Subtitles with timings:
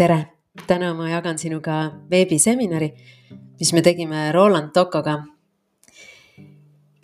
[0.00, 0.16] tere,
[0.66, 1.74] täna ma jagan sinuga
[2.08, 2.86] veebiseminari,
[3.60, 5.18] mis me tegime Roland Tokoga,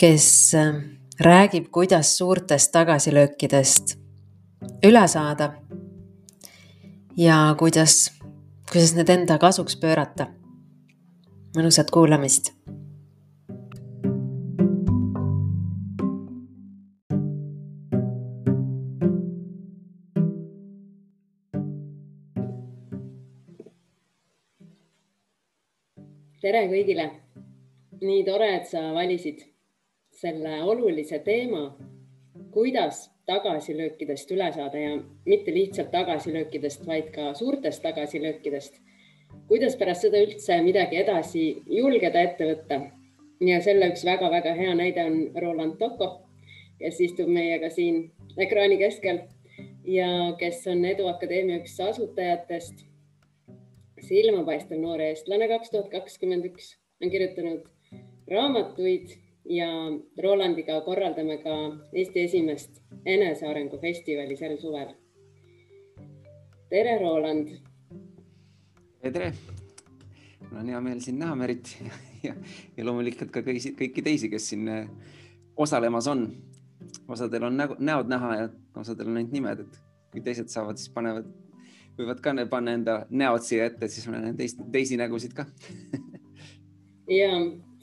[0.00, 0.78] kes äh,
[1.20, 3.98] räägib, kuidas suurtest tagasilöökidest
[4.88, 5.52] üle saada.
[7.16, 8.12] ja kuidas,
[8.72, 10.26] kuidas need enda kasuks pöörata.
[11.56, 12.52] mõnusat kuulamist
[26.46, 27.10] tere kõigile.
[27.96, 29.40] nii tore, et sa valisid
[30.14, 31.62] selle olulise teema,
[32.54, 34.92] kuidas tagasilöökidest üle saada ja
[35.26, 38.78] mitte lihtsalt tagasilöökidest, vaid ka suurtest tagasilöökidest.
[39.48, 41.46] kuidas pärast seda üldse midagi edasi
[41.80, 42.80] julgeda ette võtta.
[43.40, 46.12] ja selle üks väga-väga hea näide on Roland Toko,
[46.78, 49.24] kes istub meiega siin ekraani keskel
[49.84, 52.86] ja kes on Edu Akadeemia üks asutajatest
[54.06, 57.64] silmapaistev noor eestlane kaks tuhat kakskümmend üks on kirjutanud
[58.30, 59.16] raamatuid
[59.50, 59.68] ja
[60.22, 61.56] Rolandiga korraldame ka
[61.92, 64.94] Eesti esimest enesearengu festivali sel suvel.
[66.70, 67.48] tere, Roland.
[69.02, 69.32] tere,
[70.50, 71.92] mul on hea meel sind näha, Merit ja,
[72.28, 72.34] ja,
[72.76, 74.88] ja loomulikult ka kõiki, kõiki teisi, kes siin äh,
[75.56, 76.28] osalemas on.
[77.08, 80.90] osadel on nägu, näod näha ja osadel on ainult nimed, et kui teised saavad, siis
[80.94, 81.30] panevad
[81.98, 85.46] võivad ka panna enda näod siia ette, siis ma näen teist, teisi nägusid ka
[87.10, 87.30] ja,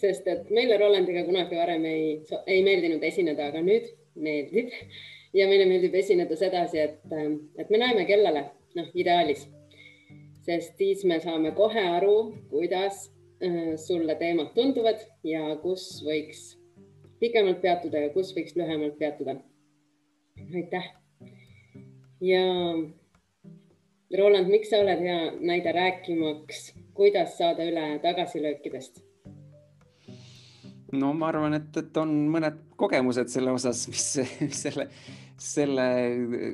[0.02, 2.06] sest et meile Rolandiga kunagi varem ei,
[2.48, 4.72] ei meeldinud esineda, aga nüüd meeldib
[5.34, 7.02] ja meile meeldib esineda sedasi, et,
[7.58, 8.46] et me näeme kellele,
[8.78, 9.48] noh, ideaalis,
[10.46, 12.18] sest siis me saame kohe aru,
[12.52, 13.08] kuidas
[13.44, 16.52] äh, sulle teemad tunduvad ja kus võiks
[17.24, 19.38] pikemalt peatuda ja kus võiks lühemalt peatuda.
[20.54, 20.90] aitäh.
[22.22, 22.44] ja
[24.18, 29.02] Roland, miks sa oled hea näide rääkimaks, kuidas saada üle tagasilöökidest?
[30.94, 34.04] no ma arvan, et, et on mõned kogemused selle osas, mis,
[34.44, 34.88] mis selle,
[35.42, 35.88] selle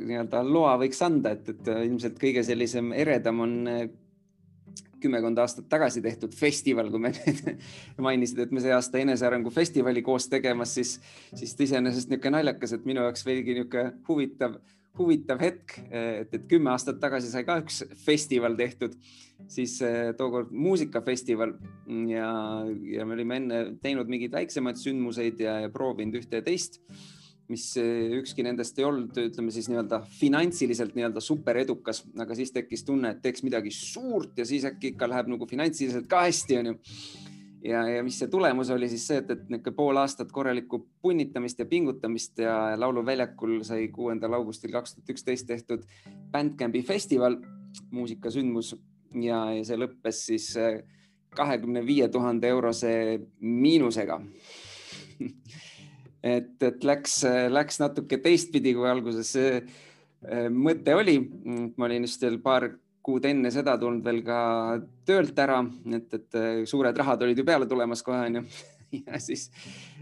[0.07, 3.57] nii-öelda loa võiks anda, et, et ilmselt kõige sellisem eredam on
[4.99, 7.11] kümmekond aastat tagasi tehtud festival, kui me
[8.07, 10.97] mainisid, et me see aasta enesearengu festivali koos tegemas, siis,
[11.33, 14.59] siis iseenesest niisugune naljakas, et minu jaoks veidi niisugune huvitav
[14.97, 18.95] huvitav hetk, et, et kümme aastat tagasi sai ka üks festival tehtud,
[19.51, 21.53] siis eh, tookord muusikafestival.
[22.09, 22.31] Ja,
[22.89, 26.81] ja me olime enne teinud mingeid väiksemaid sündmuseid ja, ja proovinud ühte ja teist,
[27.49, 32.53] mis eh, ükski nendest ei olnud, ütleme siis nii-öelda finantsiliselt nii-öelda super edukas, aga siis
[32.55, 36.61] tekkis tunne, et teeks midagi suurt ja siis äkki ikka läheb nagu finantsiliselt ka hästi,
[36.63, 36.77] onju
[37.63, 41.59] ja, ja mis see tulemus oli siis see, et, et niisugune pool aastat korralikku punnitamist
[41.59, 45.83] ja pingutamist ja Lauluväljakul sai kuuendal augustil kaks tuhat üksteist tehtud
[46.31, 47.39] Bandcampi festival,
[47.91, 48.73] muusikasündmus
[49.15, 50.81] ja, ja see lõppes siis äh,
[51.35, 52.91] kahekümne viie tuhande eurose
[53.39, 54.19] miinusega
[56.35, 59.63] et, et läks, läks natuke teistpidi, kui alguses äh,
[60.51, 61.19] mõte oli.
[61.77, 62.69] ma olin just veel paar
[63.05, 64.41] kuud enne seda tulnud veel ka
[65.07, 65.61] töölt ära,
[65.95, 68.43] et, et äh, suured rahad olid ju peale tulemas kohe onju.
[69.05, 69.45] ja siis,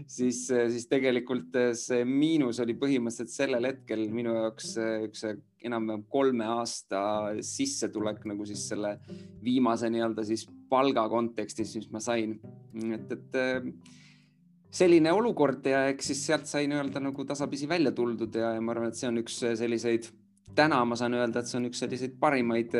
[0.08, 5.26] siis, siis tegelikult äh, see miinus oli põhimõtteliselt sellel hetkel minu jaoks äh, üks
[5.68, 7.02] enam-vähem kolme aasta
[7.44, 8.96] sissetulek nagu siis selle
[9.44, 12.36] viimase nii-öelda siis palga kontekstis, mis ma sain.
[12.94, 13.38] et, et
[14.70, 18.74] selline olukord ja eks siis sealt sai nii-öelda nagu tasapisi välja tuldud ja, ja ma
[18.74, 20.10] arvan, et see on üks selliseid
[20.58, 22.74] täna ma saan öelda, et see on üks selliseid parimaid,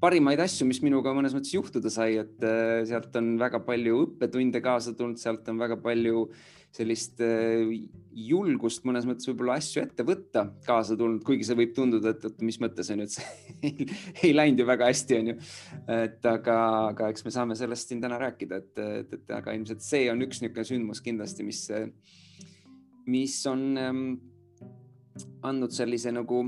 [0.00, 4.62] parimaid asju, mis minuga mõnes mõttes juhtuda sai, et äh, sealt on väga palju õppetunde
[4.64, 6.28] kaasa tulnud, sealt on väga palju
[6.70, 7.66] sellist äh,
[8.14, 12.44] julgust mõnes mõttes võib-olla asju ette võtta kaasa tulnud, kuigi see võib tunduda, et, et
[12.46, 13.26] mis mõttes on ju, et see
[13.68, 13.88] ei,
[14.28, 15.36] ei läinud ju väga hästi, onju.
[15.98, 16.56] et aga,
[16.94, 20.22] aga eks me saame sellest siin täna rääkida, et, et, et aga ilmselt see on
[20.26, 21.66] üks niisugune sündmus kindlasti, mis,
[23.10, 24.04] mis on ähm,
[25.42, 26.44] andnud sellise nagu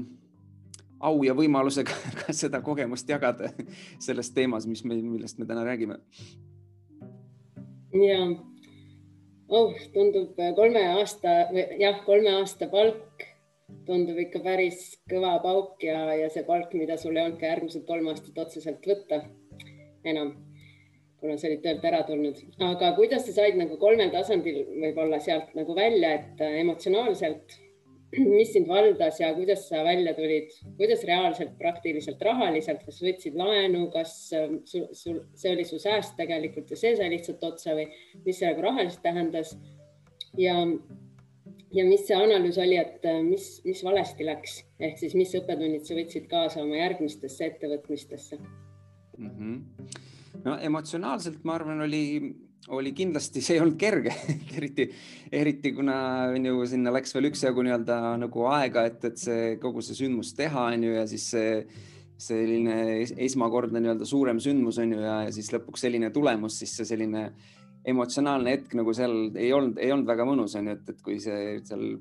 [1.02, 3.50] au ja võimalusega ka seda kogemust jagada
[4.06, 5.98] selles teemas, mis me, millest me täna räägime.
[8.06, 8.22] ja
[9.48, 11.36] oh, tundub kolme aasta,
[11.78, 13.28] jah, kolme aasta palk
[13.86, 17.84] tundub ikka päris kõva pauk ja, ja see palk, mida sul ei olnud ka järgmised
[17.88, 19.22] kolm aastat otseselt võtta
[20.08, 20.32] enam,
[21.20, 22.38] kuna sa olid töölt ära tulnud.
[22.68, 27.58] aga kuidas sa said nagu kolmel tasandil võib-olla sealt nagu välja, et emotsionaalselt
[28.38, 33.86] mis sind valdas ja kuidas sa välja tulid, kuidas reaalselt, praktiliselt, rahaliselt, kas võtsid laenu,
[33.94, 37.88] kas ähm, sul, sul, see oli su sääst tegelikult ja see sai lihtsalt otsa või
[38.26, 39.56] mis see nagu rahaliselt tähendas?
[40.38, 40.54] ja,
[41.72, 45.88] ja mis see analüüs oli, et äh, mis, mis valesti läks, ehk siis mis õppetunnid
[45.88, 48.40] sa võtsid kaasa oma järgmistesse ettevõtmistesse?
[49.16, 49.30] mm.
[49.30, 50.40] -hmm.
[50.44, 52.04] no emotsionaalselt ma arvan, oli,
[52.68, 54.12] oli kindlasti, see ei olnud kerge
[54.58, 54.86] eriti,
[55.34, 55.96] eriti kuna
[56.34, 60.34] on ju sinna läks veel üksjagu nii-öelda nagu aega, et, et see kogu see sündmus
[60.38, 61.56] teha on ju ja siis see
[62.22, 62.76] selline
[63.26, 67.26] esmakordne nii-öelda suurem sündmus on ju ja, ja siis lõpuks selline tulemus, siis see selline
[67.88, 71.56] emotsionaalne hetk nagu seal ei olnud, ei olnud väga mõnus, onju, et, et kui see
[71.66, 71.96] seal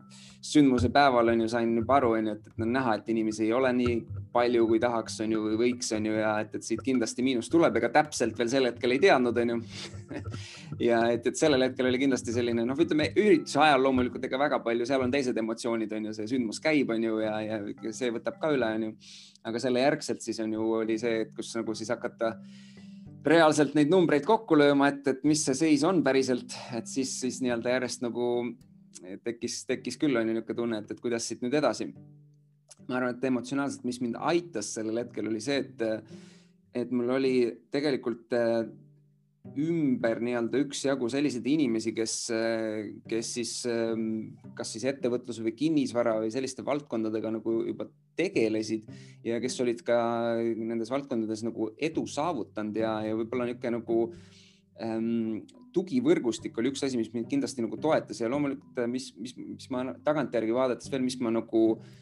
[0.46, 3.74] sündmuse päeval on ju, sain juba aru, onju, et on näha, et inimesi ei ole
[3.80, 3.96] nii
[4.34, 7.90] palju, kui tahaks, onju, või võiks, onju, ja et, et siit kindlasti miinus tuleb, ega
[7.94, 9.58] täpselt veel sel hetkel ei teadnud, onju
[10.90, 14.62] ja et, et sellel hetkel oli kindlasti selline, noh, ütleme ürituse ajal loomulikult ega väga
[14.64, 18.54] palju, seal on teised emotsioonid, onju, see sündmus käib, onju, ja, ja see võtab ka
[18.56, 18.96] üle, onju.
[19.52, 22.36] aga selle järgselt siis on ju, oli see, et kus nagu siis hakata
[23.28, 27.42] reaalselt neid numbreid kokku lööma, et, et mis see seis on päriselt, et siis, siis
[27.44, 28.28] nii-öelda järjest nagu
[29.24, 31.92] tekkis, tekkis küll on ju niisugune tunne, et, et kuidas siit nüüd edasi.
[32.88, 35.84] Ma arvan, et emotsionaalselt, mis mind aitas sellel hetkel oli see, et,
[36.84, 37.36] et mul oli
[37.74, 38.34] tegelikult
[39.42, 42.14] ümber nii-öelda üksjagu selliseid inimesi, kes,
[43.10, 43.54] kes siis
[44.58, 47.88] kas siis ettevõtluse või kinnisvara või selliste valdkondadega nagu juba
[48.20, 48.86] tegelesid
[49.26, 49.98] ja kes olid ka
[50.38, 53.98] nendes valdkondades nagu edu saavutanud ja, ja võib-olla niisugune nagu
[54.78, 55.42] ähm,
[55.74, 59.88] tugivõrgustik oli üks asi, mis mind kindlasti nagu toetas ja loomulikult, mis, mis, mis ma
[60.06, 61.98] tagantjärgi vaadates veel, mis ma nagu äh,,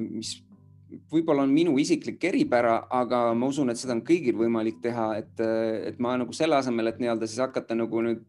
[0.00, 0.36] mis
[1.12, 5.44] võib-olla on minu isiklik eripära, aga ma usun, et seda on kõigil võimalik teha, et,
[5.92, 8.24] et ma nagu selle asemel, et nii-öelda siis hakata nagu nüüd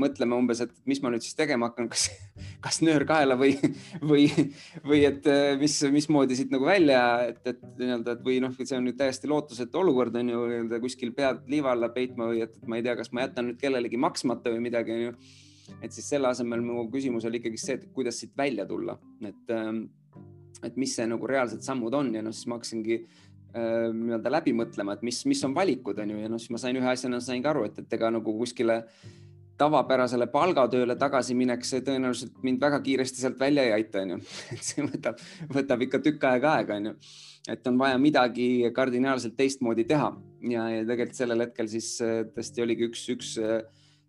[0.00, 2.06] mõtlema umbes, et mis ma nüüd siis tegema hakkan, kas,
[2.64, 3.56] kas nöör kaela või,
[4.12, 4.28] või,
[4.86, 5.26] või et
[5.60, 7.02] mis, mismoodi siit nagu välja,
[7.32, 10.80] et, et nii-öelda, et või noh, see on nüüd täiesti lootusetu olukord on ju nii-öelda
[10.82, 13.60] kuskil pead liiva alla peitma või et, et ma ei tea, kas ma jätan nüüd
[13.60, 15.14] kellelegi maksmata või midagi on ju.
[15.80, 18.96] et siis selle asemel mu küsimus oli ikkagi see, et kuidas siit välja tulla,
[19.26, 19.88] et ähm,
[20.64, 24.54] et mis see nagu reaalsed sammud on ja noh, siis ma hakkasingi äh, nii-öelda läbi
[24.56, 27.20] mõtlema, et mis, mis on valikud, on ju, ja noh, siis ma sain ühe asjana
[27.24, 28.82] sain ka aru, et, et ega nagu kuskile
[29.60, 34.20] tavapärasele palgatööle tagasiminek, see tõenäoliselt mind väga kiiresti sealt välja ei aita, onju.
[34.54, 35.20] et see võtab,
[35.52, 36.94] võtab ikka tükk aega aega, onju.
[37.50, 40.10] et on vaja midagi kardinaalselt teistmoodi teha
[40.52, 43.60] ja, ja tegelikult sellel hetkel siis äh, tõesti oligi üks, üks äh,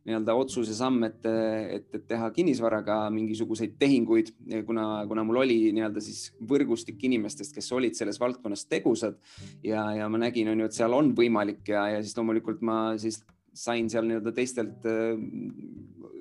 [0.07, 4.31] nii-öelda otsuse samm, et, et, et teha kinnisvaraga mingisuguseid tehinguid,
[4.65, 9.19] kuna, kuna mul oli nii-öelda siis võrgustik inimestest, kes olid selles valdkonnas tegusad
[9.65, 12.80] ja, ja ma nägin, on ju, et seal on võimalik ja, ja siis loomulikult ma
[13.01, 13.21] siis
[13.53, 14.86] sain seal nii-öelda teistelt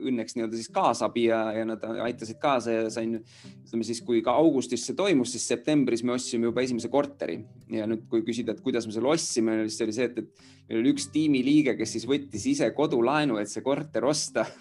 [0.01, 3.19] õnneks nii-öelda siis kaasabi ja, ja nad aitasid kaasa ja sain,
[3.67, 7.39] ütleme siis, kui ka augustis see toimus, siis septembris me ostsime juba esimese korteri.
[7.73, 10.83] Ja nüüd, kui küsida, et kuidas me selle ostsime, siis oli see, et, et meil
[10.83, 14.47] oli üks tiimiliige, kes siis võttis ise kodulaenu, et see korter osta.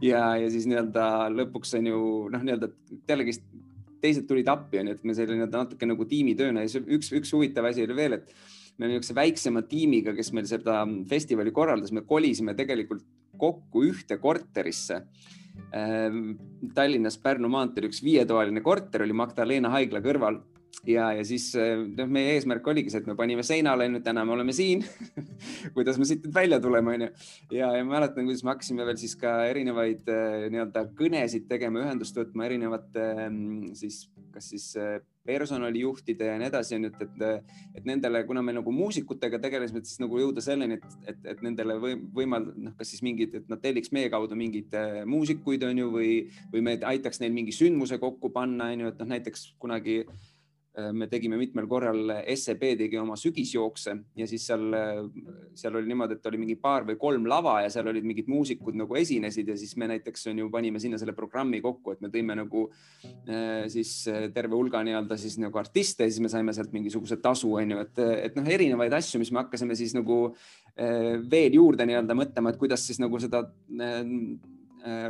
[0.00, 1.98] Ja, ja siis nii-öelda lõpuks on ju
[2.32, 2.70] noh, nii-öelda
[3.08, 3.42] jällegist
[4.00, 7.84] teised tulid appi, onju, et me selline natuke nagu tiimitööna ja üks, üks huvitav asi
[7.84, 8.32] oli veel, et
[8.80, 10.80] me niisuguse väiksema tiimiga, kes meil seda
[11.10, 13.04] festivali korraldas, me kolisime tegelikult
[13.40, 15.02] kokku ühte korterisse.
[15.76, 16.32] Ehm,
[16.74, 20.40] Tallinnas Pärnu maanteel üks viietoaline korter oli Magdalena haigla kõrval
[20.86, 24.34] ja, ja siis noh, meie eesmärk oligi see, et me panime seinale, onju, täna me
[24.36, 24.84] oleme siin
[25.76, 27.10] kuidas me siit nüüd välja tuleme, onju.
[27.52, 31.84] ja, ja ma mäletan, kuidas me hakkasime veel siis ka erinevaid eh, nii-öelda kõnesid tegema,
[31.84, 37.52] ühendust võtma erinevate mm, siis, kas siis eh, personalijuhtide ja nii edasi, onju, et, et,
[37.76, 41.44] et nendele, kuna me nagu muusikutega tegelesime, et siis nagu jõuda selleni, et, et, et
[41.44, 44.74] nendele või, võimald-, noh, kas siis mingid, et nad telliks meie kaudu mingeid
[45.06, 46.14] muusikuid, onju, või,
[46.54, 50.29] või me aitaks neil mingi sündmuse kokku panna, onju, et noh, näiteks kunagi Äh,
[50.70, 55.00] me tegime mitmel korral, SEB tegi oma sügisjookse ja siis seal, äh,
[55.58, 58.78] seal oli niimoodi, et oli mingi paar või kolm lava ja seal olid mingid muusikud
[58.78, 62.10] nagu esinesid ja siis me näiteks on ju panime sinna selle programmi kokku, et me
[62.14, 63.92] tõime nagu äh, siis
[64.34, 67.82] terve hulga nii-öelda siis nagu artiste ja siis me saime sealt mingisuguse tasu, on ju,
[67.82, 68.00] et,
[68.30, 70.20] et noh, erinevaid asju, mis me hakkasime siis nagu
[71.30, 73.42] veel juurde nii-öelda mõtlema, et kuidas siis nagu seda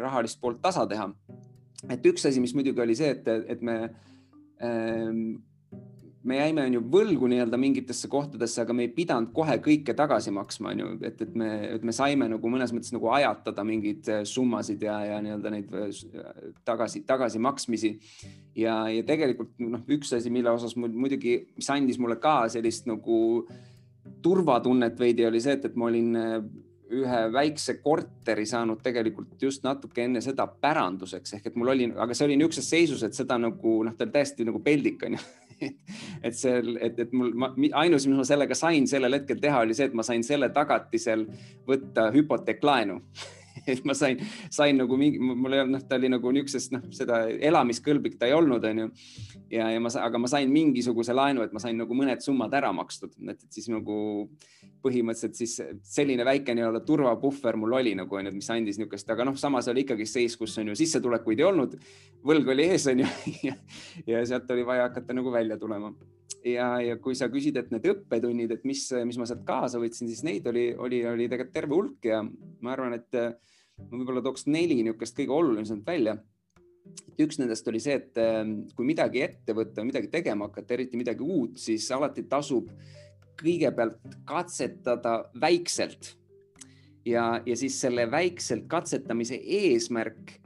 [0.01, 1.05] rahalist poolt tasa teha.
[1.93, 3.77] et üks asi, mis muidugi oli see, et, et me
[6.23, 10.33] me jäime on ju võlgu nii-öelda mingitesse kohtadesse, aga me ei pidanud kohe kõike tagasi
[10.37, 14.11] maksma, on ju, et, et me, et me saime nagu mõnes mõttes nagu ajatada mingeid
[14.13, 15.91] äh, summasid ja, ja nii-öelda neid äh,
[16.69, 17.93] tagasi, tagasimaksmisi.
[18.61, 23.21] ja, ja tegelikult noh, üks asi, mille osas muidugi, mis andis mulle ka sellist nagu
[24.21, 26.37] turvatunnet veidi, oli see, et, et ma olin äh,
[26.91, 32.17] ühe väikse korteri saanud tegelikult just natuke enne seda päranduseks ehk et mul oli, aga
[32.17, 35.21] see oli niisuguses seisus, et seda nagu noh, ta oli täiesti nagu peldik onju
[36.27, 37.35] et see, et, et mul,
[37.73, 41.27] ainus, mis ma sellega sain sellel hetkel teha, oli see, et ma sain selle tagatisel
[41.69, 43.01] võtta hüpoteeklaenu
[43.67, 44.21] et ma sain,
[44.53, 48.29] sain nagu mingi, mul ei olnud, noh, ta oli nagu niisugusest, noh, seda elamiskõlblik ta
[48.31, 48.89] ei olnud, onju.
[49.53, 52.73] ja, ja ma, aga ma sain mingisuguse laenu, et ma sain nagu mõned summad ära
[52.77, 53.99] makstud, et siis nagu
[54.85, 55.59] põhimõtteliselt siis
[55.97, 59.85] selline väike nii-öelda turvapuhver mul oli nagu onju, mis andis niisugust, aga noh, samas oli
[59.85, 61.77] ikkagi seis, kus on ju sissetulekuid ei olnud,
[62.27, 63.11] võlg oli ees onju
[63.49, 63.59] ja,
[64.09, 65.93] ja sealt oli vaja hakata nagu välja tulema
[66.45, 70.11] ja, ja kui sa küsid, et need õppetunnid, et mis, mis ma sealt kaasa võtsin,
[70.11, 73.33] siis neid oli, oli, oli tegelikult terve hulk ja ma arvan, et äh,
[73.87, 76.19] ma võib-olla tooks neli niisugust kõige olulisemat välja.
[77.21, 78.41] üks nendest oli see, et äh,
[78.77, 82.71] kui midagi ette võtta, midagi tegema hakata, eriti midagi uut, siis alati tasub
[83.41, 86.17] kõigepealt katsetada väikselt.
[87.05, 90.39] ja, ja siis selle väikselt katsetamise eesmärk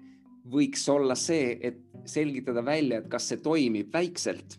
[0.50, 4.58] võiks olla see, et selgitada välja, et kas see toimib väikselt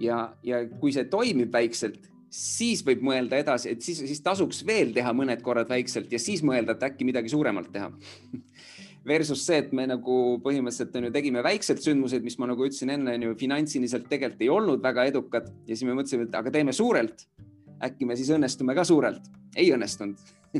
[0.00, 4.92] ja, ja kui see toimib väikselt, siis võib mõelda edasi, et siis, siis tasuks veel
[4.96, 7.90] teha mõned korrad väikselt ja siis mõelda, et äkki midagi suuremalt teha
[9.08, 10.14] Versus see, et me nagu
[10.44, 14.42] põhimõtteliselt on ju tegime väikseid sündmuseid, mis ma nagu ütlesin enne, on ju finantsiliselt tegelikult
[14.44, 17.24] ei olnud väga edukad ja siis me mõtlesime, et aga teeme suurelt.
[17.78, 20.18] äkki me siis õnnestume ka suurelt, ei õnnestunud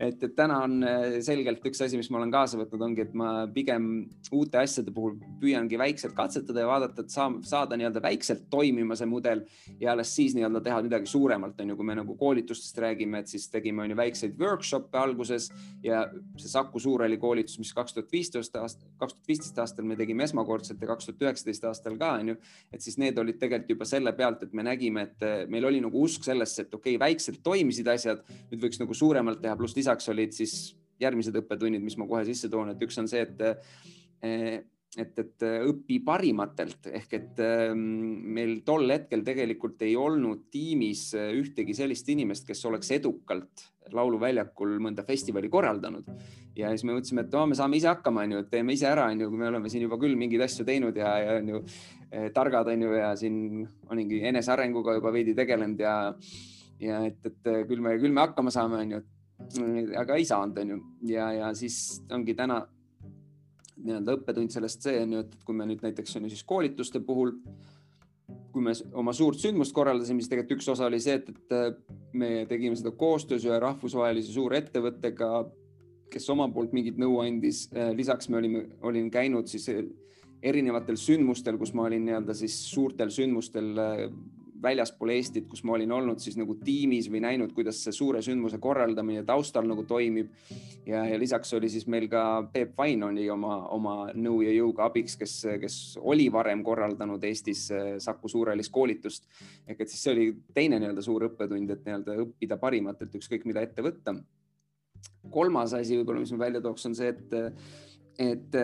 [0.00, 3.14] et, et täna on äh, selgelt üks asi, mis ma olen kaasa võtnud, ongi, et
[3.16, 3.88] ma pigem
[4.34, 9.08] uute asjade puhul püüangi väikselt katsetada ja vaadata, et saa, saada nii-öelda väikselt toimima see
[9.08, 9.44] mudel
[9.80, 13.32] ja alles siis nii-öelda teha midagi suuremalt, on ju, kui me nagu koolitustest räägime, et
[13.32, 15.48] siis tegime on ju väikseid workshop'e alguses
[15.84, 16.04] ja
[16.36, 20.26] see Saku Suurhalli koolitus, mis kaks tuhat viisteist aasta, kaks tuhat viisteist aastal me tegime
[20.28, 22.38] esmakordselt ja kaks tuhat üheksateist aastal ka on ju,
[22.72, 26.04] et siis need olid tegelikult juba selle pealt, et me nägime, et meil oli nagu
[26.04, 30.10] usk sellesse, et okei okay,, väikselt toimisid asjad, nüüd võiks nagu suuremalt teha, pluss lisaks
[30.10, 33.46] olid siis järgmised õppetunnid, mis ma kohe sisse toon, et üks on see, et
[34.26, 34.64] eh,
[34.96, 37.80] et, et õpi parimatelt ehk et ehm,
[38.36, 45.04] meil tol hetkel tegelikult ei olnud tiimis ühtegi sellist inimest, kes oleks edukalt lauluväljakul mõnda
[45.06, 46.08] festivali korraldanud.
[46.56, 49.28] ja siis me mõtlesime, et me saame ise hakkama, onju, et teeme ise ära, onju,
[49.28, 51.62] kui me oleme siin juba küll mingeid asju teinud ja, ja onju
[52.10, 55.96] eh, targad onju ja siin olingi enesearenguga juba veidi tegelenud ja
[56.80, 59.04] ja et, et küll me, küll me hakkama saame, onju,
[60.00, 60.80] aga ei saanud, onju.
[61.10, 62.62] ja, ja siis ongi täna
[63.76, 67.02] nii-öelda õppetund sellest see on ju, et kui me nüüd näiteks on ju siis koolituste
[67.04, 67.34] puhul,
[68.52, 72.30] kui me oma suurt sündmust korraldasime, siis tegelikult üks osa oli see, et, et me
[72.48, 75.30] tegime seda koostöös ühe rahvusvahelise suurettevõttega,
[76.12, 77.66] kes oma poolt mingit nõu andis.
[77.98, 79.68] lisaks me olime, olin käinud siis
[80.42, 83.74] erinevatel sündmustel, kus ma olin nii-öelda siis suurtel sündmustel
[84.62, 88.58] väljaspool Eestit, kus ma olin olnud siis nagu tiimis või näinud, kuidas see suure sündmuse
[88.62, 90.30] korraldamine taustal nagu toimib.
[90.86, 94.86] ja, ja lisaks oli siis meil ka Peep Vain oli oma, oma nõu ja jõuga
[94.86, 99.26] abiks, kes, kes oli varem korraldanud Eestis äh, Saku Suurhallis koolitust.
[99.66, 103.62] ehk et siis see oli teine nii-öelda suur õppetund, et nii-öelda õppida parimatelt, ükskõik mida
[103.62, 104.16] ette võtta.
[105.30, 107.34] kolmas asi võib-olla, mis ma välja tooks, on see, et
[108.18, 108.54] et,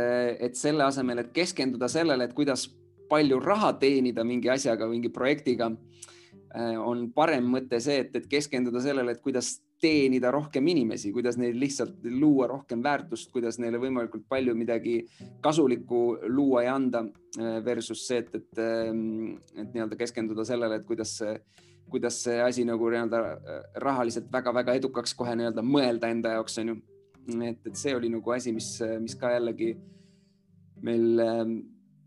[0.40, 2.70] et selle asemel, et keskenduda sellele, et kuidas
[3.08, 5.70] palju raha teenida mingi asjaga, mingi projektiga,
[6.54, 11.36] äh, on parem mõte see, et, et keskenduda sellele, et kuidas teenida rohkem inimesi, kuidas
[11.40, 15.00] neil lihtsalt luua rohkem väärtust, kuidas neile võimalikult palju midagi
[15.42, 20.88] kasulikku luua ja anda äh, versus see, et, et, ähm, et nii-öelda keskenduda sellele, et
[20.88, 21.18] kuidas
[21.92, 26.72] kuidas see asi nagu nii-öelda äh, rahaliselt väga-väga edukaks kohe nii-öelda mõelda enda jaoks on
[26.72, 26.76] ju.
[27.50, 28.70] et, et see oli nagu asi, mis,
[29.02, 29.74] mis ka jällegi
[30.82, 31.20] meil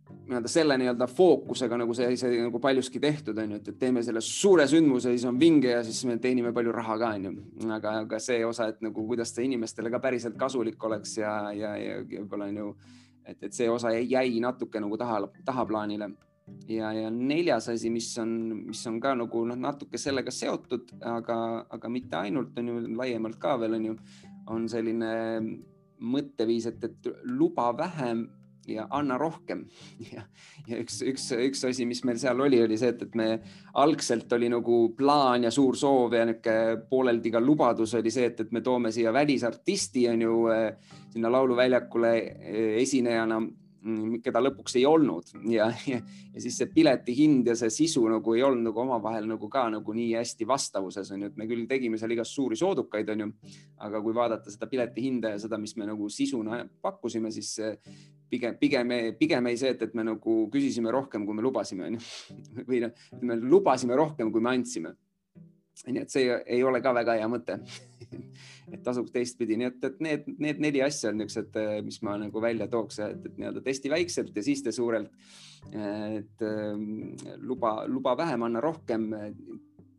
[0.10, 4.22] nii-öelda selle nii-öelda fookusega nagu see, see nagu paljuski tehtud on ju, et, teeme selle
[4.26, 7.34] suure sündmuse, siis on vinge ja siis me teenime palju raha ka on ju.
[7.74, 11.76] aga, aga see osa, et nagu kuidas see inimestele ka päriselt kasulik oleks ja, ja,
[11.82, 12.70] ja võib-olla on ju,
[13.26, 16.12] et, et see osa jäi natuke nagu taha, tahaplaanile.
[16.70, 18.32] ja, ja neljas asi, mis on,
[18.70, 21.38] mis on ka nagu noh, natuke sellega seotud, aga,
[21.70, 24.00] aga mitte ainult on ju laiemalt ka veel on ju,
[24.54, 25.14] on selline
[26.06, 28.28] mõtteviis, et, et luba vähem
[28.68, 29.66] ja anna rohkem.
[30.14, 30.26] ja,
[30.68, 33.30] ja üks, üks, üks asi, mis meil seal oli, oli see, et, et me
[33.82, 38.40] algselt oli nagu plaan ja suur soov ja niisugune pooleldi ka lubadus oli see, et,
[38.46, 40.66] et me toome siia välisartisti on ju eh,
[41.14, 43.40] sinna lauluväljakule eh, esinejana
[43.86, 46.00] Mm, keda lõpuks ei olnud ja, ja,
[46.34, 49.68] ja siis see pileti hind ja see sisu nagu ei olnud nagu omavahel nagu ka
[49.70, 53.22] nagu nii hästi vastavuses on ju, et me küll tegime seal igast suuri soodukaid, on
[53.22, 53.28] ju.
[53.86, 57.52] aga kui vaadata seda pileti hinda ja seda, mis me nagu sisuna pakkusime, siis
[58.30, 61.98] pigem, pigem, pigem ei see, et, et me nagu küsisime rohkem, kui me lubasime, on
[61.98, 62.36] ju.
[62.70, 64.96] või noh, me lubasime rohkem, kui me andsime.
[65.86, 67.58] nii et see ei ole ka väga hea mõte
[68.74, 72.16] et tasuks teistpidi, nii et, et need, need neli asja on niisugused, äh, mis ma
[72.22, 75.12] nagu välja tooks, et, et nii-öelda testi väikselt ja siis tee suurelt.
[75.74, 79.10] et ähm, luba, luba vähem, anna rohkem,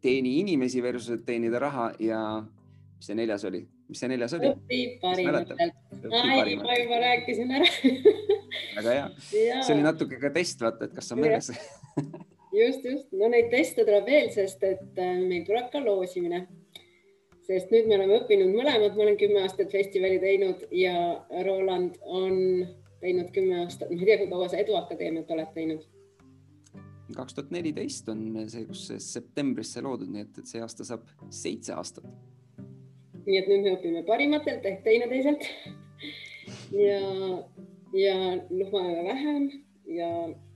[0.00, 2.21] teeni inimesi versus, teenida raha ja
[2.97, 3.66] mis see neljas oli?
[3.88, 4.52] Mis see neljas oli?
[6.11, 7.69] ma juba rääkisin ära.
[8.76, 9.09] Väga hea,
[9.66, 11.52] see oli natuke ka test, vaata, et kas on meeles.
[12.57, 16.47] Just, just, no neid teste tuleb veel, sest et äh, meil tuleb ka loosimine.
[17.45, 20.95] sest nüüd me oleme õppinud mõlemad, ma olen kümme aastat festivali teinud ja
[21.45, 22.64] Roland on
[23.02, 25.85] teinud kümme aastat, ma ei tea, kui kaua sa Eduakadeemiat oled teinud.
[27.14, 31.05] kaks tuhat neliteist on see, kus septembris see loodud, nii et, et see aasta saab
[31.28, 32.09] seitse aastat.
[33.26, 35.47] Nii et nüüd me õpime parimatelt ehk teineteiselt.
[36.73, 37.00] Ja,
[37.95, 38.16] ja
[38.50, 39.49] lubame vähem
[39.99, 40.11] ja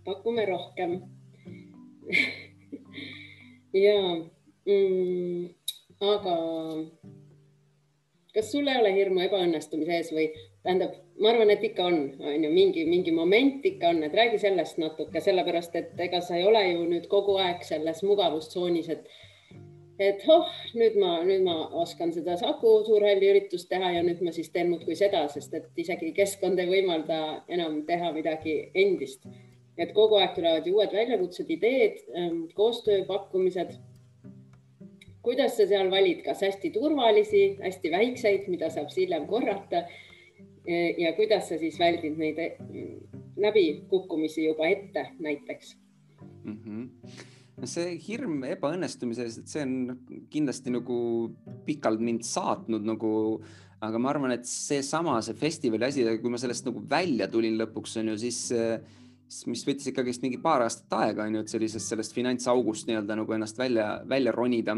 [0.04, 1.00] pakume rohkem.
[3.74, 3.96] Ja
[4.66, 5.44] mm,
[6.02, 6.36] aga
[8.34, 10.28] kas sul ei ole hirmu ebaõnnestumise ees või
[10.62, 14.38] tähendab, ma arvan, et ikka on, on ju mingi, mingi moment ikka on, et räägi
[14.42, 19.08] sellest natuke, sellepärast et ega sa ei ole ju nüüd kogu aeg selles mugavustsoonis, et
[20.00, 24.33] et oh, nüüd ma, nüüd ma oskan seda Saku Suurhalli üritust teha ja nüüd ma
[24.33, 27.21] siis teen muudkui seda, sest et isegi keskkond ei võimalda
[27.52, 29.28] enam teha midagi endist.
[29.80, 33.76] et kogu aeg tulevad ju uued väljakutsed, ideed, ähm, koostööpakkumised.
[35.23, 39.85] kuidas sa seal valid, kas hästi turvalisi, hästi väikseid, mida saab hiljem korrata
[40.99, 42.54] ja kuidas sa siis väldid neid eh,
[43.37, 45.76] läbikukkumisi juba ette näiteks
[46.45, 46.57] mm?
[46.64, 47.38] -hmm
[47.69, 49.99] see hirm ebaõnnestumise ees, et see on
[50.33, 50.97] kindlasti nagu
[51.67, 53.12] pikalt mind saatnud nagu,
[53.85, 57.99] aga ma arvan, et seesama, see festivali asi, kui ma sellest nagu välja tulin lõpuks
[58.00, 58.43] on ju, siis,
[59.50, 63.37] mis võttis ikkagist mingi paar aastat aega on ju, et sellisest sellest finantsaugust nii-öelda nagu
[63.37, 64.76] ennast välja, välja ronida.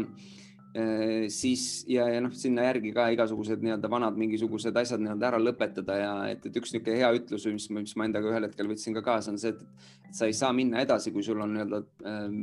[0.73, 5.41] Äh, siis ja, ja noh, sinna järgi ka igasugused nii-öelda vanad mingisugused asjad nii-öelda ära
[5.41, 8.97] lõpetada ja et, et üks niisugune hea ütlus, mis, mis ma endaga ühel hetkel võtsin
[8.97, 12.39] ka kaasa, on see, et sa ei saa minna edasi, kui sul on nii-öelda ähm,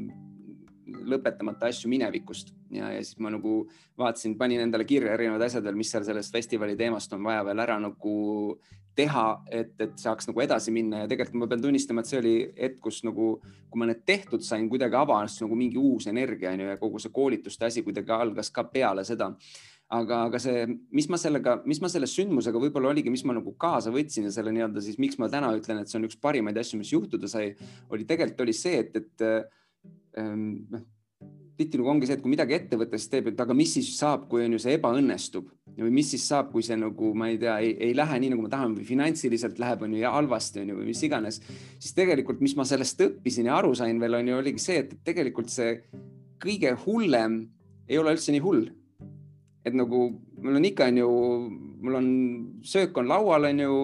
[1.10, 3.62] lõpetamata asju minevikust ja, ja siis ma nagu
[3.98, 7.64] vaatasin, panin endale kirja erinevad asjad veel, mis seal sellest festivali teemast on vaja veel
[7.66, 8.14] ära nagu
[9.00, 12.34] teha, et, et saaks nagu edasi minna ja tegelikult ma pean tunnistama, et see oli
[12.58, 13.32] hetk, kus nagu,
[13.70, 17.02] kui ma need tehtud sain, kuidagi avanes nagu mingi uus energia on ju ja kogu
[17.02, 19.30] see koolituste asi kuidagi algas ka peale seda.
[19.90, 23.56] aga, aga see, mis ma sellega, mis ma selle sündmusega võib-olla oligi, mis ma nagu
[23.58, 26.58] kaasa võtsin ja selle nii-öelda siis, miks ma täna ütlen, et see on üks parimaid
[26.62, 27.56] asju, mis juhtuda sai,
[27.90, 29.24] oli tegelikult oli see, et, et
[30.18, 30.86] ähm, noh
[31.60, 34.26] tihtilugu ongi see, et kui midagi ette võtta, siis teeb, et aga mis siis saab,
[34.30, 37.56] kui on ju see ebaõnnestub või mis siis saab, kui see nagu ma ei tea,
[37.60, 40.78] ei lähe nii, nagu ma tahan või finantsiliselt läheb, on ju ja halvasti on ju
[40.80, 41.40] või mis iganes,
[41.78, 44.94] siis tegelikult, mis ma sellest õppisin ja aru sain veel on ju, oligi see, et
[45.06, 45.78] tegelikult see
[46.40, 47.42] kõige hullem
[47.88, 48.68] ei ole üldse nii hull.
[49.64, 50.06] et nagu
[50.40, 51.08] mul on ikka on ju,
[51.80, 52.08] mul on
[52.66, 53.76] söök on laual, on ju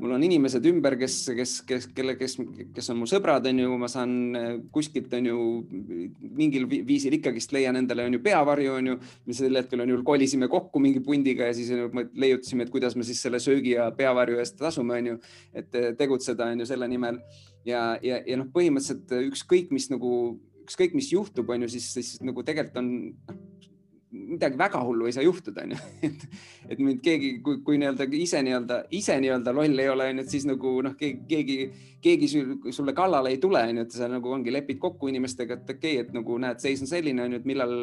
[0.00, 2.36] mul on inimesed ümber, kes, kes, kes, kelle, kes,
[2.74, 5.38] kes on mu sõbrad, on ju, ma saan eh, kuskilt on ju
[6.38, 8.98] mingil viisil ikkagist leian endale on ju peavarju, on ju.
[9.26, 11.72] me sel hetkel on ju kolisime kokku mingi pundiga ja siis
[12.14, 15.18] leiutasime, et kuidas me siis selle söögi ja peavarju eest tasume, on ju.
[15.52, 17.20] et eh, tegutseda on ju selle nimel
[17.68, 20.14] ja, ja, ja noh, põhimõtteliselt ükskõik, mis nagu,
[20.64, 23.40] ükskõik, mis juhtub, on ju, siis, siis nagu tegelikult on noh,
[24.10, 25.76] midagi väga hullu ei saa juhtuda, onju.
[26.06, 26.24] et,
[26.74, 30.34] et mind keegi, kui, kui nii-öelda ise nii-öelda, ise nii-öelda loll ei ole, onju, et
[30.34, 31.58] siis nagu noh, keegi, keegi,
[32.02, 32.30] keegi
[32.74, 36.08] sulle kallale ei tule, onju, et sa nagu ongi lepid kokku inimestega, et okei okay,,
[36.08, 37.76] et nagu näed, seis on selline, onju, et millal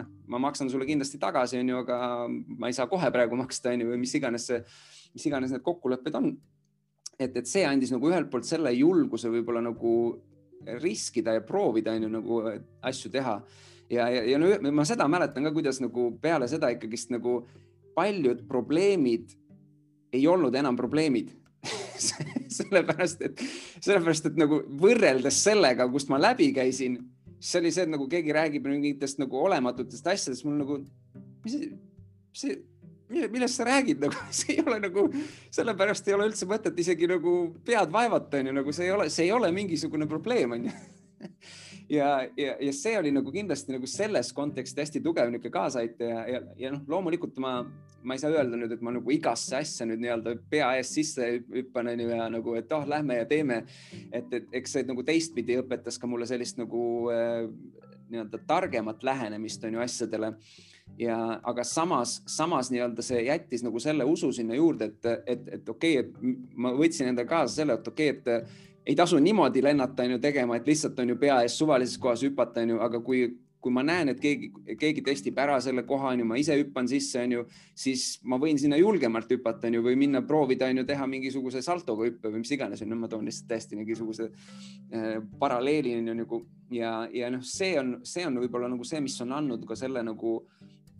[0.00, 3.90] noh, ma maksan sulle kindlasti tagasi, onju, aga ma ei saa kohe praegu maksta, onju,
[3.92, 4.62] või mis iganes see,
[5.14, 6.32] mis iganes need kokkulepped on.
[7.18, 9.92] et, et see andis nagu ühelt poolt selle julguse võib-olla nagu
[10.80, 12.40] riskida ja proovida, onju, nagu
[12.88, 13.36] asju teha
[13.90, 17.42] ja, ja, ja no ma seda mäletan ka, kuidas nagu peale seda ikkagist nagu
[17.94, 19.34] paljud probleemid
[20.14, 21.32] ei olnud enam probleemid.
[22.54, 23.40] Sellepärast, et,
[23.80, 26.98] sellepärast, et nagu võrreldes sellega, kust ma läbi käisin,
[27.38, 30.76] siis oli see, et nagu keegi räägib mingitest nagu olematutest asjadest, mul nagu,
[31.42, 31.70] mis see,
[32.36, 32.58] see,
[33.32, 35.06] millest sa räägid nagu, see ei ole nagu,
[35.56, 37.34] sellepärast ei ole üldse mõtet isegi nagu
[37.66, 40.74] pead vaevata, onju, nagu see ei ole, see ei ole mingisugune probleem, onju
[41.88, 46.24] ja, ja, ja see oli nagu kindlasti nagu selles kontekstis hästi tugev niisugune kaasaaitaja ja,
[46.32, 47.56] ja, ja noh, loomulikult ma,
[48.02, 51.30] ma ei saa öelda nüüd, et ma nagu igasse asja nüüd nii-öelda pea ees sisse
[51.52, 53.64] hüppan onju ja nagu, et oh, lähme ja teeme.
[54.12, 57.48] et, et eks see nagu teistpidi õpetas ka mulle sellist nagu äh,
[58.10, 60.34] nii-öelda targemat lähenemist on ju asjadele
[60.98, 65.68] ja, aga samas, samas nii-öelda see jättis nagu selle usu sinna juurde, et, et, et
[65.68, 69.62] okei okay,, et ma võtsin endale kaasa selle, et okei okay,, et ei tasu niimoodi
[69.62, 72.80] lennata, on ju, tegema, et lihtsalt on ju pea ees suvalises kohas hüpata, on ju,
[72.84, 73.22] aga kui,
[73.64, 76.88] kui ma näen, et keegi, keegi testib ära selle koha, on ju, ma ise hüppan
[76.90, 77.44] sisse, on ju,
[77.80, 81.64] siis ma võin sinna julgemalt hüpata, on ju, või minna proovida, on ju, teha mingisuguse
[81.64, 86.12] saltoga hüppe või mis iganes, on ju, ma toon lihtsalt täiesti mingisuguse äh, paralleeli on
[86.12, 86.42] ju nagu
[86.74, 90.04] ja, ja noh, see on, see on võib-olla nagu see, mis on andnud ka selle
[90.04, 90.36] nagu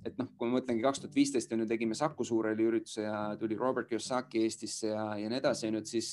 [0.05, 3.21] et noh, kui ma mõtlengi kaks tuhat viisteist on ju, tegime Saku Suurhalli ürituse ja
[3.41, 6.11] tuli Robert Kiyosaki Eestisse ja, ja nii edasi, on ju, et siis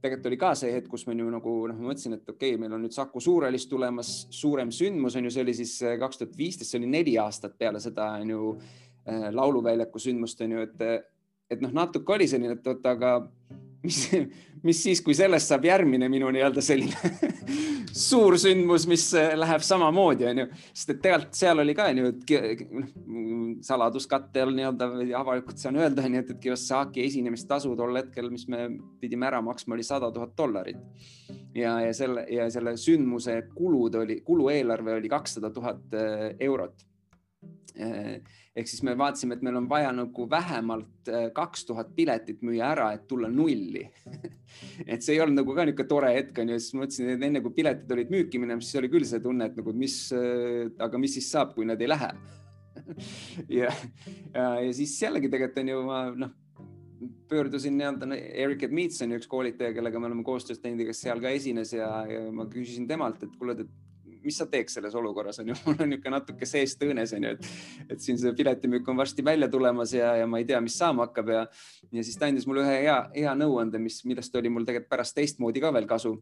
[0.00, 2.60] tegelikult oli ka see hetk, kus ma ju nagu noh, ma mõtlesin, et okei okay,,
[2.60, 6.20] meil on nüüd Saku Suurhallis tulemas suurem sündmus on ju, see oli siis äh, kaks
[6.20, 10.64] tuhat viisteist, see oli neli aastat peale seda on ju äh, lauluväljaku sündmust on ju,
[10.68, 10.86] et,
[11.50, 13.18] et noh, natuke oli selline, et oot, aga
[13.84, 13.98] mis,
[14.66, 17.12] mis siis, kui sellest saab järgmine minu nii-öelda selline
[17.96, 22.66] suur sündmus, mis äh, läheb samamoodi, onju, sest et tegelikult seal oli ka onju, et
[22.70, 22.90] noh,
[23.66, 24.90] saladuskatte all nii-öelda
[25.20, 28.66] avalikult saan öelda, onju, et, et Kiyosaki esinemistasu tol hetkel, mis me
[29.02, 30.78] pidime ära maksma, oli sada tuhat dollarit.
[31.54, 36.89] ja, ja selle ja selle sündmuse kulud oli, kulueelarve oli kakssada tuhat äh, eurot
[37.80, 42.72] ehk siis me vaatasime, et meil on vaja nagu vähemalt äh, kaks tuhat piletit müüa
[42.74, 43.86] ära, et tulla nulli.
[44.90, 47.52] Et see ei olnud nagu ka niisugune tore hetk onju, siis mõtlesin, et enne kui
[47.54, 51.14] piletid olid müüki minemas, siis oli küll see tunne, et nagu mis, äh, aga mis
[51.16, 52.12] siis saab, kui nad ei lähe.
[53.50, 53.68] Ja,
[54.34, 56.30] ja, ja siis jällegi tegelikult on ju ma noh,
[57.30, 61.74] pöördusin nii-öelda on ju üks koolitaja, kellega me oleme koostöös teinud, kes seal ka esines
[61.76, 63.89] ja, ja ma küsisin temalt, et kuule, et
[64.24, 67.32] mis sa teeks selles olukorras on ju, mul on niisugune natuke seest õõnes on ju,
[67.36, 67.48] et,
[67.94, 71.08] et siin see piletimüük on varsti välja tulemas ja, ja ma ei tea, mis saama
[71.08, 71.46] hakkab ja,
[71.92, 75.16] ja siis ta andis mulle ühe hea, hea nõuande, mis, millest oli mul tegelikult pärast
[75.18, 76.16] teistmoodi ka veel kasu.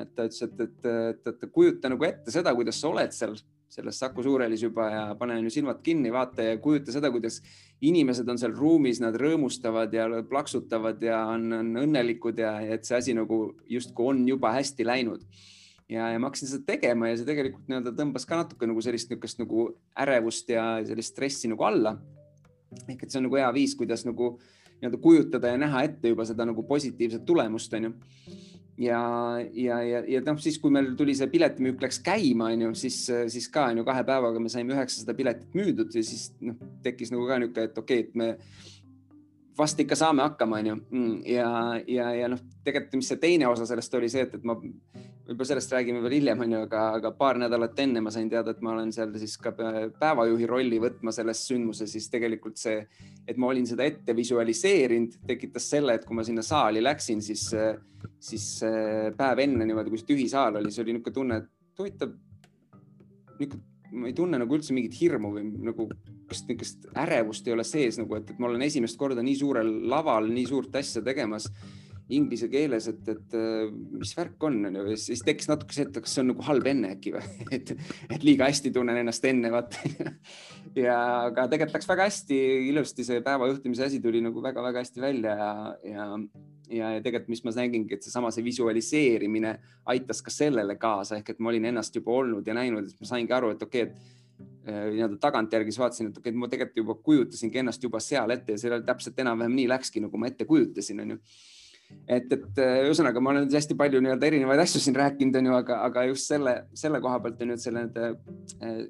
[0.00, 3.38] et ta ütles, et, et, et, et kujuta nagu ette seda, kuidas sa oled seal
[3.70, 7.38] selles Saku Suurhallis juba ja pane on ju silmad kinni, vaata ja kujuta seda, kuidas
[7.86, 12.88] inimesed on seal ruumis, nad rõõmustavad ja plaksutavad ja on, on õnnelikud ja, ja et
[12.88, 13.40] see asi nagu
[13.70, 15.22] justkui on juba hästi läinud
[15.90, 19.10] ja, ja ma hakkasin seda tegema ja see tegelikult nii-öelda tõmbas ka natuke nagu sellist
[19.10, 19.66] niisugust nagu
[20.04, 21.96] ärevust ja sellist stressi nagu alla.
[22.86, 24.36] ehk et see on nagu hea viis, kuidas nagu
[24.80, 27.92] nii-öelda kujutada ja näha ette juba seda nagu positiivset tulemust, onju.
[28.80, 29.00] ja,
[29.52, 33.02] ja, ja, ja noh, siis kui meil tuli see piletimüük läks käima, onju, siis,
[33.34, 37.26] siis ka onju kahe päevaga me saime üheksasada piletit müüdud ja siis noh, tekkis nagu
[37.28, 38.69] ka niisugune, et okei okay,, et me
[39.60, 40.76] vast ikka saame hakkama, onju.
[40.90, 41.50] Mm, ja,
[41.88, 45.48] ja, ja noh, tegelikult, mis see teine osa sellest oli see, et, et ma, võib-olla
[45.52, 48.74] sellest räägime veel hiljem, onju, aga, aga paar nädalat enne ma sain teada, et ma
[48.74, 52.82] olen seal siis ka päevajuhi rolli võtma selles sündmuses, siis tegelikult see,
[53.28, 57.46] et ma olin seda ette visualiseerinud, tekitas selle, et kui ma sinna saali läksin, siis,
[58.30, 58.52] siis
[59.16, 62.16] päev enne niimoodi, kui see tühi saal oli, see oli niisugune tunne, et huvitav,
[63.38, 65.88] niisugune ma ei tunne nagu üldse mingit hirmu või nagu
[66.30, 69.70] kas niisugust ärevust ei ole sees nagu, et, et ma olen esimest korda nii suurel
[69.90, 71.50] laval nii suurt asja tegemas
[72.10, 73.34] inglise keeles, et, et
[74.00, 76.66] mis värk on, onju, ja siis tekkis natuke see, et kas see on nagu halb
[76.70, 77.24] enne äkki või,
[77.56, 77.72] et,
[78.10, 79.80] et liiga hästi tunnen ennast enne, vaata.
[80.78, 80.96] ja,
[81.30, 82.40] aga tegelikult läks väga hästi,
[82.70, 85.50] ilusti see päeva juhtimise asi tuli nagu väga-väga hästi välja ja,
[85.86, 86.08] ja,
[86.68, 89.56] ja, ja tegelikult, mis ma nägingi, et seesama, see visualiseerimine
[89.94, 93.12] aitas ka sellele kaasa, ehk et ma olin ennast juba olnud ja näinud, et ma
[93.14, 94.19] saingi aru, et okei okay,, et äh,
[94.66, 98.56] nii-öelda tagantjärgi siis vaatasin, et okei okay,, ma tegelikult juba kujutasingi ennast juba seal ette
[98.56, 101.18] ja see täpselt enam-vähem nii läkski, nagu ma ette kujutasin, onju.
[102.06, 105.80] Et, et äh, ühesõnaga, ma olen hästi palju nii-öelda erinevaid asju siin rääkinud, onju, aga,
[105.88, 108.12] aga just selle, selle koha pealt on nüüd selle nende
[108.62, 108.82] äh,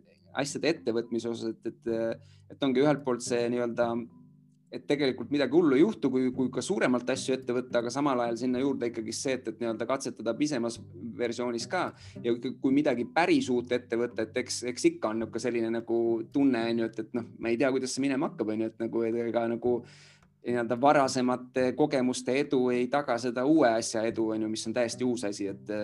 [0.43, 3.89] asjade ettevõtmise osas, et, et, et ongi ühelt poolt see nii-öelda
[4.71, 8.23] et tegelikult midagi hullu ei juhtu, kui, kui ka suuremalt asju ette võtta, aga samal
[8.23, 10.79] ajal sinna juurde ikkagi see, et, et nii-öelda katsetada pisemas
[11.19, 11.89] versioonis ka.
[12.23, 15.99] Ja kui midagi päris uut ette võtta, et eks, eks ikka on niisugune selline nagu
[16.33, 18.71] tunne on ju, et, et noh, ma ei tea, kuidas see minema hakkab, on ju,
[18.71, 19.75] et nagu ega nagu
[20.47, 25.05] nii-öelda varasemate kogemuste edu ei taga seda uue asja edu, on ju, mis on täiesti
[25.05, 25.75] uus asi, et,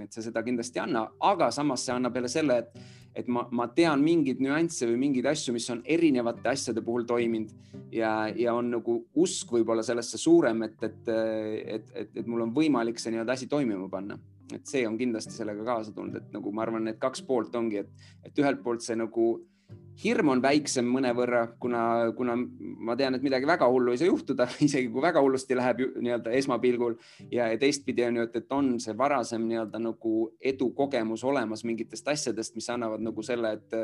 [0.00, 3.46] et see seda kindlasti ei anna, aga samas see annab jälle selle, et et ma,
[3.50, 7.52] ma tean mingeid nüansse või mingeid asju, mis on erinevate asjade puhul toiminud
[7.94, 12.54] ja, ja on nagu usk võib-olla sellesse suurem, et, et, et, et, et mul on
[12.56, 14.18] võimalik see nii-öelda asi toimima panna.
[14.54, 17.82] et see on kindlasti sellega kaasa tulnud, et nagu ma arvan, need kaks poolt ongi,
[17.82, 19.32] et, et ühelt poolt see nagu
[20.02, 21.82] hirm on väiksem mõnevõrra, kuna,
[22.16, 25.82] kuna ma tean, et midagi väga hullu ei saa juhtuda, isegi kui väga hullusti läheb
[25.94, 26.98] nii-öelda esmapilgul
[27.32, 30.14] ja, teistpidi on ju, et, et on see varasem nii-öelda nagu
[30.52, 33.82] edukogemus olemas mingitest asjadest, mis annavad nagu selle, et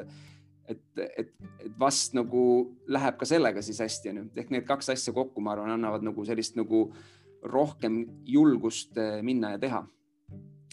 [0.71, 0.83] et,
[1.19, 2.43] et, et vast nagu
[2.91, 4.29] läheb ka sellega siis hästi, onju.
[4.39, 6.85] ehk need kaks asja kokku, ma arvan, annavad nagu sellist nagu
[7.43, 9.83] rohkem julgust eh, minna ja teha.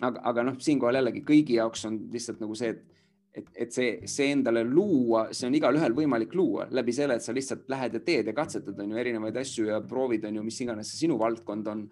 [0.01, 2.85] aga, aga noh, siinkohal jällegi kõigi jaoks on lihtsalt nagu see, et
[3.33, 7.35] et, et see, see endale luua, see on igalühel võimalik luua läbi selle, et sa
[7.35, 10.61] lihtsalt lähed ja teed ja katsetad, on ju, erinevaid asju ja proovid, on ju, mis
[10.65, 11.85] iganes see sinu valdkond on.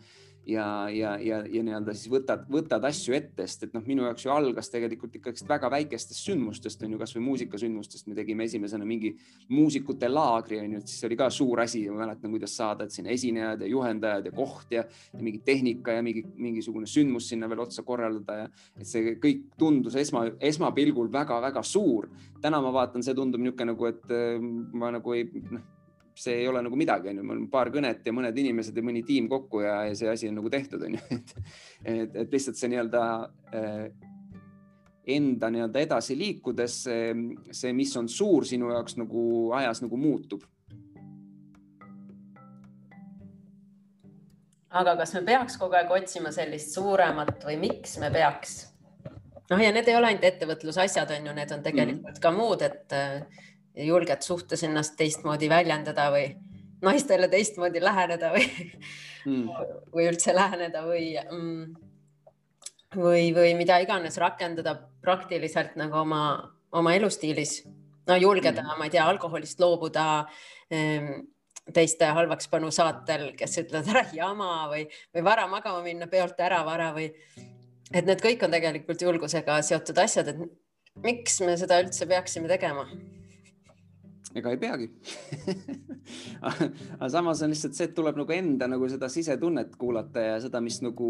[0.48, 4.26] Ja, ja, ja, ja nii-öelda siis võtad, võtad asju ette, sest et noh, minu jaoks
[4.26, 9.14] ju algas tegelikult ikkagist väga väikestest sündmustest on ju, kasvõi muusikasündmustest, me tegime esimesena mingi
[9.52, 12.96] muusikute laagri on ju, et siis oli ka suur asi, ma mäletan, kuidas saada, et
[12.96, 17.50] sinna esinejad ja juhendajad ja koht ja, ja mingi tehnika ja mingi, mingisugune sündmus sinna
[17.52, 22.08] veel otsa korraldada ja et see kõik tundus esma, esmapilgul väga-väga suur.
[22.42, 24.38] täna ma vaatan, see tundub niisugune nagu, et äh,
[24.74, 25.74] ma nagu ei noh
[26.17, 29.03] see ei ole nagu midagi, onju, mul on paar kõnet ja mõned inimesed ja mõni
[29.06, 31.34] tiim kokku ja, ja see asi on nagu tehtud, onju, et,
[31.84, 33.03] et, et lihtsalt see nii-öelda
[33.53, 33.84] äh,
[35.08, 37.12] enda nii-öelda edasi liikudes see,
[37.56, 39.23] see, mis on suur sinu jaoks nagu
[39.56, 40.45] ajas nagu muutub.
[44.77, 48.58] aga kas me peaks kogu aeg otsima sellist suuremat või miks me peaks?
[49.49, 52.21] noh, ja need ei ole ainult ettevõtlusasjad, on ju, need on tegelikult mm -hmm.
[52.21, 52.97] ka muud, et
[53.86, 56.32] julged suhtes ennast teistmoodi väljendada või
[56.82, 58.48] naistele teistmoodi läheneda või
[59.26, 59.48] mm.,
[59.94, 61.63] või üldse läheneda või mm,
[62.96, 66.22] või, või mida iganes rakendada praktiliselt nagu oma,
[66.72, 67.63] oma elustiilis.
[68.08, 70.06] no julgeda mm., ma ei tea, alkoholist loobuda
[70.72, 71.28] ehm,
[71.74, 76.63] teiste halvaks panu saatel, kes ütlevad ära jama või, või vara magama minna, peolt ära
[76.66, 77.10] vara või
[77.92, 82.88] et need kõik on tegelikult julgusega seotud asjad, et miks me seda üldse peaksime tegema
[84.38, 84.89] ega ei peagi.
[86.50, 90.62] Aga samas on lihtsalt see, et tuleb nagu enda nagu seda sisetunnet kuulata ja seda,
[90.63, 91.10] mis nagu,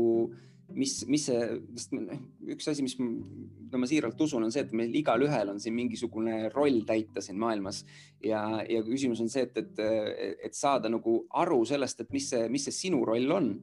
[0.78, 1.42] mis, mis see,
[1.78, 1.96] sest
[2.56, 6.48] üks asi, mis no ma siiralt usun, on see, et meil igalühel on siin mingisugune
[6.54, 7.84] roll täita siin maailmas.
[8.24, 9.84] Ja, ja küsimus on see, et, et,
[10.50, 13.54] et saada nagu aru sellest, et mis see, mis see sinu roll on.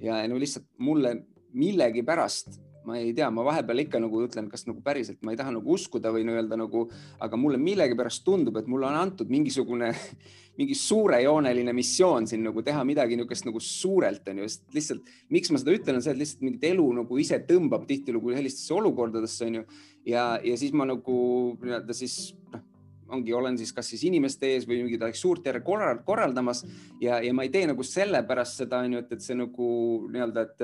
[0.00, 1.16] Ja no lihtsalt mulle
[1.50, 5.52] millegipärast ma ei tea, ma vahepeal ikka nagu ütlen, kas nagu päriselt ma ei taha
[5.54, 6.86] nagu uskuda või nii-öelda nagu,
[7.20, 9.92] aga mulle millegipärast tundub, et mulle on antud mingisugune,
[10.60, 15.60] mingi suurejooneline missioon siin nagu teha midagi niisugust nagu suurelt onju, sest lihtsalt miks ma
[15.60, 19.64] seda ütlen, on see, et lihtsalt mingit elu nagu ise tõmbab tihtilugu sellistesse olukordadesse onju
[20.08, 21.20] ja, ja siis ma nagu
[21.60, 22.18] nii-öelda siis
[22.52, 22.66] noh
[23.10, 25.64] ongi, olen siis kas siis inimeste ees või mingit suurt järge
[26.06, 26.60] korraldamas
[27.02, 29.70] ja, ja ma ei tee nagu sellepärast seda onju, et, et see nagu
[30.12, 30.62] nii-öelda, et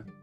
[0.00, 0.16] noh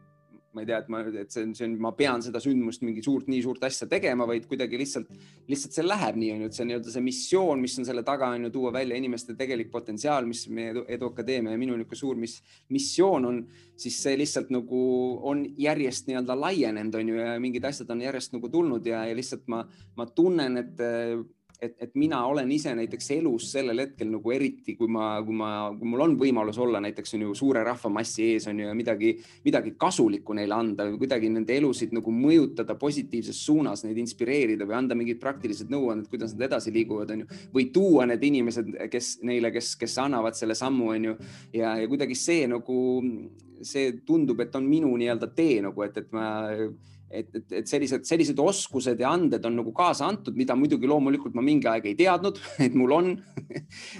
[0.55, 3.03] ma ei tea, et ma, et see on, see on, ma pean seda sündmust mingi
[3.03, 5.11] suurt, nii suurt asja tegema, vaid kuidagi lihtsalt,
[5.51, 8.31] lihtsalt see läheb nii, on ju, et see nii-öelda see missioon, mis on selle taga,
[8.33, 11.99] on ju, tuua välja inimeste tegelik potentsiaal, mis meie Edu, Edu Akadeemia ja minu niisugune
[11.99, 12.37] suur mis,
[12.73, 13.41] missioon on,
[13.79, 14.81] siis see lihtsalt nagu
[15.27, 19.17] on järjest nii-öelda laienenud, on ju, ja mingid asjad on järjest nagu tulnud ja, ja
[19.17, 19.65] lihtsalt ma,
[19.99, 20.85] ma tunnen, et
[21.61, 25.49] et, et mina olen ise näiteks elus sellel hetkel nagu eriti, kui ma, kui ma,
[25.75, 29.13] kui mul on võimalus olla näiteks on ju suure rahvamassi ees on ju ja midagi,
[29.45, 34.79] midagi kasulikku neile anda või kuidagi nende elusid nagu mõjutada positiivses suunas, neid inspireerida või
[34.79, 39.15] anda mingid praktilised nõuanded, kuidas nad edasi liiguvad, on ju, või tuua need inimesed, kes
[39.25, 41.15] neile, kes, kes annavad selle sammu, on ju,
[41.55, 42.79] ja, ja kuidagi see nagu,
[43.65, 46.27] see tundub, et on minu nii-öelda tee nagu, et, et ma
[47.09, 51.35] et, et, et sellised, sellised oskused ja anded on nagu kaasa antud, mida muidugi loomulikult
[51.37, 53.11] ma mingi aeg ei teadnud, et mul on.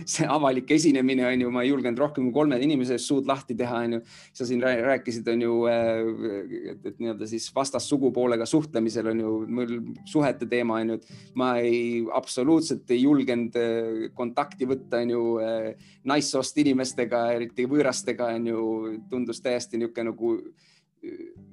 [0.10, 3.58] See avalik esinemine on ju, ma ei julgenud rohkem kui kolme inimese eest suud lahti
[3.58, 4.02] teha, on ju.
[4.36, 9.76] sa siin rääkisid, on ju, äh, et, et nii-öelda siis vastassugupoolega suhtlemisel on ju mul
[10.10, 15.26] suhete teema on ju, et ma ei absoluutselt ei julgenud äh, kontakti võtta, on ju
[15.44, 18.63] äh, naissoost inimestega, eriti võõrastega on ju,
[19.10, 20.38] tundus täiesti niisugune nagu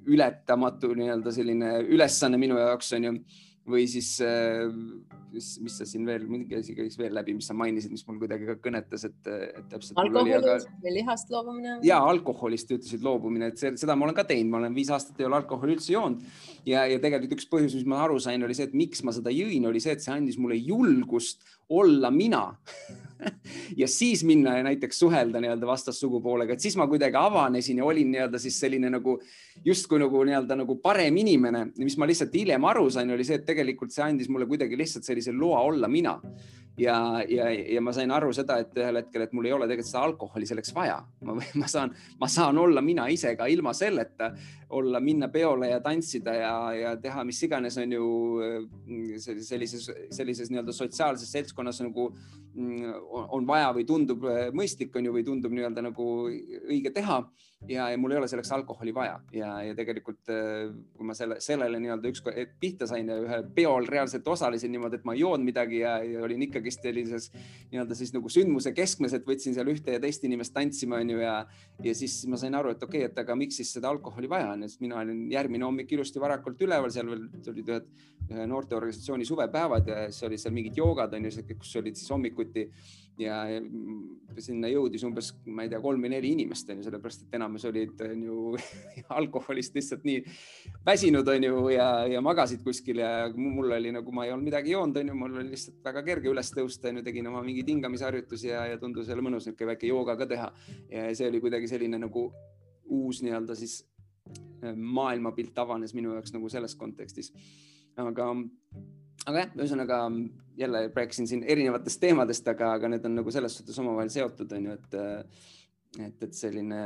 [0.06, 3.16] ületamatu nii-öelda selline ülesanne minu jaoks on ju.
[3.62, 4.66] või siis, äh,
[5.30, 8.16] mis, mis sa siin veel, mingi asi käis veel läbi, mis sa mainisid, mis mul
[8.18, 10.00] kuidagi ka kõnetas, et, et täpselt.
[10.02, 10.80] alkoholist aga...
[10.82, 11.76] või lihast loobumine?
[11.86, 15.28] ja alkoholist ütlesid loobumine, et seda ma olen ka teinud, ma olen viis aastat ei
[15.28, 16.26] ole alkoholi üldse joonud
[16.66, 19.30] ja, ja tegelikult üks põhjus, mis ma aru sain, oli see, et miks ma seda
[19.30, 21.46] jõin, oli see, et see andis mulle julgust
[21.78, 22.48] olla mina.
[23.76, 28.08] Ja siis minna ja näiteks suhelda nii-öelda vastassugupoolega, et siis ma kuidagi avanesin ja olin
[28.10, 29.14] nii-öelda siis selline nagu
[29.64, 31.68] justkui nagu nii-öelda nagu parem inimene.
[31.78, 35.06] mis ma lihtsalt hiljem aru sain, oli see, et tegelikult see andis mulle kuidagi lihtsalt
[35.06, 36.16] sellise loa olla mina
[36.78, 39.90] ja, ja, ja ma sain aru seda, et ühel hetkel, et mul ei ole tegelikult
[39.90, 40.98] seda alkoholi selleks vaja.
[41.28, 44.32] ma, ma saan, ma saan olla mina ise ka ilma selleta,
[44.72, 48.06] olla, minna peole ja tantsida ja, ja teha mis iganes, on ju
[49.20, 52.08] sellises, sellises nii-öelda sotsiaalses seltskonnas nagu
[52.54, 52.94] mm,
[53.36, 54.24] on vaja või tundub
[54.56, 57.22] mõistlik, on ju, või tundub nii-öelda nagu õige teha
[57.68, 59.18] ja, ja mul ei ole selleks alkoholi vaja.
[59.36, 64.28] Ja, ja tegelikult kui ma selle, sellele nii-öelda ükskord pihta sain ja ühel peol reaalselt
[64.28, 67.28] osalesin niimoodi, et ma ei joonud midagi ja, ja olin ikka ikkagist sellises
[67.72, 71.34] nii-öelda siis nagu sündmuse keskmes, et võtsin seal ühte ja teist inimest tantsima, onju, ja,
[71.82, 74.52] ja siis ma sain aru, et okei okay,, et aga miks siis seda alkoholi vaja
[74.54, 77.92] on, sest mina olin järgmine hommik ilusti varakult üleval, seal veel olid ühed
[78.32, 82.68] ühe noorteorganisatsiooni suvepäevad ja siis oli seal mingid joogad onju, kus olid siis hommikuti
[83.20, 83.42] ja
[84.40, 87.66] sinna jõudis umbes, ma ei tea, kolm või neli inimest on ju, sellepärast et enamus
[87.68, 88.36] olid on ju
[89.18, 90.22] alkoholist lihtsalt nii
[90.86, 94.72] väsinud on ju ja, ja magasid kuskil ja mul oli nagu, ma ei olnud midagi
[94.72, 97.66] joonud, on ju, mul oli lihtsalt väga kerge üles tõusta, on ju, tegin oma mingi
[97.68, 100.48] hingamisharjutusi ja, ja tundus jälle mõnus niisugune väike jooga ka teha.
[100.90, 102.30] ja see oli kuidagi selline nagu
[102.92, 103.82] uus nii-öelda siis
[104.64, 107.32] äh, maailmapilt avanes minu jaoks nagu selles kontekstis.
[107.96, 108.32] aga
[109.26, 110.02] aga jah, ühesõnaga
[110.58, 114.68] jälle rääkisin siin erinevatest teemadest, aga, aga need on nagu selles suhtes omavahel seotud, on
[114.68, 114.98] ju, et,
[116.08, 116.82] et, et selline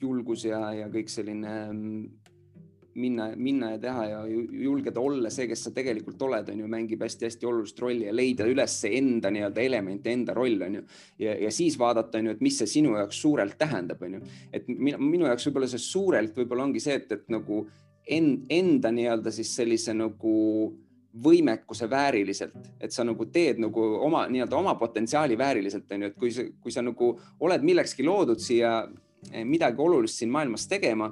[0.00, 1.54] julgus ja, ja kõik selline
[2.94, 7.02] minna, minna ja teha ja julgeda olla see, kes sa tegelikult oled, on ju, mängib
[7.04, 10.84] hästi-hästi olulist rolli ja leida üles enda nii-öelda element, enda roll on ju.
[11.26, 14.22] ja, ja siis vaadata, on ju, et mis see sinu jaoks suurelt tähendab, on ju,
[14.52, 17.64] et minu, minu jaoks võib-olla see suurelt võib-olla ongi see, et, et nagu
[18.10, 20.36] en, enda nii-öelda siis sellise nagu
[21.24, 26.18] võimekuse vääriliselt, et sa nagu teed nagu oma nii-öelda oma potentsiaali vääriliselt, on ju, et
[26.18, 28.84] kui sa, kui sa nagu oled millekski loodud siia
[29.32, 31.10] eh, midagi olulist siin maailmas tegema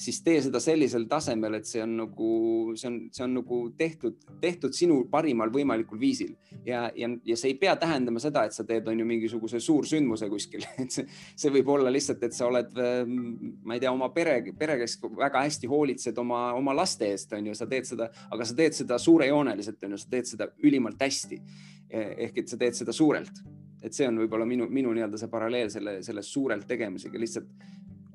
[0.00, 2.30] siis tee seda sellisel tasemel, et see on nagu,
[2.78, 6.32] see on, see on nagu tehtud, tehtud sinu parimal võimalikul viisil.
[6.66, 10.30] Ja, ja, ja see ei pea tähendama seda, et sa teed, on ju mingisuguse suursündmuse
[10.32, 11.06] kuskil, et see,
[11.38, 15.44] see võib olla lihtsalt, et sa oled, ma ei tea, oma pere, pere, kes väga
[15.46, 18.98] hästi hoolitsed oma, oma laste eest, on ju, sa teed seda, aga sa teed seda
[19.00, 21.42] suurejooneliselt, on ju, sa teed seda ülimalt hästi.
[21.90, 23.40] ehk et sa teed seda suurelt,
[23.82, 27.18] et see on võib-olla minu, minu nii-öelda see paralleel selle, selle suurelt tegemisega.
[27.18, 27.48] Lihtsalt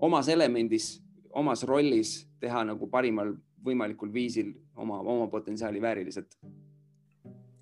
[0.07, 0.93] omas elemendis
[1.35, 3.33] omas rollis teha nagu parimal
[3.65, 6.37] võimalikul viisil oma, oma potentsiaali vääriliselt.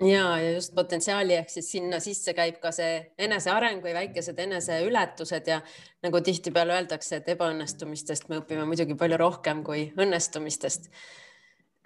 [0.04, 5.48] ja, ja just potentsiaali ehk siis sinna sisse käib ka see eneseareng või väikesed eneseületused
[5.48, 5.62] ja
[6.04, 10.92] nagu tihtipeale öeldakse, et ebaõnnestumistest me õpime muidugi palju rohkem kui õnnestumistest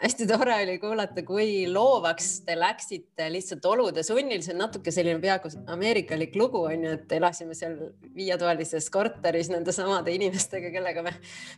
[0.01, 5.19] hästi tore oli kuulata, kui loovaks te läksite lihtsalt olude sunnil, see on natuke selline
[5.21, 7.77] peaaegu ameerikalik lugu on ju, et elasime seal
[8.15, 11.15] viietoalises korteris nende samade inimestega, kellega me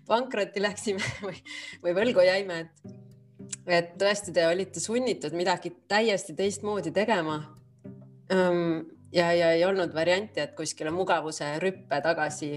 [0.07, 1.35] pankrotti läksime või,
[1.83, 2.93] või võlgu jäime, et,
[3.79, 7.41] et tõesti, te olite sunnitud midagi täiesti teistmoodi tegema.
[9.11, 12.53] ja, ja ei olnud varianti, et kuskile mugavuse rüppe tagasi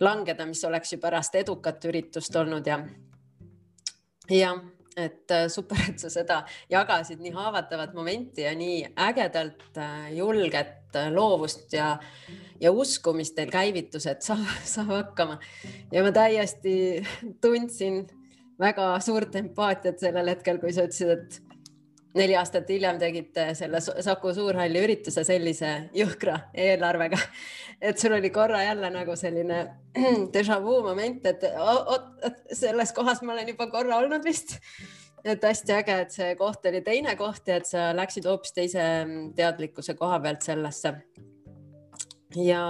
[0.00, 2.80] langeda, mis oleks ju pärast edukat üritust olnud ja
[4.30, 4.60] jah,
[4.96, 6.40] et äh, super, et sa seda
[6.70, 11.92] jagasid nii haavatavat momenti ja nii ägedalt äh, julget äh, loovust ja,
[12.60, 15.38] ja usku, mis teil käivitus, et saab, saab hakkama.
[15.92, 16.74] ja ma täiesti
[17.42, 18.02] tundsin
[18.60, 21.49] väga suurt empaatiat sellel hetkel, kui sa ütlesid, et
[22.14, 27.18] neli aastat hiljem tegite selle Saku Suurhalli ürituse sellise jõhkra eelarvega.
[27.90, 29.60] et sul oli korra jälle nagu selline
[30.36, 32.08] déjà vu moment, et oot,
[32.52, 34.58] selles kohas ma olen juba korra olnud vist.
[35.24, 38.84] et hästi äge, et see koht oli teine koht ja et sa läksid hoopis teise
[39.36, 40.94] teadlikkuse koha pealt sellesse.
[42.36, 42.64] ja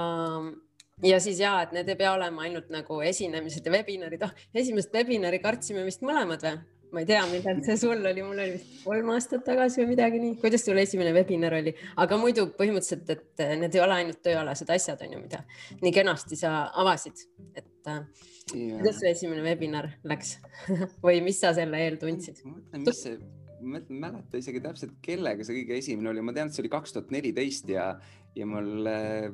[1.03, 4.93] ja siis ja, et need ei pea olema ainult nagu esinemised ja webinarid, oh esimest
[4.93, 6.59] webinari kartsime vist mõlemad või?
[6.93, 10.21] Ma ei tea, millal see sul oli, mul oli vist kolm aastat tagasi või midagi
[10.23, 10.37] nii.
[10.43, 11.73] kuidas sul esimene webinar oli,
[12.03, 15.43] aga muidu põhimõtteliselt, et need ei ole ainult tööalased asjad, on ju, mida
[15.83, 17.23] nii kenasti sa avasid,
[17.55, 18.79] et yeah.
[18.79, 20.39] kuidas su esimene webinar läks
[21.05, 22.43] või mis sa selle eel tundsid?
[22.45, 23.19] ma mõtlen, mis see,
[23.61, 26.73] ma ei mäleta isegi täpselt, kellega see kõige esimene oli, ma tean, et see oli
[26.73, 27.93] kaks tuhat neliteist ja,
[28.37, 29.29] ja mul äh,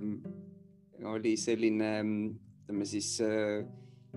[1.16, 1.94] oli selline,
[2.66, 3.64] ütleme siis äh,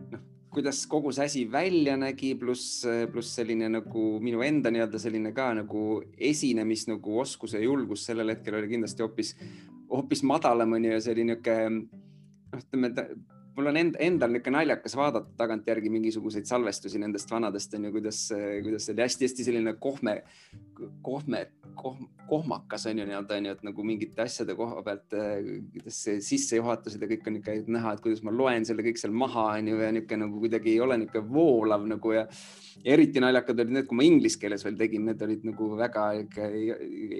[0.09, 5.31] noh kuidas kogu see asi välja nägi, pluss, pluss selline nagu minu enda nii-öelda selline
[5.35, 5.83] ka nagu
[6.17, 9.35] esinemis nagu oskus ja julgus sellel hetkel oli kindlasti hoopis,
[9.91, 12.93] hoopis madalam onju ja see oli niisugune noh, ütleme
[13.59, 18.21] mul on end, endal niisugune naljakas vaadata tagantjärgi mingisuguseid salvestusi nendest vanadest on ju, kuidas,
[18.63, 20.15] kuidas see oli hästi-hästi selline kohme,
[21.05, 21.41] kohme
[21.79, 21.97] koh,,
[22.29, 25.17] kohmakas on ju nii-öelda on ju, et nagu mingite asjade koha pealt,
[25.73, 29.15] kuidas see sissejuhatused ja kõik on ikka näha, et kuidas ma loen selle kõik seal
[29.15, 32.25] maha on ju ja niisugune nagu kuidagi ei ole niisugune voolav nagu ja,
[32.79, 36.09] ja eriti naljakad olid need, kui ma inglise keeles veel tegin, need olid nagu väga
[36.23, 36.71] ikka ei,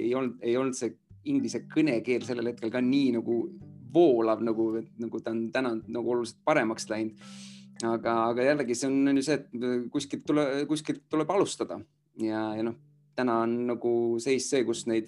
[0.06, 0.96] ei olnud, ei olnud see
[1.30, 3.42] inglise kõnekeel sellel hetkel ka nii nagu
[3.94, 7.30] voolav nagu, nagu ta on täna nagu oluliselt paremaks läinud.
[7.84, 11.80] aga, aga jällegi see on, on ju see, et kuskilt tule, kuskilt tuleb alustada
[12.20, 12.76] ja, ja noh,
[13.16, 15.08] täna on nagu seis see, kus neid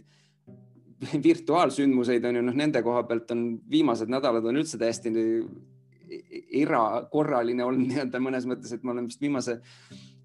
[1.28, 5.12] virtuaalsündmuseid on ju noh, nende koha pealt on viimased nädalad on üldse täiesti
[6.62, 9.60] erakorraline olnud nii-öelda mõnes mõttes, et ma olen vist viimase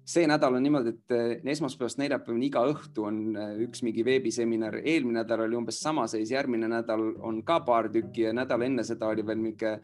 [0.07, 4.79] see nädal on niimoodi, et eh, esmaspäevast neljapäevani iga õhtu on eh, üks mingi veebiseminar,
[4.83, 8.87] eelmine nädal oli umbes sama seis, järgmine nädal on ka paar tükki ja nädal enne
[8.87, 9.77] seda oli veel mingi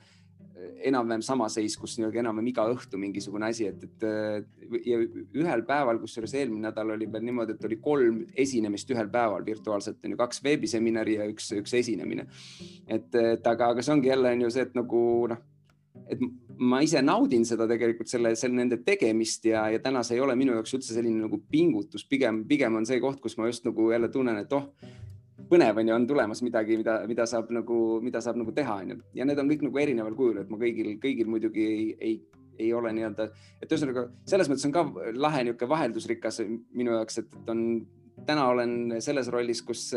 [0.88, 6.00] enam-vähem sama seis, kus nii-öelda enam-vähem iga õhtu mingisugune asi, et, et ja ühel päeval,
[6.02, 10.20] kusjuures eelmine nädal oli veel niimoodi, et oli kolm esinemist ühel päeval virtuaalselt on ju
[10.20, 12.28] kaks veebiseminari ja üks, üks esinemine.
[12.88, 15.44] et, et aga, aga see ongi jälle on ju see, et nagu noh,
[16.08, 16.22] et
[16.60, 20.36] ma ise naudin seda tegelikult selle, selle nende tegemist ja, ja täna see ei ole
[20.40, 23.90] minu jaoks üldse selline nagu pingutus, pigem, pigem on see koht, kus ma just nagu
[23.94, 24.70] jälle tunnen, et oh
[25.50, 28.94] põnev on ju, on tulemas midagi, mida, mida saab nagu, mida saab nagu teha, on
[28.94, 29.02] ju.
[29.18, 32.16] ja need on kõik nagu erineval kujul, et ma kõigil, kõigil muidugi ei, ei,
[32.60, 33.28] ei ole nii-öelda,
[33.62, 34.86] et ühesõnaga selles mõttes on ka
[35.18, 37.64] lahe niisugune vaheldusrikas minu jaoks, et on,
[38.26, 39.90] täna olen selles rollis, kus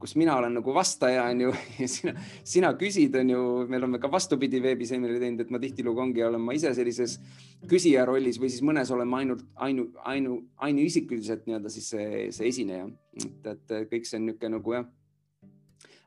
[0.00, 1.50] kus mina olen nagu vastaja, on ju,
[1.82, 6.00] ja sina, sina küsid, on ju, me oleme ka vastupidi veebiseminari teinud, et ma tihtilugu
[6.06, 7.18] ongi, olen ma ise sellises
[7.68, 10.38] küsija rollis või siis mõnes oleme ainult ainu, ainu,
[10.68, 12.88] ainuisikuliselt nii-öelda siis see, see esineja,
[13.20, 14.88] et, et kõik see on niisugune nagu jah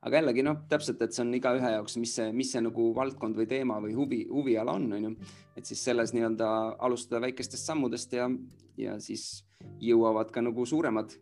[0.03, 3.37] aga jällegi noh, täpselt, et see on igaühe jaoks, mis see, mis see nagu valdkond
[3.39, 5.13] või teema või huvi, huviala on, on ju.
[5.55, 6.49] et siis selles nii-öelda
[6.83, 8.27] alustada väikestest sammudest ja,
[8.77, 9.43] ja siis
[9.83, 11.13] jõuavad ka nagu suuremad,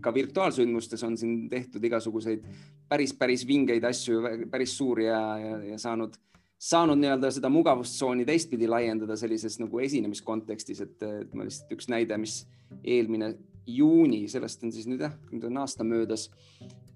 [0.00, 2.44] ka virtuaalsündmustes on siin tehtud igasuguseid
[2.88, 6.16] päris, päris vingeid asju, päris suuri ja, ja, ja saanud,
[6.60, 12.18] saanud nii-öelda seda mugavustsooni teistpidi laiendada sellises nagu esinemiskontekstis, et, et ma lihtsalt üks näide,
[12.20, 12.42] mis
[12.84, 13.34] eelmine
[13.70, 16.28] juuni, sellest on siis nüüd jah, nüüd on aasta möödas,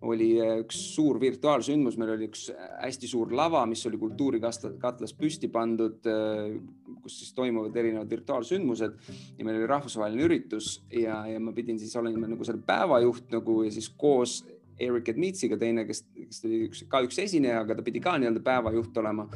[0.05, 5.51] oli äh, üks suur virtuaalsündmus, meil oli üks hästi suur lava, mis oli kultuurikatlas püsti
[5.53, 6.57] pandud, äh,
[7.05, 8.97] kus siis toimuvad erinevad virtuaalsündmused.
[9.39, 13.63] Ja meil oli rahvusvaheline üritus ja, ja ma pidin siis olema nagu selle päevajuht nagu
[13.67, 14.43] ja siis koos
[14.81, 18.43] Eric Edmitsiga teine, kes, kes oli üks, ka üks esineja, aga ta pidi ka nii-öelda
[18.45, 19.29] päevajuht olema.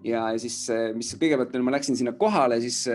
[0.00, 0.62] Ja siis,
[0.96, 2.86] mis kõigepealt ma läksin sinna kohale, siis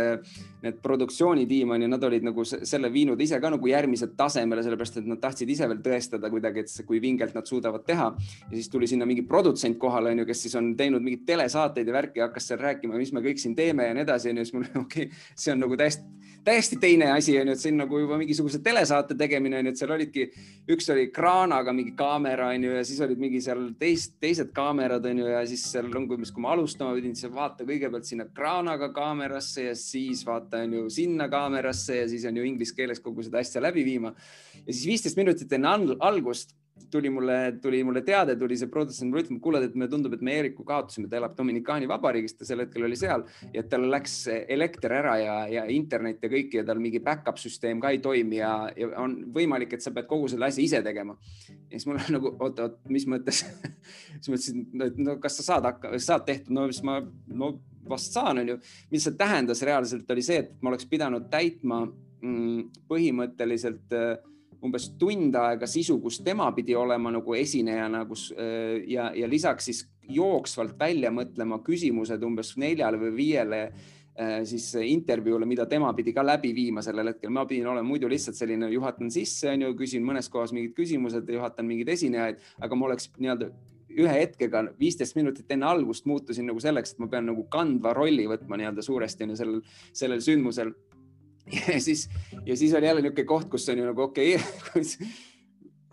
[0.65, 4.99] need produktsioonitiim on ju, nad olid nagu selle viinud ise ka nagu järgmisele tasemele, sellepärast
[5.01, 8.11] et nad tahtsid ise veel tõestada kuidagi, et kui vingelt nad suudavad teha.
[8.49, 11.87] ja siis tuli sinna mingi produtsent kohale, on ju, kes siis on teinud mingeid telesaateid
[11.87, 14.45] ja värki, hakkas seal rääkima, mis me kõik siin teeme ja nii edasi, on ju,
[14.45, 17.71] siis mul okei okay,, see on nagu täiesti täiesti teine asi on ju, et see
[17.73, 20.25] on nagu juba mingisuguse telesaate tegemine on ju, et seal olidki,
[20.71, 25.05] üks oli kraanaga mingi kaamera on ju ja siis olid mingi seal teist, teised kaamerad
[25.09, 28.91] on ju ja siis seal on, kui ma alustama pidin, siis vaata kõigepealt sinna kraanaga
[28.93, 33.25] kaamerasse ja siis vaata on ju sinna kaamerasse ja siis on ju inglise keeles kogu
[33.25, 34.13] seda asja läbi viima.
[34.61, 36.55] ja siis viisteist minutit enne algust
[36.91, 40.23] tuli mulle, tuli mulle teade, tuli see produtsent mulle ütlema, kuule, et mulle tundub, et
[40.25, 44.15] me Eeriku kaotasime, ta elab Dominikaani Vabariigis, ta sel hetkel oli seal ja tal läks
[44.31, 48.41] elekter ära ja, ja internet ja kõik ja tal mingi back-up süsteem ka ei toimi
[48.41, 51.15] ja, ja on võimalik, et sa pead kogu selle asja ise tegema.
[51.47, 53.45] ja siis mul on nagu oot, oot, mis mõttes
[54.19, 55.71] siis mõtlesin, et no kas sa saad
[56.03, 56.99] saad tehtud, no siis ma,
[57.31, 57.55] no
[57.89, 58.59] vast saan, onju.
[58.91, 64.15] mis see tähendas reaalselt oli see, et ma oleks pidanud täitma mm, põhimõtteliselt äh,
[64.65, 69.69] umbes tund aega sisu, kus tema pidi olema nagu esinejana, kus äh, ja, ja lisaks
[69.69, 76.13] siis jooksvalt välja mõtlema küsimused umbes neljale või viiele äh, siis intervjuule, mida tema pidi
[76.13, 77.33] ka läbi viima sellel hetkel.
[77.33, 81.69] ma pidin olema muidu lihtsalt selline, juhatan sisse, onju, küsin mõnes kohas mingid küsimused, juhatan
[81.69, 83.51] mingeid esinejaid, aga ma oleks nii-öelda
[84.01, 88.27] ühe hetkega viisteist minutit enne algust muutusin nagu selleks, et ma pean nagu kandva rolli
[88.29, 89.61] võtma nii-öelda suuresti on ju sellel,
[89.93, 90.73] sellel sündmusel.
[91.45, 92.07] Ja siis,
[92.41, 94.81] ja siis oli jälle niisugune koht, kus on ju nagu okei okay,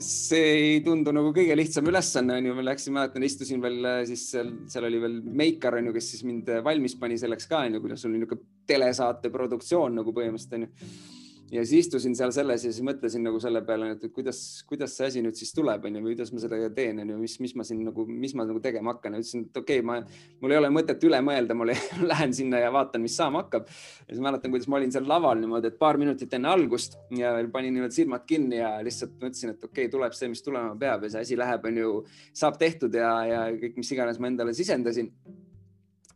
[0.03, 3.99] see ei tundu nagu kõige lihtsam ülesanne on ju, ma läksin, mäletan, istusin veel äh,
[4.09, 7.61] siis seal, seal oli veel Meikar on ju, kes siis mind valmis pani selleks ka
[7.67, 11.21] on ju, kuidas sul niisugune telesaate produktsioon nagu põhimõtteliselt on ju
[11.53, 14.39] ja siis istusin seal selles ja siis mõtlesin nagu selle peale, et kuidas,
[14.69, 17.53] kuidas see asi nüüd siis tuleb, onju, või kuidas ma sellega teen, onju, mis, mis
[17.59, 19.99] ma siin nagu, mis ma nagu tegema hakkan ja ütlesin, et okei okay,, ma,
[20.41, 21.75] mul ei ole mõtet üle mõelda, mul
[22.13, 23.69] lähen sinna ja vaatan, mis saama hakkab.
[23.69, 27.35] ja siis mäletan, kuidas ma olin seal laval niimoodi, et paar minutit enne algust ja
[27.53, 31.05] panin niimoodi silmad kinni ja lihtsalt mõtlesin, et okei okay,, tuleb see, mis tulema peab
[31.05, 31.93] ja see asi läheb, onju,
[32.33, 35.13] saab tehtud ja, ja kõik, mis iganes ma endale sisendasin.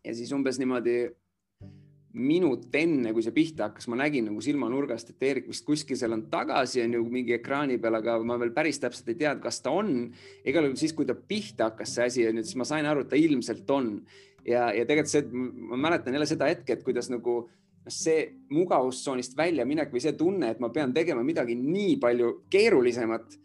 [0.00, 1.02] ja siis umbes niimoodi
[2.16, 6.16] minut enne, kui see pihta hakkas, ma nägin nagu silmanurgast, et Eerik vist kuskil seal
[6.16, 9.60] on tagasi, on ju mingi ekraani peal, aga ma veel päris täpselt ei teadnud, kas
[9.64, 9.92] ta on.
[10.48, 13.04] igal juhul siis, kui ta pihta hakkas, see asi on ju, siis ma sain aru,
[13.04, 13.90] et ta ilmselt on.
[14.46, 15.26] ja, ja tegelikult see,
[15.72, 20.54] ma mäletan jälle seda hetke, et kuidas nagu noh, see mugavustsoonist väljaminek või see tunne,
[20.54, 23.36] et ma pean tegema midagi nii palju keerulisemat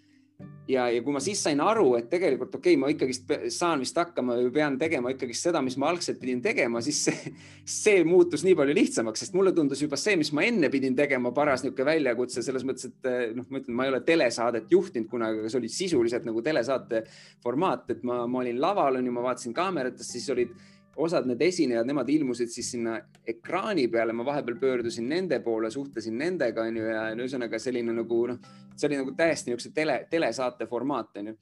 [0.70, 3.98] ja, ja kui ma siis sain aru, et tegelikult okei okay,, ma ikkagist saan vist
[3.98, 7.34] hakkama või pean tegema ikkagist seda, mis ma algselt pidin tegema, siis see,
[7.68, 11.34] see muutus nii palju lihtsamaks, sest mulle tundus juba see, mis ma enne pidin tegema,
[11.36, 15.10] paras niisugune väljakutse selles mõttes, et eh, noh, ma ütlen, ma ei ole telesaadet juhtinud
[15.12, 17.06] kunagi, aga see oli sisuliselt nagu telesaate
[17.44, 20.56] formaat, et ma, ma olin laval, on ju, ma vaatasin kaameratest, siis olid
[20.96, 26.18] osad need esinejad, nemad ilmusid siis sinna ekraani peale, ma vahepeal pöördusin nende poole, suhtlesin
[26.20, 28.42] nendega, onju, ja no ühesõnaga selline nagu noh,
[28.76, 31.36] see oli nagu täiesti niisuguse tele, telesaate formaat, onju.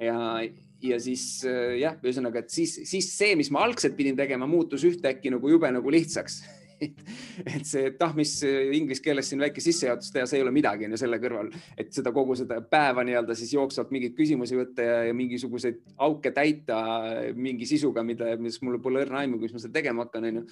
[0.00, 0.18] ja,
[0.82, 1.26] ja siis
[1.78, 5.70] jah, ühesõnaga, et siis, siis see, mis ma algselt pidin tegema, muutus ühtäkki nagu jube
[5.74, 6.40] nagu lihtsaks
[7.54, 8.32] et see, et ah, mis
[8.76, 11.90] inglise keeles siin väike sissejuhatus teha, see ei ole midagi on ju selle kõrval, et
[11.94, 16.78] seda kogu seda päeva nii-öelda siis jooksvalt mingeid küsimusi võtta ja, ja mingisuguseid auke täita
[17.36, 20.46] mingi sisuga, mida, mis mul pole õrna aimu, kuidas ma seda tegema hakkan, onju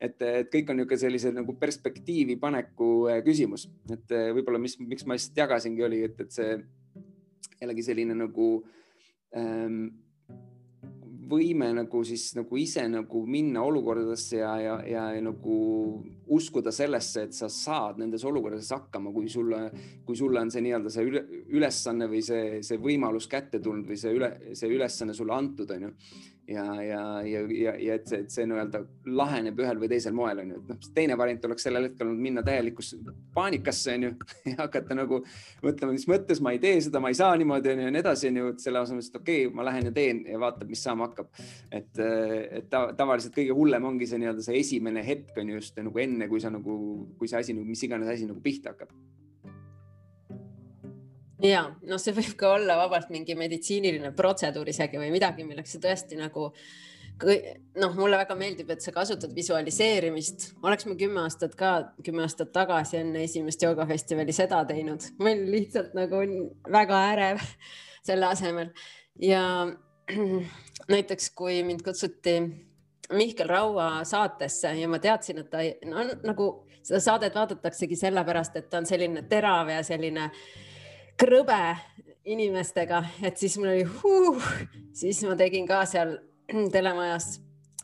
[0.00, 2.90] et, et kõik on niisugune sellise nagu perspektiivi paneku
[3.24, 6.56] küsimus, et võib-olla, mis, miks ma lihtsalt jagasingi, oli, et, et see
[7.60, 8.50] jällegi selline nagu
[9.36, 9.86] ähm,
[11.26, 15.56] võime nagu siis nagu ise nagu minna olukordadesse ja, ja, ja, ja nagu
[16.36, 19.66] uskuda sellesse, et sa saad nendes olukordades hakkama, kui sulle,
[20.06, 21.24] kui sulle on see nii-öelda see üle,
[21.56, 25.92] ülesanne või see, see võimalus kätte tulnud või see üle, see ülesanne sulle antud, onju
[26.48, 28.82] ja, ja, ja, ja, ja et see, et see nii-öelda
[29.18, 32.44] laheneb ühel või teisel moel onju, et noh, teine variant oleks sellel hetkel olnud minna
[32.46, 32.98] täielikusse
[33.34, 34.12] paanikasse onju
[34.52, 35.20] ja hakata nagu
[35.64, 38.30] mõtlema, mis mõttes ma ei tee seda, ma ei saa niimoodi onju ja nii edasi
[38.30, 41.10] onju, et selle asemel, et okei okay,, ma lähen ja teen ja vaatab, mis saama
[41.10, 41.30] hakkab.
[41.74, 46.02] et, et ta, tavaliselt kõige hullem ongi see nii-öelda see esimene hetk on just nagu
[46.02, 46.80] enne, kui sa nagu,
[47.18, 48.94] kui see asi nagu, mis iganes asi nagu pihta hakkab
[51.42, 55.82] ja noh, see võib ka olla vabalt mingi meditsiiniline protseduur isegi või midagi, milleks sa
[55.82, 56.50] tõesti nagu
[57.80, 61.72] noh, mulle väga meeldib, et sa kasutad visualiseerimist, oleks ma kümme aastat ka,
[62.04, 66.22] kümme aastat tagasi enne esimest joogafestivali seda teinud, ma olin lihtsalt nagu
[66.72, 67.42] väga ärev
[68.06, 68.72] selle asemel.
[69.20, 69.42] Ja
[70.92, 72.40] näiteks kui mind kutsuti
[73.16, 76.48] Mihkel Raua saatesse ja ma teadsin, et ta no, nagu
[76.82, 80.40] seda saadet vaadataksegi sellepärast, et ta on selline terav ja selline äh,
[81.20, 81.76] krõbe
[82.26, 84.52] inimestega, et siis mul oli huh,
[84.96, 86.16] siis ma tegin ka seal
[86.74, 87.36] telemajas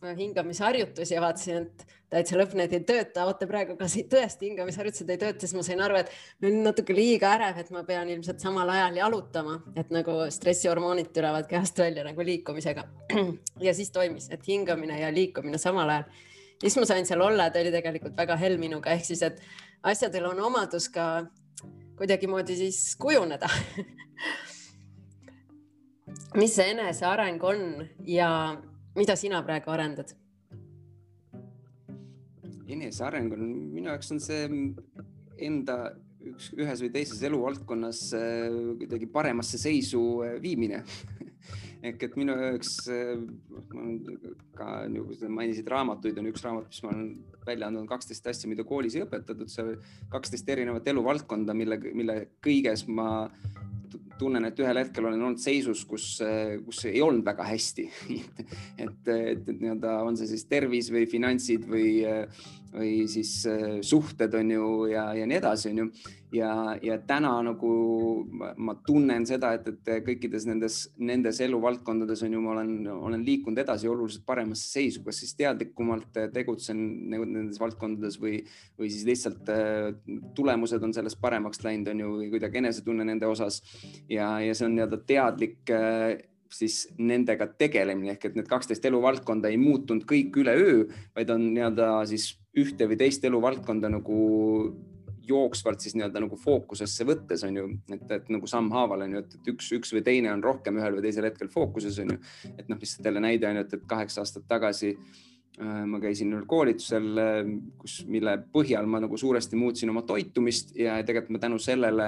[0.02, 5.20] hingamisharjutusi ja vaatasin, et täitsa lõpp, need ei tööta, oota praegu, kas tõesti hingamisharjutused ei
[5.20, 6.10] tööta, siis ma sain aru, et
[6.42, 11.12] ma olin natuke liiga ärev, et ma pean ilmselt samal ajal jalutama, et nagu stressihormoonid
[11.14, 12.84] tulevad kehast välja nagu liikumisega.
[13.66, 16.08] ja siis toimis, et hingamine ja liikumine samal ajal.
[16.58, 19.40] ja siis ma sain seal olla, ta oli tegelikult väga hell minuga, ehk siis, et
[19.94, 21.06] asjadel on omadus ka
[21.98, 23.48] kuidagimoodi siis kujuneda
[26.40, 28.28] mis see eneseareng on ja
[28.96, 30.14] mida sina praegu arendad?
[32.72, 34.46] eneseareng on minu jaoks on see
[35.42, 35.76] enda
[36.32, 38.46] üks, ühes või teises eluvaldkonnas äh,
[38.80, 40.82] kuidagi paremasse seisu äh, viimine
[41.82, 43.22] ehk et minu jaoks äh,
[44.58, 44.68] ka
[45.18, 47.08] sa mainisid raamatuid, on üks raamat, mis ma olen
[47.46, 49.74] välja andnud, kaksteist asja, mida koolis ei õpetatud, seal
[50.12, 53.08] kaksteist erinevat eluvaldkonda, mille, mille kõiges ma
[54.22, 56.06] tunnen, et ühel hetkel olen olnud seisus, kus,
[56.66, 58.32] kus ei olnud väga hästi et,
[58.86, 61.92] et, et nii-öelda on see siis tervis või finantsid või,
[62.72, 63.36] või siis
[63.84, 65.92] suhted on ju ja, ja nii edasi, on ju
[66.32, 67.72] ja, ja täna nagu
[68.32, 73.24] ma, ma tunnen seda, et, et kõikides nendes, nendes eluvaldkondades on ju, ma olen, olen
[73.26, 76.80] liikunud edasi oluliselt paremasse seisu, kas siis teadlikumalt tegutsen
[77.12, 78.40] nendes valdkondades või,
[78.80, 79.52] või siis lihtsalt
[80.36, 83.60] tulemused on sellest paremaks läinud, on ju, või kuidagi enesetunne nende osas.
[84.12, 86.20] Ja, ja see on nii-öelda teadlik äh,
[86.52, 90.84] siis nendega tegelemine ehk et need kaksteist eluvaldkonda ei muutunud kõik üleöö,
[91.16, 94.18] vaid on nii-öelda siis ühte või teist eluvaldkonda nagu
[95.22, 99.36] jooksvalt siis nii-öelda nagu fookusesse võttes on ju, et, et nagu sammhaaval on ju, et,
[99.54, 102.22] üks, üks või teine on rohkem ühel või teisel hetkel fookuses on ju.
[102.56, 106.46] et noh, lihtsalt jälle näide on ju, et kaheksa aastat tagasi äh, ma käisin ühel
[106.48, 107.50] koolitusel, äh,
[107.80, 112.06] kus, mille põhjal ma nagu suuresti muutsin oma toitumist ja tegelikult ma tänu sellele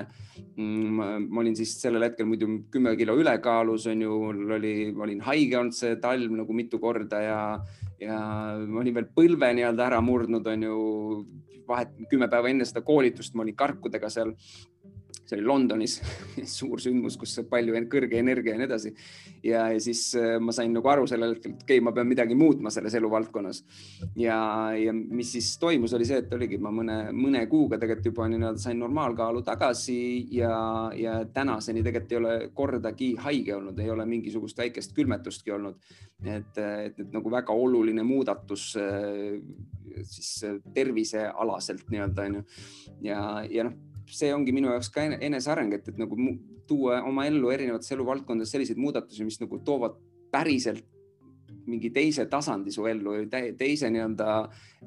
[0.56, 5.04] mm,, ma olin siis sellel hetkel muidu kümme kilo ülekaalus on ju, mul oli, ma
[5.04, 7.40] olin haige olnud see talv nagu mitu korda ja,
[8.00, 8.20] ja
[8.64, 10.78] ma olin veel põlve nii-öelda ära murdnud, on ju,
[11.68, 14.32] vahet kümme päeva enne seda koolitust ma olin karkudega seal
[15.34, 15.98] see oli Londonis
[16.58, 18.94] suur sündmus, kus palju kõrge energia ja nii edasi.
[19.42, 22.08] ja, ja siis äh, ma sain nagu aru sellel hetkel, et okei okay,, ma pean
[22.08, 23.64] midagi muutma selles eluvaldkonnas.
[24.16, 24.38] ja,
[24.78, 28.60] ja mis siis toimus, oli see, et oligi, ma mõne, mõne kuuga tegelikult juba nii-öelda
[28.60, 29.98] sain normaalkaalu tagasi
[30.34, 30.54] ja,
[30.96, 35.80] ja tänaseni tegelikult ei ole kordagi haige olnud, ei ole mingisugust väikest külmetustki olnud.
[36.24, 39.40] et, et, et nagu väga oluline muudatus äh,
[40.02, 42.44] siis tervisealaselt nii-öelda onju
[43.04, 43.18] ja,
[43.50, 46.16] ja noh see ongi minu jaoks ka eneseareng, et, et nagu
[46.68, 49.96] tuua oma ellu erinevates eluvaldkondades selliseid muudatusi, mis nagu toovad
[50.32, 50.84] päriselt
[51.66, 54.28] mingi teise tasandi su ellu või teise nii-öelda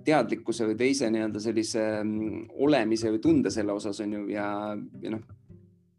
[0.06, 4.48] teadlikkuse või teise nii-öelda sellise mm, olemise või tunde selle osas on ju ja,
[5.02, 5.26] ja noh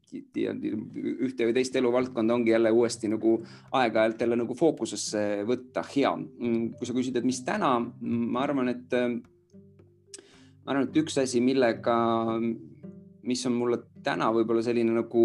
[0.09, 3.35] ühte või teist eluvaldkonda ongi jälle uuesti nagu
[3.77, 6.15] aeg-ajalt jälle nagu fookusesse võtta hea.
[6.17, 11.43] Mm, kui sa küsid, et mis täna, ma arvan, et ma arvan, et üks asi,
[11.45, 11.99] millega
[13.29, 15.23] mis on mulle täna võib-olla selline nagu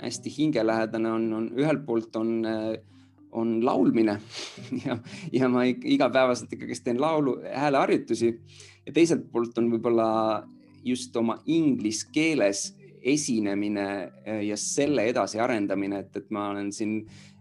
[0.00, 2.36] hästi hingelähedane on, on ühelt poolt on,
[3.32, 4.18] on laulmine.
[4.84, 4.98] Ja,
[5.32, 8.32] ja ma igapäevaselt ikkagist teen laulu, hääleharjutusi.
[8.86, 10.08] Ja teiselt poolt on võib-olla
[10.84, 12.66] just oma inglise keeles
[13.04, 13.86] esinemine
[14.44, 17.33] ja selle edasiarendamine, et, et ma olen siin Äh,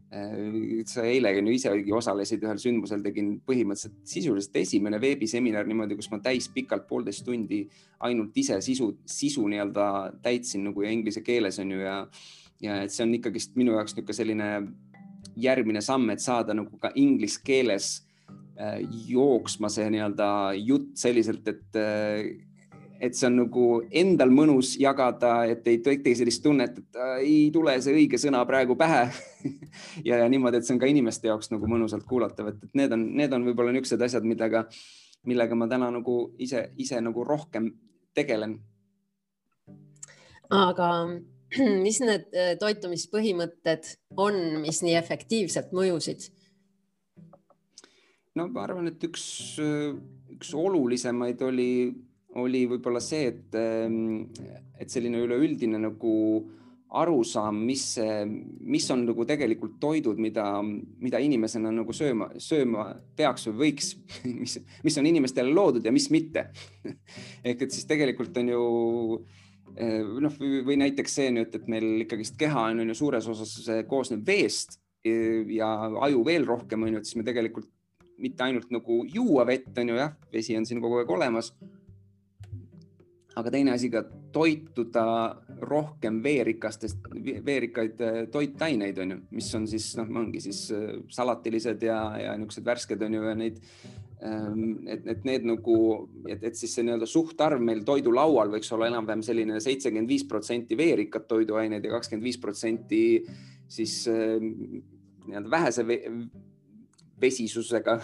[0.85, 6.19] sa eile ju isegi osalesid ühel sündmusel, tegin põhimõtteliselt sisuliselt esimene veebiseminar niimoodi, kus ma
[6.21, 7.63] täispikalt poolteist tundi
[8.05, 9.87] ainult ise sisu, sisu nii-öelda
[10.21, 11.97] täitsin nagu inglise keeles on ju ja,
[12.61, 14.49] ja et see on ikkagist minu jaoks niisugune selline
[15.39, 17.93] järgmine samm, et saada nagu ka inglise keeles
[18.59, 20.29] äh, jooksma see nii-öelda
[20.61, 22.27] jutt selliselt, et äh,
[23.03, 27.39] et see on nagu endal mõnus jagada, et ei teki sellist tunnet, et äh, ei
[27.53, 29.01] tule see õige sõna praegu pähe
[30.07, 33.03] ja, ja niimoodi, et see on ka inimeste jaoks nagu mõnusalt kuulatav, et, need on,
[33.19, 34.63] need on võib-olla niisugused asjad, millega,
[35.27, 37.73] millega ma täna nagu ise, ise nagu rohkem
[38.15, 38.55] tegelen.
[40.53, 40.87] aga
[41.85, 46.29] mis need äh, toitumispõhimõtted on, mis nii efektiivselt mõjusid?
[48.39, 49.27] no ma arvan, et üks,
[50.33, 51.69] üks olulisemaid oli
[52.41, 54.25] oli võib-olla see, et, ehm,
[54.79, 56.13] et selline üleüldine nagu
[56.93, 57.85] arusaam, mis,
[58.61, 60.45] mis on nagu tegelikult toidud, mida,
[61.01, 63.95] mida inimesena nagu sööma, sööma peaks või võiks,
[64.41, 66.51] mis, mis on inimestele loodud ja mis mitte.
[67.47, 68.63] Ehk et siis tegelikult on ju
[69.73, 73.57] eh, noh, või näiteks see nüüd, et meil ikkagist keha on, ju suures osas
[73.89, 75.67] koosneb veest ja
[76.05, 77.67] aju veel rohkem on ju, et siis me tegelikult
[78.23, 81.51] mitte ainult nagu juua vett on ju jah, vesi on siin kogu aeg olemas
[83.39, 84.03] aga teine asi ka
[84.33, 85.05] toituda
[85.65, 87.09] rohkem veerikastest,
[87.45, 92.37] veerikaid äh, toitaineid on ju, mis on siis noh, ongi siis äh, salatilised ja, ja
[92.37, 93.59] niisugused värsked on ju ja neid
[94.21, 95.77] ähm, et, et need nagu,
[96.27, 100.77] et, et siis see nii-öelda suhtarv meil toidulaual võiks olla enam-vähem selline seitsekümmend viis protsenti
[100.77, 103.03] veerikat toiduained ja kakskümmend viis protsenti
[103.71, 104.37] siis äh,
[105.25, 105.87] nii-öelda vähese
[107.23, 107.97] vesisusega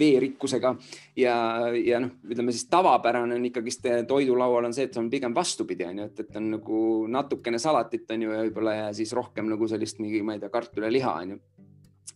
[0.00, 0.74] veerikkusega
[1.18, 1.34] ja,
[1.76, 6.02] ja noh, ütleme siis tavapärane on ikkagist toidulaual on see, et on pigem vastupidi, on
[6.02, 9.70] ju, et, et on nagu natukene salatit on ju ja võib-olla ja siis rohkem nagu
[9.70, 11.40] sellist mingi, ma ei tea, kartuliliha on ju.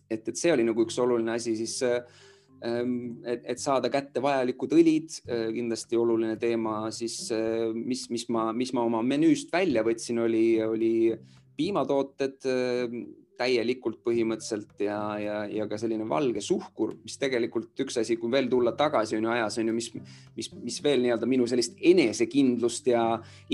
[0.09, 2.95] et, et see oli nagu üks oluline asi, siis ähm,
[3.25, 8.51] et, et saada kätte vajalikud õlid, äh, kindlasti oluline teema, siis äh, mis, mis ma,
[8.55, 10.95] mis ma oma menüüst välja võtsin, oli, oli
[11.55, 12.43] piimatooted
[13.37, 18.49] täielikult põhimõtteliselt ja, ja, ja ka selline valge suhkur, mis tegelikult üks asi, kui veel
[18.51, 19.89] tulla tagasi on ju ajas on ju, mis,
[20.37, 23.05] mis, mis veel nii-öelda minu sellist enesekindlust ja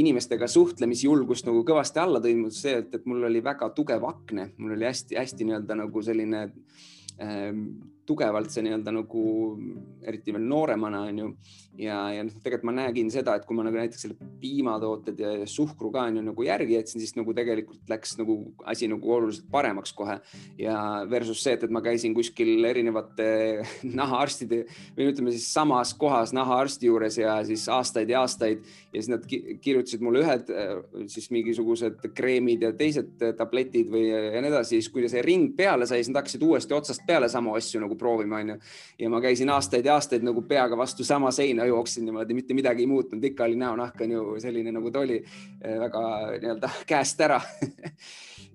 [0.02, 4.78] inimestega suhtlemisjulgust nagu kõvasti alla tõi, see, et, et mul oli väga tugev akne, mul
[4.78, 6.46] oli hästi-hästi nii-öelda nagu selline
[7.22, 7.66] ähm,
[8.12, 9.26] tugevalt see nii-öelda nagu
[10.06, 11.34] eriti veel nooremana on ju
[11.80, 15.32] ja, ja noh, tegelikult ma nägin seda, et kui ma nagu näiteks selle piimatooted ja
[15.50, 18.38] suhkru ka on ju nagu järgi jätsin, siis nagu tegelikult läks nagu
[18.70, 20.18] asi nagu oluliselt paremaks kohe.
[20.60, 20.76] Ja
[21.10, 23.30] versus see, et, et ma käisin kuskil erinevate
[24.02, 24.64] nahaarstide
[24.98, 28.66] või ütleme siis samas kohas nahaarsti juures ja siis aastaid ja aastaid.
[28.92, 30.52] Ja siis nad kirjutasid mulle ühed
[31.12, 35.88] siis mingisugused kreemid ja teised tabletid või ja nii edasi, siis kui see ring peale
[35.88, 38.58] sai, siis nad hakkasid uuesti otsast peale samu asju nagu proovima onju.
[39.00, 42.86] Ja ma käisin aastaid ja aastaid nagu peaga vastu sama seina jooksin niimoodi, mitte midagi
[42.86, 45.22] ei muutunud, ikka oli näonahk on ju selline, nagu ta oli,
[45.86, 46.04] väga
[46.42, 47.42] nii-öelda käest ära.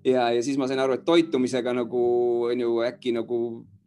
[0.07, 2.01] Ja, ja siis ma sain aru, et toitumisega nagu
[2.47, 3.39] on ju äkki nagu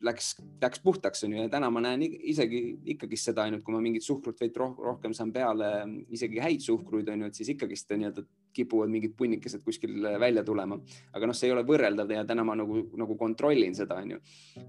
[0.04, 1.46] läks, läks puhtaks onju.
[1.46, 2.60] Ja täna ma näen isegi
[2.94, 5.70] ikkagist seda ainult, kui ma mingit suhkrut veidi rohkem saan peale,
[6.12, 10.80] isegi häid suhkruid onju, et siis ikkagist nii-öelda kipuvad mingid punnikesed kuskil välja tulema.
[11.14, 14.22] aga noh, see ei ole võrreldav ja täna ma nagu, nagu kontrollin seda onju.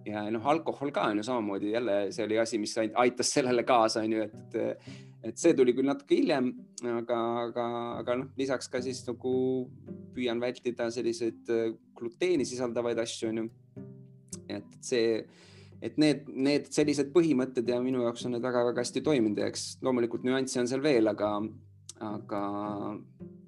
[0.09, 4.27] ja noh, alkohol ka onju samamoodi jälle see oli asi, mis aitas sellele kaasa onju,
[4.27, 4.91] et, et,
[5.31, 6.53] et see tuli küll natuke hiljem,
[6.97, 7.67] aga, aga,
[8.03, 9.35] aga noh, lisaks ka siis nagu
[10.15, 11.51] püüan vältida selliseid
[11.97, 13.49] gluteeni sisaldavaid asju onju
[14.57, 15.21] et see,
[15.81, 19.67] et need, need sellised põhimõtted ja minu jaoks on need väga-väga hästi toiminud ja eks
[19.85, 21.33] loomulikult nüansse on seal veel, aga,
[22.11, 22.43] aga,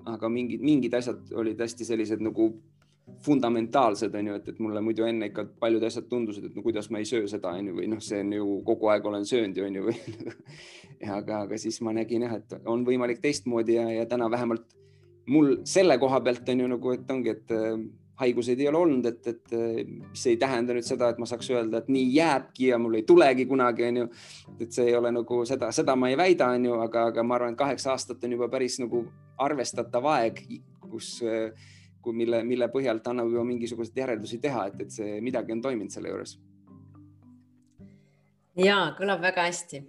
[0.07, 2.53] aga mingid, mingid asjad olid hästi sellised nagu
[3.23, 6.89] fundamentaalsed on ju, et, et mulle muidu enne ikka paljud asjad tundusid, et no kuidas
[6.91, 9.59] ma ei söö seda on ju, või noh, see on ju kogu aeg olen söönud
[9.59, 9.97] ju on ju, või
[11.19, 14.71] aga, aga siis ma nägin jah, et on võimalik teistmoodi ja, ja täna vähemalt
[15.27, 17.55] mul selle koha pealt on ju nagu, et ongi, et
[18.21, 19.55] haiguseid ei ole olnud, et, et
[19.95, 23.07] mis ei tähenda nüüd seda, et ma saaks öelda, et nii jääbki ja mul ei
[23.09, 24.07] tulegi kunagi, onju.
[24.61, 27.57] et see ei ole nagu seda, seda ma ei väida, onju, aga, aga ma arvan,
[27.57, 29.07] et kaheksa aastat on juba päris nagu
[29.43, 30.45] arvestatav aeg,
[30.93, 31.17] kus,
[32.05, 35.95] kui mille, mille põhjalt annab juba mingisuguseid järeldusi teha, et, et see midagi on toiminud
[35.95, 36.39] selle juures
[38.59, 39.83] ja kõlab väga hästi.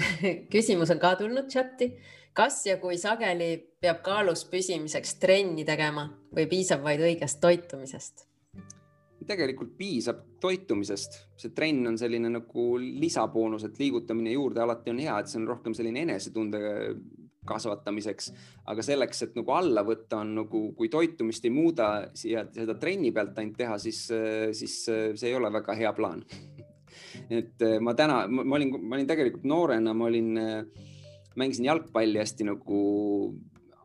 [0.54, 1.92] küsimus on ka tulnud chati.
[2.36, 6.06] Kas ja kui sageli peab kaalus püsimiseks trenni tegema
[6.36, 8.26] või piisab vaid õigest toitumisest?
[9.26, 15.16] tegelikult piisab toitumisest, see trenn on selline nagu lisaboonus, et liigutamine juurde alati on hea,
[15.18, 16.60] et see on rohkem selline enesetunde
[17.46, 18.30] kasvatamiseks,
[18.70, 21.88] aga selleks, et nagu alla võtta, on nagu, kui toitumist ei muuda
[22.26, 24.04] ja seda trenni pealt ainult teha, siis,
[24.58, 26.24] siis see ei ole väga hea plaan.
[27.32, 30.86] Et ma täna, ma olin, ma olin tegelikult noorena, ma olin, äh,
[31.36, 32.80] mängisin jalgpalli hästi nagu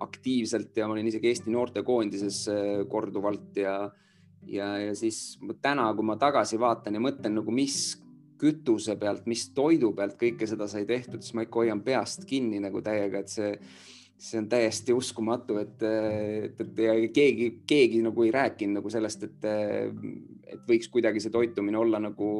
[0.01, 3.75] aktiivselt ja ma olin isegi Eesti noortekoondises äh, korduvalt ja,
[4.47, 8.01] ja, ja siis täna, kui ma tagasi vaatan ja mõtlen nagu, mis
[8.41, 12.61] kütuse pealt, mis toidu pealt kõike seda sai tehtud, siis ma ikka hoian peast kinni
[12.63, 13.51] nagu täiega, et see,
[14.17, 19.27] see on täiesti uskumatu, et, et, et ja keegi, keegi nagu ei rääkinud nagu sellest,
[19.29, 19.45] et,
[20.55, 22.31] et võiks kuidagi see toitumine olla nagu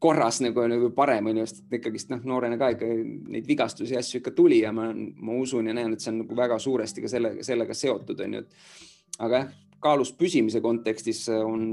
[0.00, 2.86] korras nagu, nagu parem onju, sest ikkagist noh, noorena ka ikka
[3.34, 6.22] neid vigastusi ja asju ikka tuli ja ma, ma usun ja näen, et see on
[6.22, 9.50] nagu väga suuresti ka selle, sellega seotud onju, et aga jah,
[9.84, 11.68] kaalus püsimise kontekstis on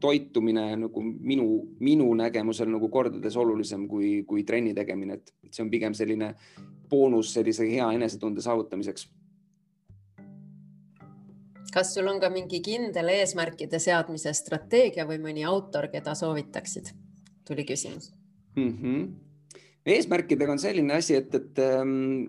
[0.00, 1.48] toitumine nagu minu,
[1.80, 6.34] minu nägemusel nagu kordades olulisem kui, kui trenni tegemine, et see on pigem selline
[6.88, 9.08] boonus sellise hea enesetunde saavutamiseks
[11.72, 16.94] kas sul on ka mingi kindel eesmärkide seadmise strateegia või mõni autor, keda soovitaksid?
[17.48, 18.12] Tuli küsimus
[18.56, 18.74] mm.
[18.82, 19.62] -hmm.
[19.94, 22.28] eesmärkidega on selline asi, et, et ähm,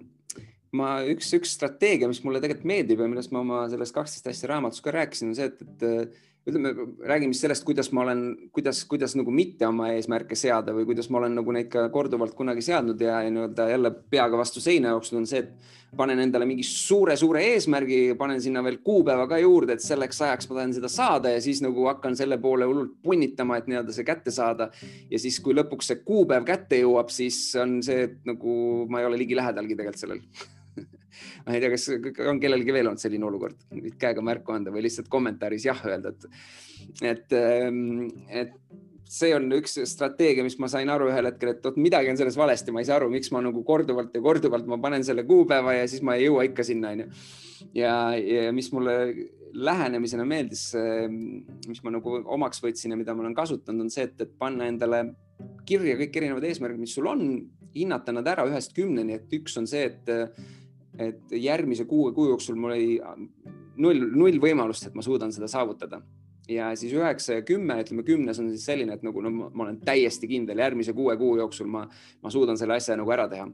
[0.71, 4.53] ma üks, üks strateegia, mis mulle tegelikult meeldib ja millest ma oma selles kaksteist asja
[4.53, 6.73] raamatus ka rääkisin, on see, et, et ütleme,
[7.07, 8.23] räägime siis sellest, kuidas ma olen,
[8.55, 12.35] kuidas, kuidas nagu mitte oma eesmärke seada või kuidas ma olen nagu neid ka korduvalt
[12.37, 16.45] kunagi seadnud ja, ja nii-öelda jälle peaga vastu seina jooksnud, on see, et panen endale
[16.45, 20.91] mingi suure-suure eesmärgi, panen sinna veel kuupäeva ka juurde, et selleks ajaks ma tahan seda
[20.93, 24.69] saada ja siis nagu hakkan selle poole hullult punnitama, et nii-öelda see kätte saada.
[25.09, 29.21] ja siis, kui lõpuks see kuupäev kätte jõuab, siis on see nagu ma ei ole
[29.23, 30.57] ligilähedalgi tegelikult sellel
[31.45, 31.87] ma ei tea, kas
[32.29, 33.63] on kellelgi veel olnud selline olukord,
[34.01, 36.29] käega märku anda või lihtsalt kommentaaris jah öelda, et,
[37.13, 38.55] et, ähm, et
[39.09, 42.37] see on üks strateegia, mis ma sain aru ühel hetkel, et oot, midagi on selles
[42.37, 45.79] valesti, ma ei saa aru, miks ma nagu korduvalt ja korduvalt ma panen selle kuupäeva
[45.79, 47.07] ja siis ma ei jõua ikka sinna, onju.
[47.77, 48.99] ja, ja mis mulle
[49.49, 50.67] lähenemisena meeldis,
[51.67, 54.69] mis ma nagu omaks võtsin ja mida ma olen kasutanud, on see, et, et panna
[54.69, 55.01] endale
[55.65, 57.25] kirja kõik erinevad eesmärgid, mis sul on,
[57.73, 60.13] hinnata nad ära ühest kümneni, et üks on see, et
[60.97, 62.97] et järgmise kuue kuu jooksul mul oli
[63.79, 66.01] null, null võimalust, et ma suudan seda saavutada.
[66.49, 69.79] ja siis üheksa ja kümme, ütleme kümnes on siis selline, et nagu no ma olen
[69.85, 71.83] täiesti kindel, järgmise kuue kuu jooksul ma,
[72.23, 73.49] ma suudan selle asja nagu ära teha.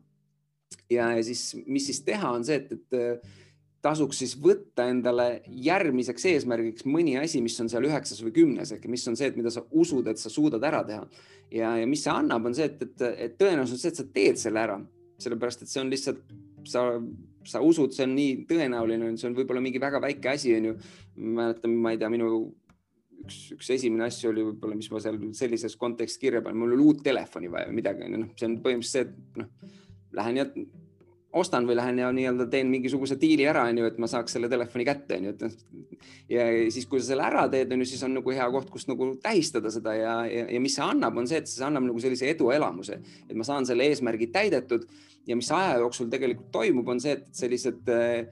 [0.90, 3.26] ja, siis, mis siis teha, on see, et, et
[3.86, 8.88] tasuks siis võtta endale järgmiseks eesmärgiks mõni asi, mis on seal üheksas või kümnes ehk
[8.90, 11.06] mis on see, et mida sa usud, et sa suudad ära teha.
[11.52, 14.64] ja, ja mis see annab, on see, et, et, et tõenäosus et sa teed selle
[14.64, 14.80] ära,
[15.22, 16.24] sellepärast et see on lihtsalt,
[16.70, 16.90] sa
[17.46, 20.76] sa usud, see on nii tõenäoline, see on võib-olla mingi väga väike asi, onju.
[21.16, 22.32] mäletan, ma ei tea, minu
[23.26, 26.90] üks, üks esimene asju oli võib-olla, mis ma seal sellises kontekstis kirja panin, mul oli
[26.90, 29.78] uut telefoni vaja või midagi, onju, noh, see on põhimõtteliselt see, et noh,
[30.16, 30.50] lähen ja
[31.36, 34.86] ostan või lähen ja nii-öelda teen mingisuguse diili ära, onju, et ma saaks selle telefoni
[34.88, 36.06] kätte, onju, et noh.
[36.32, 39.10] ja siis, kui sa selle ära teed, onju, siis on nagu hea koht, kus nagu
[39.24, 42.30] tähistada seda ja, ja, ja mis see annab, on see, et see annab nagu sellise
[42.32, 44.88] eduelamuse, et ma saan selle eesmärgi täidetud
[45.28, 48.28] ja mis aja jooksul tegelikult toimub, on see, et sellised äh,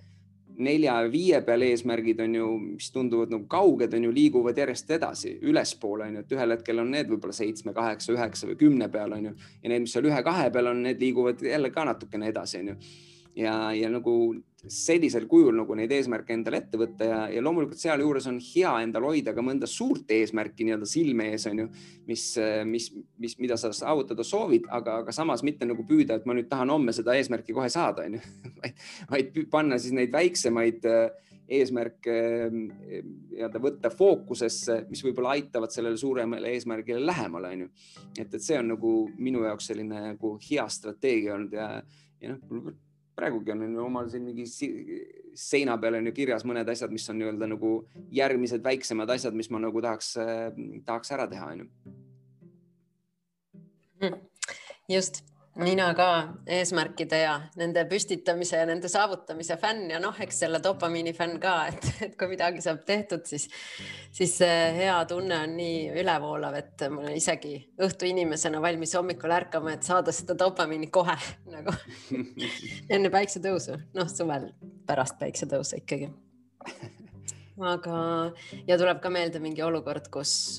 [0.57, 4.91] nelja ja viie peal eesmärgid on ju, mis tunduvad nagu kauged, on ju, liiguvad järjest
[4.97, 8.89] edasi ülespoole, on ju, et ühel hetkel on need võib-olla seitsme, kaheksa, üheksa või kümne
[8.93, 12.29] peal on ju ja need, mis seal ühe-kahe peal on, need liiguvad jälle ka natukene
[12.33, 12.77] edasi, on ju
[13.35, 14.15] ja, ja nagu
[14.63, 19.09] sellisel kujul nagu neid eesmärke endale ette võtta ja, ja loomulikult sealjuures on hea endal
[19.09, 21.65] hoida ka mõnda suurt eesmärki nii-öelda silme ees on ju,
[22.07, 22.27] mis,
[22.69, 22.87] mis,
[23.19, 26.71] mis, mida sa saavutada soovid, aga, aga samas mitte nagu püüda, et ma nüüd tahan
[26.71, 28.23] homme seda eesmärki kohe saada, on ju,
[28.61, 28.79] vaid,
[29.11, 32.15] vaid panna siis neid väiksemaid äh, eesmärke
[32.45, 37.69] äh, nii-öelda võtta fookusesse, mis võib-olla aitavad sellele suuremale eesmärgile lähemale, on ju.
[38.15, 41.69] et, et see on nagu minu jaoks selline nagu hea strateegia olnud ja,
[42.23, 42.71] ja noh
[43.15, 44.45] praegugi on omal siin mingi
[45.37, 47.73] seina peal on ju kirjas mõned asjad, mis on nii-öelda nagu
[48.13, 50.15] järgmised väiksemad asjad, mis ma nagu tahaks,
[50.85, 51.69] tahaks ära teha, onju.
[54.03, 54.19] Hmm.
[54.91, 55.21] just
[55.55, 56.07] mina ka
[56.49, 61.53] eesmärkide ja nende püstitamise ja nende saavutamise fänn ja noh, eks selle dopamiini fänn ka,
[61.69, 63.45] et, et kui midagi saab tehtud, siis,
[64.13, 67.53] siis see hea tunne on nii ülevoolav, et ma olen isegi
[67.85, 71.17] õhtu inimesena valmis hommikul ärkama, et saada seda dopamiini kohe
[71.55, 71.75] nagu
[72.89, 74.49] enne päiksetõusu, noh, suvel
[74.89, 76.09] pärast päiksetõusu ikkagi.
[77.73, 77.95] aga,
[78.65, 80.57] ja tuleb ka meelde mingi olukord, kus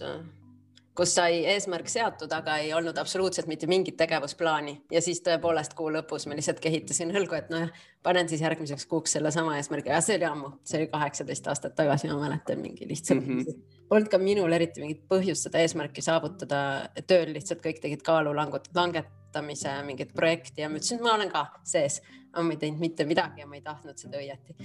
[0.94, 4.76] kus sai eesmärk seatud, aga ei olnud absoluutselt mitte mingit tegevusplaani.
[4.94, 7.72] Ja siis tõepoolest kuu lõpus ma lihtsalt kehitasin õlgu, et nojah,
[8.06, 9.90] panen siis järgmiseks kuuks sellesama eesmärgi.
[9.90, 13.40] Ja see oli ammu, see oli kaheksateist aastat tagasi, ma mäletan mingi lihtsalt mm.
[13.40, 13.62] -hmm.
[13.88, 19.74] Polnud ka minul eriti mingit põhjust seda eesmärki saavutada, tööl lihtsalt kõik tegid kaalu langetamise
[19.84, 22.00] mingit projekti ja ma ütlesin, et ma olen ka sees,
[22.32, 24.56] aga ma ei teinud mitte midagi ja ma ei tahtnud seda õieti.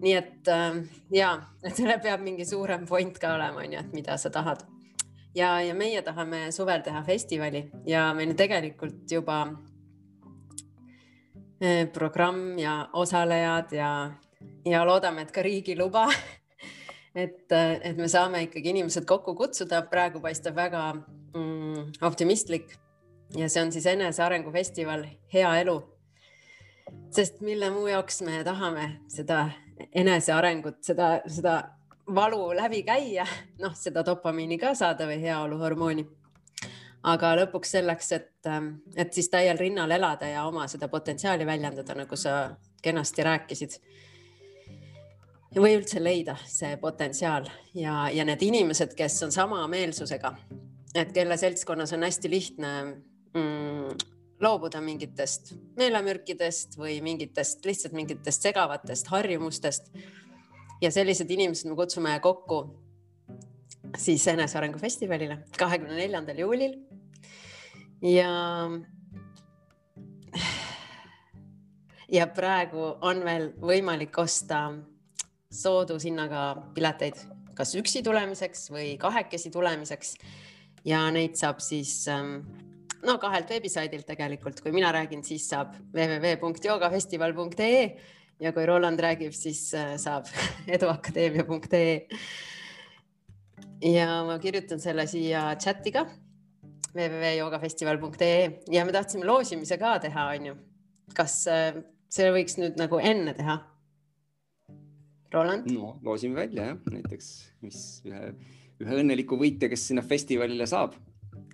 [0.00, 4.16] Nii et äh, ja, et sellel peab mingi suurem point ka olema, onju, et mida
[4.16, 4.64] sa tahad
[5.34, 9.40] ja, ja meie tahame suvel teha festivali ja meil tegelikult juba
[11.60, 13.90] eh, programm ja osalejad ja,
[14.66, 16.06] ja loodame, et ka riigi luba
[17.24, 22.76] et, et me saame ikkagi inimesed kokku kutsuda, praegu paistab väga mm, optimistlik
[23.38, 25.82] ja see on siis enesearengu festival Hea elu.
[27.10, 29.48] sest mille muu jaoks me tahame seda
[29.94, 31.54] enesearengut, seda, seda
[32.06, 33.26] valu läbi käia,
[33.58, 36.06] noh, seda dopamiini ka saada või heaoluhormooni.
[37.04, 41.94] aga lõpuks selleks, et, ähm, et siis täiel rinnal elada ja oma seda potentsiaali väljendada,
[41.94, 43.80] nagu sa kenasti rääkisid.
[45.54, 47.44] või üldse leida see potentsiaal
[47.74, 50.34] ja, ja need inimesed, kes on sama meelsusega,
[50.94, 52.82] et kelle seltskonnas on hästi lihtne
[53.34, 53.94] mm,
[54.40, 59.92] loobuda mingitest meelemürkidest või mingitest lihtsalt mingitest segavatest harjumustest
[60.82, 62.64] ja sellised inimesed me kutsume kokku
[63.98, 66.74] siis enesearengu festivalile kahekümne neljandal juulil.
[68.02, 68.30] ja,
[72.12, 74.72] ja praegu on veel võimalik osta
[75.54, 77.14] soodushinnaga pileteid,
[77.54, 80.16] kas üksi tulemiseks või kahekesi tulemiseks.
[80.84, 82.42] ja neid saab siis ähm,
[83.06, 87.96] no kahelt veebisaidilt tegelikult, kui mina räägin, siis saab www.joogafestival.ee
[88.44, 90.28] ja kui Roland räägib, siis äh, saab
[90.76, 91.94] eduakadeemia.ee.
[93.88, 96.04] ja ma kirjutan selle siia chati ka
[96.94, 100.56] www.joogafestival.ee ja me tahtsime loosimise ka teha, onju.
[101.16, 101.80] kas äh,
[102.12, 103.58] see võiks nüüd nagu enne teha?
[105.34, 105.70] Roland?
[105.72, 107.30] no loosime välja jah, näiteks,
[107.64, 108.34] mis ühe,
[108.84, 110.94] ühe õnneliku võitja, kes sinna festivalile saab,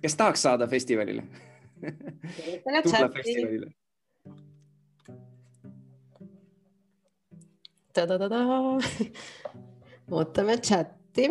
[0.03, 1.25] kes tahaks saada festivalile
[1.81, 3.71] tule festivalile
[10.15, 11.27] ootame chati.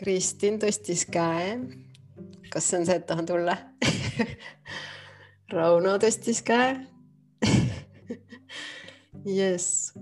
[0.00, 1.58] Kristin tõstis käe.
[2.50, 3.54] kas see on see, et tahan tulla
[5.52, 6.72] Rauno tõstis käe
[9.40, 9.92] jess.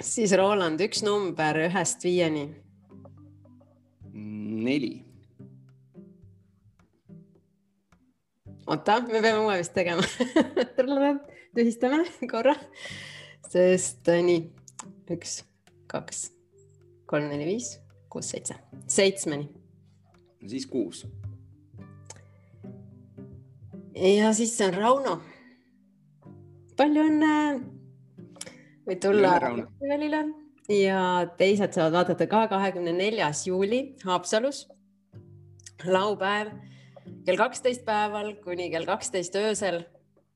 [0.00, 2.48] siis Roland, üks number ühest viieni.
[4.12, 5.09] neli
[8.70, 10.04] oota, me peame uue vist tegema
[11.56, 12.54] tühistame korra,
[13.50, 14.44] sest äh, nii
[15.10, 15.40] üks,
[15.90, 16.28] kaks,
[17.10, 17.72] kolm, neli, viis,
[18.12, 18.54] kuus, seitse,
[18.86, 19.48] seitsmeni.
[20.46, 21.02] siis kuus.
[23.96, 25.18] ja siis on Rauno.
[26.78, 27.34] palju õnne.
[28.86, 30.24] võid tulla festivalile
[30.70, 31.02] ja
[31.38, 34.68] teised saavad vaadata ka kahekümne neljas juuli Haapsalus,
[35.84, 36.54] laupäev
[37.26, 39.82] kell kaksteist päeval kuni kell kaksteist öösel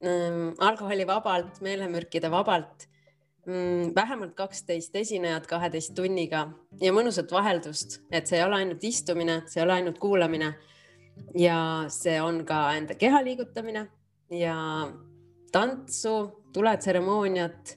[0.04, 2.88] ähm, alkoholivabalt, meelemürkide vabalt
[3.46, 3.94] mm,.
[3.96, 6.46] vähemalt kaksteist esinejat kaheteist tunniga
[6.80, 10.54] ja mõnusat vaheldust, et see ei ole ainult istumine, see ei ole ainult kuulamine.
[11.38, 13.86] ja see on ka enda keha liigutamine
[14.34, 14.56] ja
[15.52, 17.76] tantsu, tuletseremooniat,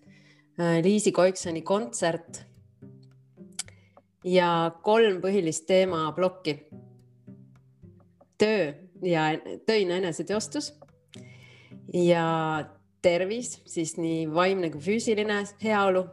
[0.59, 2.41] äh, Liisi Koiksoni kontsert
[4.25, 6.57] ja kolm põhilist teemaplokki.
[8.37, 9.29] töö ja
[9.65, 10.73] töine eneseteostus
[11.93, 12.65] ja
[13.01, 16.05] tervis, siis nii vaimne kui füüsiline heaolu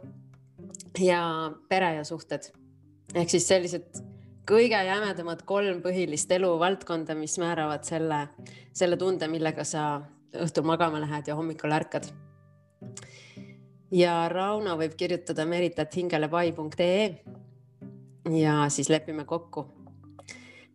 [0.99, 2.51] ja pere ja suhted.
[3.15, 4.01] Ehk siis sellised
[4.47, 8.27] kõige jämedamad kolm põhilist eluvaldkonda, mis määravad selle,
[8.73, 10.01] selle tunde, millega sa
[10.35, 12.05] õhtul magama lähed ja hommikul ärkad.
[13.91, 17.23] ja Rauno võib kirjutada meritathingelepie.ee
[18.39, 19.74] ja siis lepime kokku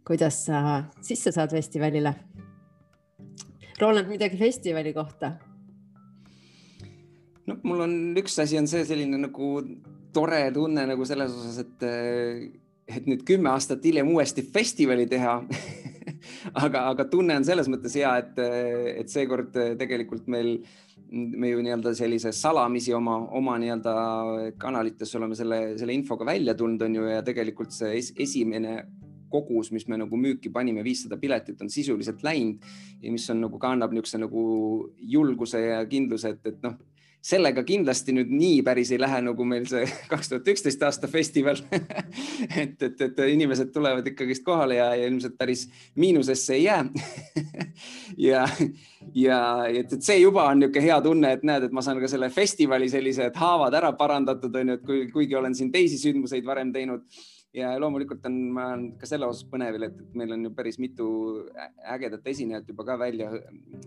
[0.07, 2.15] kuidas sa sisse saad festivalile?
[3.81, 5.35] Roland, midagi festivali kohta?
[7.47, 9.47] no mul on üks asi on see selline nagu
[10.15, 11.87] tore tunne nagu selles osas, et,
[12.87, 15.39] et nüüd kümme aastat hiljem uuesti festivali teha
[16.65, 18.41] aga, aga tunne on selles mõttes hea, et,
[19.03, 20.59] et seekord tegelikult meil,
[21.11, 23.95] me ju nii-öelda sellise salamisi oma, oma nii-öelda
[24.61, 28.77] kanalites oleme selle, selle infoga välja tulnud, on ju, ja tegelikult see es, esimene
[29.31, 32.65] kogus, mis me nagu müüki panime, viissada piletit on sisuliselt läinud
[33.03, 34.45] ja mis on nagu, kannab niisuguse nagu
[35.01, 36.79] julguse ja kindluse, et, et noh,
[37.21, 41.59] sellega kindlasti nüüd nii päris ei lähe, nagu meil see kaks tuhat üksteist aasta festival
[42.63, 45.67] et, et, et inimesed tulevad ikkagist kohale ja, ja ilmselt päris
[46.01, 46.85] miinusesse ei jää
[48.29, 48.47] ja,
[49.15, 52.09] ja et, et see juba on niisugune hea tunne, et näed, et ma saan ka
[52.09, 56.47] selle festivali sellised haavad ära parandatud, on ju, et kui, kuigi olen siin teisi sündmuseid
[56.49, 57.05] varem teinud
[57.55, 61.09] ja loomulikult on, ma olen ka selle osas põnevil, et meil on ju päris mitu
[61.95, 63.31] ägedat esinejat juba ka välja,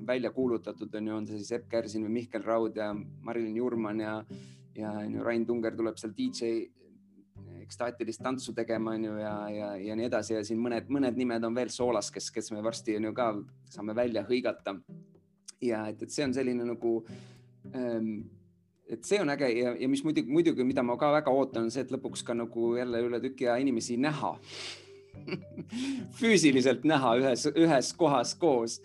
[0.08, 4.04] välja kuulutatud, on ju, on see siis Epp Kärsin või Mihkel Raud ja Marilyn Jurman
[4.04, 4.18] ja,
[4.76, 6.66] ja on ju Rain Tunger tuleb seal DJ
[7.64, 11.48] ekstaatilist tantsu tegema, on ju, ja, ja, ja nii edasi ja siin mõned, mõned nimed
[11.48, 13.32] on veel soolas, kes, kes me varsti on ju ka
[13.72, 14.76] saame välja hõigata.
[15.64, 16.98] ja et, et see on selline nagu
[17.72, 18.26] ähm,
[18.90, 21.74] et see on äge ja, ja mis muidugi, muidugi, mida ma ka väga ootan, on
[21.74, 24.36] see, et lõpuks ka nagu jälle üle tüki aja inimesi näha.
[26.20, 28.80] Füüsiliselt näha ühes, ühes kohas koos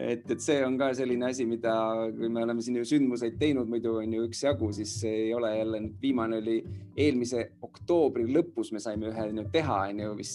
[0.00, 1.72] et, et see on ka selline asi, mida,
[2.16, 5.80] kui me oleme siin ju sündmuseid teinud muidu on ju üksjagu, siis ei ole jälle,
[6.00, 6.56] viimane oli
[7.00, 10.32] eelmise oktoobri lõpus me saime ühe no, teha, on ju, mis,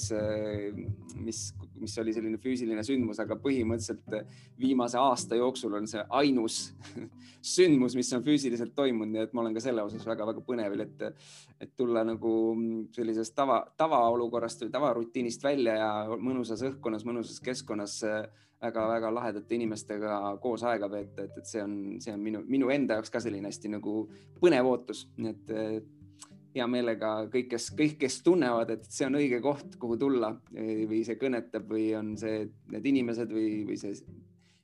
[1.26, 1.42] mis,
[1.82, 6.62] mis oli selline füüsiline sündmus, aga põhimõtteliselt viimase aasta jooksul on see ainus
[7.56, 11.28] sündmus, mis on füüsiliselt toimunud, nii et ma olen ka selle osas väga-väga põnevil, et,
[11.62, 12.38] et tulla nagu
[12.96, 18.02] sellisest tava, tavaolukorrast või tavarutiinist välja ja mõnusas õhkkonnas, mõnusas keskkonnas
[18.66, 23.00] väga-väga lahedate inimestega koos aega veeta, et, et see on, see on minu, minu enda
[23.00, 24.06] jaoks ka selline hästi nagu
[24.42, 25.94] põnev ootus, nii et
[26.56, 31.02] hea meelega kõik, kes, kõik, kes tunnevad, et see on õige koht, kuhu tulla või
[31.08, 33.96] see kõnetab või on see, need inimesed või, või see,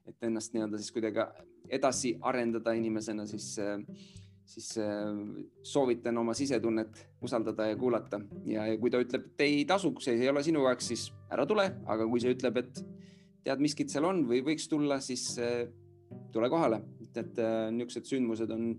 [0.07, 1.25] et ennast nii-öelda siis kuidagi
[1.71, 3.53] edasi arendada inimesena, siis,
[4.47, 4.71] siis
[5.67, 8.21] soovitan oma sisetunnet usaldada ja kuulata.
[8.47, 11.45] Ja, ja kui ta ütleb, et ei tasu, see ei ole sinu jaoks, siis ära
[11.47, 12.83] tule, aga kui see ütleb, et
[13.45, 15.65] tead, miskit seal on või võiks tulla, siis äh,
[16.33, 16.81] tule kohale,
[17.15, 18.73] et äh, niisugused sündmused on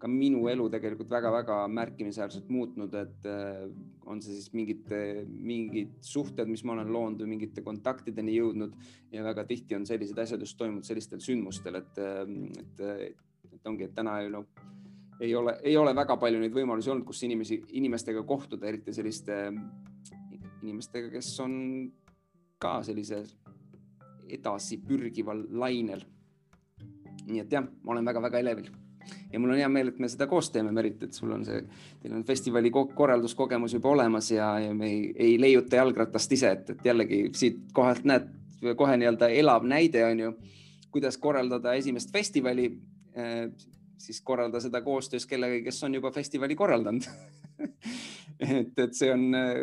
[0.00, 3.66] ka minu elu tegelikult väga-väga märkimisväärselt muutnud, et äh,
[4.10, 4.88] on see siis mingid,
[5.28, 8.72] mingid suhted, mis ma olen loonud või mingite kontaktideni jõudnud.
[9.12, 12.82] Ja väga tihti on sellised asjad just toimunud sellistel sündmustel, et, et,
[13.52, 14.48] et ongi, et täna noh,
[15.20, 19.36] ei ole, ei ole väga palju neid võimalusi olnud, kus inimesi, inimestega kohtuda, eriti selliste
[20.62, 21.54] inimestega, kes on
[22.60, 23.22] ka sellise
[24.38, 26.04] edasi pürgival lainel.
[27.26, 28.70] nii et jah, ma olen väga-väga elevil
[29.32, 31.60] ja mul on hea meel, et me seda koos teeme, Merit, et sul on see,
[32.02, 36.70] teil on festivali korralduskogemus juba olemas ja, ja me ei, ei leiuta jalgratast ise, et,
[36.74, 38.28] et jällegi siit kohalt näed
[38.76, 40.32] kohe nii-öelda elav näide on ju,
[40.92, 42.70] kuidas korraldada esimest festivali
[43.14, 43.50] eh,.
[44.00, 47.04] siis korralda seda koostöös kellegagi, kes on juba festivali korraldanud
[48.40, 49.58] et, et see on äh,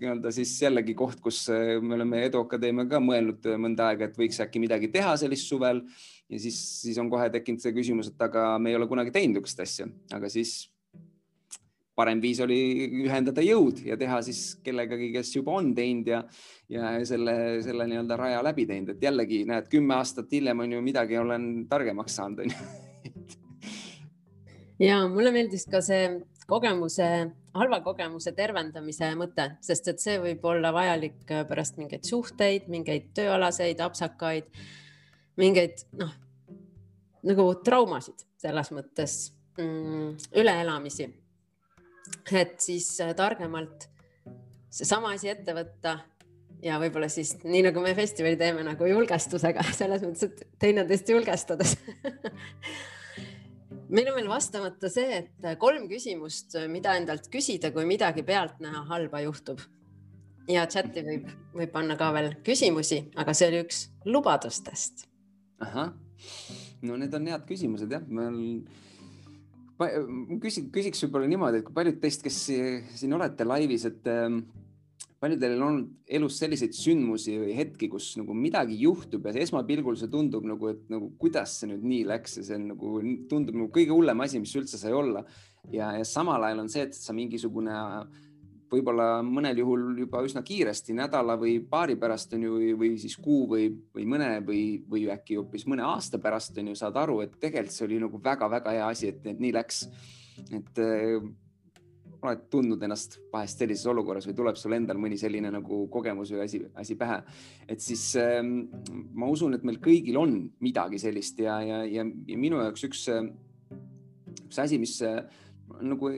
[0.00, 4.08] nii-öelda siis jällegi koht, kus äh, me oleme Edu Akadeemiaga ka mõelnud äh, mõnda aega,
[4.08, 5.84] et võiks äkki midagi teha sellist suvel.
[6.30, 9.40] Ja siis, siis on kohe tekkinud see küsimus, et aga me ei ole kunagi teinud
[9.40, 10.70] niisugust asja, aga siis
[12.00, 12.58] parem viis oli
[13.04, 16.22] ühendada jõud ja teha siis kellegagi, kes juba on teinud ja,
[16.70, 17.34] ja selle,
[17.64, 21.50] selle nii-öelda raja läbi teinud, et jällegi näed, kümme aastat hiljem on ju midagi olen
[21.70, 23.50] targemaks saanud, onju.
[24.88, 26.06] ja mulle meeldis ka see
[26.50, 27.10] kogemuse,
[27.56, 33.10] halva kogemuse tervendamise mõte, sest et see võib olla vajalik äh, pärast mingeid suhteid, mingeid
[33.16, 34.50] tööalaseid apsakaid,
[35.40, 36.12] mingeid noh,
[37.26, 39.16] nagu traumasid selles mõttes
[39.58, 41.10] mm, üleelamisi.
[42.32, 43.88] et siis äh, targemalt
[44.70, 45.98] seesama asi ette võtta
[46.62, 51.76] ja võib-olla siis nii nagu me festivali teeme nagu julgestusega selles mõttes, et teineteist julgestades
[53.90, 59.22] meil on veel vastamata see, et kolm küsimust, mida endalt küsida, kui midagi pealtnäha halba
[59.26, 59.60] juhtub.
[60.50, 65.06] ja chati võib, võib panna ka veel küsimusi, aga see oli üks lubadustest.
[65.60, 65.92] ahah,
[66.82, 68.30] no need on head küsimused jah, ma
[70.42, 72.40] küsin, küsiks võib-olla niimoodi, et kui paljud teist, kes
[73.00, 74.10] siin olete laivis, et
[75.20, 80.08] paljudel on olnud elus selliseid sündmusi või hetki, kus nagu midagi juhtub ja esmapilgul see
[80.12, 82.94] tundub nagu, et nagu kuidas see nüüd nii läks ja see on nagu
[83.28, 85.24] tundub nagu kõige hullem asi, mis üldse sai olla.
[85.72, 87.76] ja, ja samal ajal on see, et sa mingisugune
[88.70, 93.44] võib-olla mõnel juhul juba üsna kiiresti nädala või paari pärast on ju, või siis kuu
[93.50, 97.36] või, või mõne või, või äkki hoopis mõne aasta pärast on ju, saad aru, et
[97.42, 99.84] tegelikult see oli nagu väga-väga hea asi, et, nii läks.
[100.54, 100.84] et
[102.24, 106.42] oled tundnud ennast vahest sellises olukorras või tuleb sul endal mõni selline nagu kogemus või
[106.44, 107.20] asi, asi pähe,
[107.70, 108.66] et siis ähm,
[109.16, 113.06] ma usun, et meil kõigil on midagi sellist ja, ja, ja, ja minu jaoks üks,
[114.46, 115.22] üks asi, mis äh,
[115.80, 116.12] nagu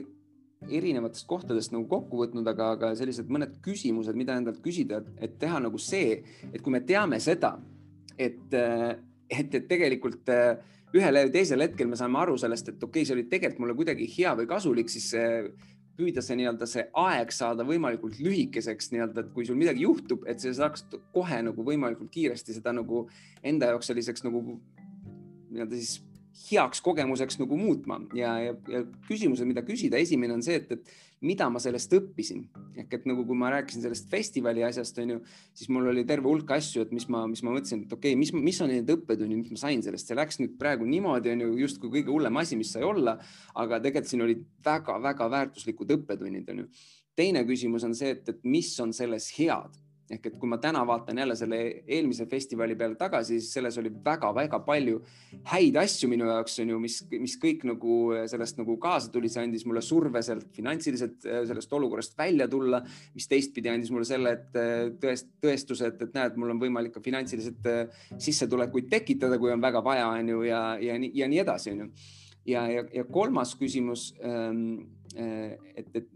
[0.63, 5.59] erinevatest kohtadest nagu kokku võtnud, aga, aga sellised mõned küsimused, mida endalt küsida, et teha
[5.63, 7.57] nagu see, et kui me teame seda,
[8.15, 8.93] et, äh,
[9.31, 10.29] et, et tegelikult
[10.93, 13.75] ühel või teisel hetkel me saame aru sellest, et okei okay,, see oli tegelikult mulle
[13.77, 15.09] kuidagi hea või kasulik, siis
[15.97, 20.41] püüda see nii-öelda see aeg saada võimalikult lühikeseks nii-öelda, et kui sul midagi juhtub, et
[20.41, 23.05] sa saaks kohe nagu võimalikult kiiresti seda nagu
[23.45, 24.41] enda jaoks selliseks nagu
[25.53, 26.01] nii-öelda siis
[26.49, 27.99] heaks kogemuseks nagu muutma.
[28.17, 32.43] Ja, ja, ja küsimused, mida küsida, esimene on see, et, et mida ma sellest õppisin.
[32.83, 35.19] Ehk et nagu, kui ma rääkisin sellest festivali asjast, on ju,
[35.57, 38.19] siis mul oli terve hulk asju, et mis ma, mis ma mõtlesin, et okei okay,,
[38.19, 41.45] mis, mis on need õppetunnid, mis ma sain sellest, see läks nüüd praegu niimoodi, on
[41.45, 43.17] ju, justkui kõige hullem asi, mis sai olla,
[43.59, 46.67] aga tegelikult siin olid väga-väga väärtuslikud õppetunnid, on ju.
[47.15, 49.82] teine küsimus on see, et, et mis on selles head
[50.13, 53.91] ehk et kui ma täna vaatan jälle selle eelmise festivali peale tagasi, siis selles oli
[54.05, 55.01] väga-väga palju
[55.51, 57.99] häid asju minu jaoks on ju, mis, mis kõik nagu
[58.31, 62.81] sellest nagu kaasa tuli, see andis mulle surve sealt finantsiliselt sellest olukorrast välja tulla,
[63.13, 67.03] mis teistpidi andis mulle selle, et tõest, tõestuse, et, et näed, mul on võimalik ka
[67.03, 67.69] finantsiliselt
[68.21, 71.89] sissetulekuid tekitada, kui on väga vaja, on ju, ja, ja ja nii edasi, on ju.
[72.45, 74.85] ja, ja, ja kolmas küsimus, ähm,
[75.15, 76.09] et, et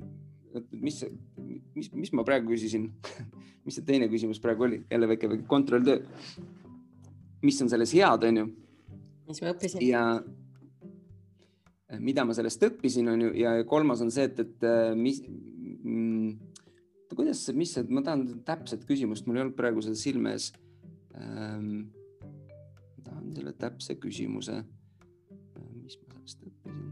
[0.71, 1.03] mis,
[1.75, 2.89] mis, mis ma praegu küsisin
[3.67, 5.99] mis see teine küsimus praegu oli, jälle väike, väike kontrolltöö.
[7.43, 8.45] mis on selles head, on ju?
[9.27, 9.83] mis ma õppisin?
[9.83, 10.03] ja
[11.99, 16.31] mida ma sellest õppisin, on ju, ja kolmas on see, et, et äh, mis mm,,
[17.15, 20.51] kuidas mis see, ma tahan täpset küsimust, mul ei olnud praegu seda silme ees
[21.19, 21.87] ähm,.
[23.03, 24.61] tahan selle täpse küsimuse.
[25.83, 26.91] Mis ma sellest õppisin?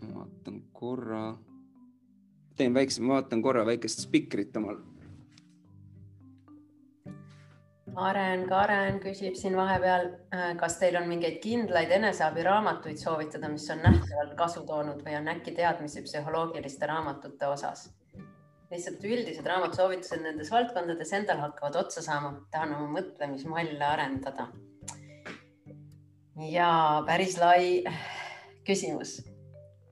[0.00, 1.26] ma vaatan korra
[2.56, 4.78] teen väikse, ma vaatan korra väikest spikrit omal
[7.96, 13.80] Karen, Karen küsib siin vahepeal, äh, kas teil on mingeid kindlaid eneseabiraamatuid soovitada, mis on
[13.80, 17.86] nähtavalt kasu toonud või on äkki teadmisi psühholoogiliste raamatute osas?
[18.70, 24.48] lihtsalt üldised raamatusoovitused nendes valdkondades endal hakkavad otsa saama, tahan oma mõtlemismalle arendada.
[26.50, 26.70] ja
[27.06, 27.84] päris lai
[28.66, 29.20] küsimus.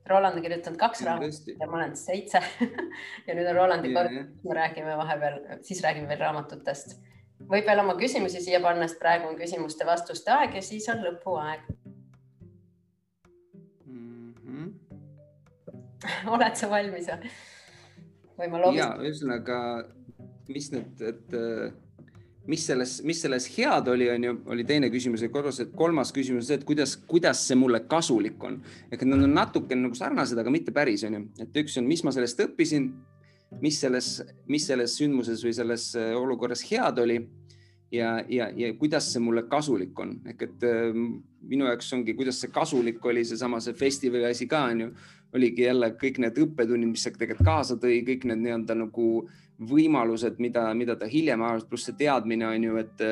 [0.09, 2.41] Roland on kirjutanud kaks raamatut ja ma olen seitse
[3.27, 4.13] ja nüüd on Rolandi kord,
[4.45, 6.97] me räägime vahepeal, siis räägime veel raamatutest
[7.49, 11.65] võib veel oma küsimusi siia panna, sest praegu on küsimuste-vastuste aeg ja siis on lõpuaeg
[13.85, 14.33] mm.
[14.43, 14.69] -hmm.
[16.37, 17.33] oled sa valmis või?
[18.39, 18.81] või ma loobin?
[18.81, 19.57] ja ühesõnaga,
[20.49, 21.35] mis need, et
[22.47, 26.13] mis selles, mis selles head oli, on ju, oli teine küsimus ja korras, et kolmas
[26.13, 28.61] küsimus on see, et kuidas, kuidas see mulle kasulik on.
[28.91, 32.05] ehk nad on natuke nagu sarnased, aga mitte päris, on ju, et üks on, mis
[32.05, 32.91] ma sellest õppisin
[33.61, 34.09] mis selles,
[34.51, 37.19] mis selles sündmuses või selles äh, olukorras head oli
[37.93, 40.97] ja, ja, ja kuidas see mulle kasulik on, ehk et äh,
[41.45, 44.91] minu jaoks ongi, kuidas see kasulik oli, seesama see festivali asi ka on ju,
[45.35, 49.09] oligi jälle kõik need õppetunnid, mis see tegelikult kaasa tõi, kõik need nii-öelda nagu
[49.59, 53.05] võimalused, mida, mida ta hiljem avastas, pluss see teadmine on ju, et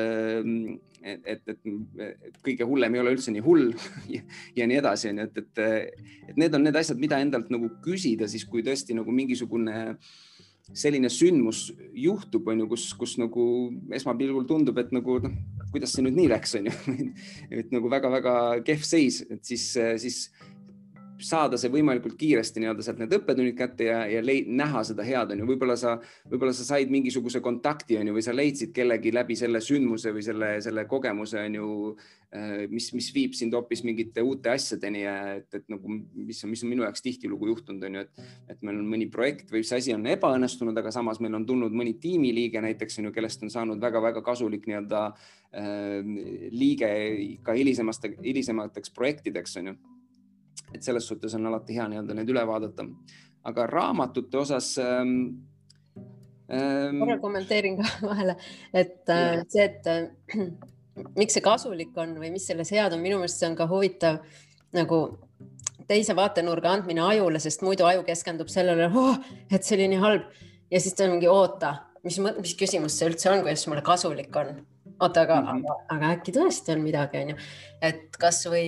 [1.04, 3.72] et, et, et, kõige hullem ei ole üldse nii hull
[4.14, 4.22] ja,
[4.56, 5.98] ja nii edasi, onju, et, et,
[6.30, 9.74] et need on need asjad, mida endalt nagu küsida siis, kui tõesti nagu mingisugune
[10.72, 13.44] selline sündmus juhtub, onju, kus, kus nagu
[13.92, 15.34] esmapilgul tundub, et nagu noh,
[15.74, 16.72] kuidas see nüüd nii läks, onju,
[17.60, 19.66] et nagu väga-väga kehv seis, et siis,
[20.00, 20.22] siis
[21.22, 25.30] saada see võimalikult kiiresti nii-öelda sealt need õppetunnid kätte ja, ja leid, näha seda head
[25.34, 25.94] on ju, võib-olla sa,
[26.30, 30.24] võib-olla sa said mingisuguse kontakti on ju, või sa leidsid kellegi läbi selle sündmuse või
[30.26, 31.68] selle, selle kogemuse on ju,
[32.34, 36.52] äh, mis, mis viib sind hoopis mingite uute asjadeni ja et, et nagu, mis on,
[36.54, 39.64] mis on minu jaoks tihtilugu juhtunud, on ju, et, et meil on mõni projekt või
[39.66, 43.46] see asi on ebaõnnestunud, aga samas meil on tulnud mõni tiimiliige näiteks on ju, kellest
[43.46, 45.98] on saanud väga-väga kasulik nii-öelda äh,
[46.54, 46.94] liige
[47.46, 49.80] ka hilisemast, hilisemateks projektideks on ju
[50.74, 52.86] et selles suhtes on alati hea nii-öelda need üle vaadata.
[53.44, 55.18] aga raamatute osas ähm,.
[56.48, 58.36] Ähm, korra kommenteerin ka vahele,
[58.72, 60.48] et äh, see, et äh,
[61.16, 64.18] miks see kasulik on või mis selles head on, minu meelest see on ka huvitav
[64.76, 64.98] nagu
[65.88, 69.16] teise vaatenurga andmine ajule, sest muidu aju keskendub sellele oh,,
[69.50, 70.28] et see oli nii halb
[70.70, 71.74] ja siis ta ongi oota,
[72.06, 74.54] mis, mis küsimus see üldse on, kuidas mulle kasulik on.
[75.00, 75.64] oota, aga mm, -hmm.
[75.64, 77.36] aga, aga äkki tõesti on midagi, onju,
[77.82, 78.66] et kasvõi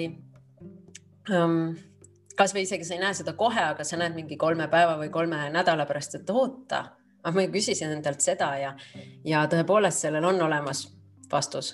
[2.36, 5.46] kasvõi isegi sa ei näe seda kohe, aga sa näed mingi kolme päeva või kolme
[5.54, 6.82] nädala pärast, et oota,
[7.22, 8.74] ah, ma küsisin endalt seda ja,
[9.24, 10.86] ja tõepoolest sellel on olemas
[11.32, 11.72] vastus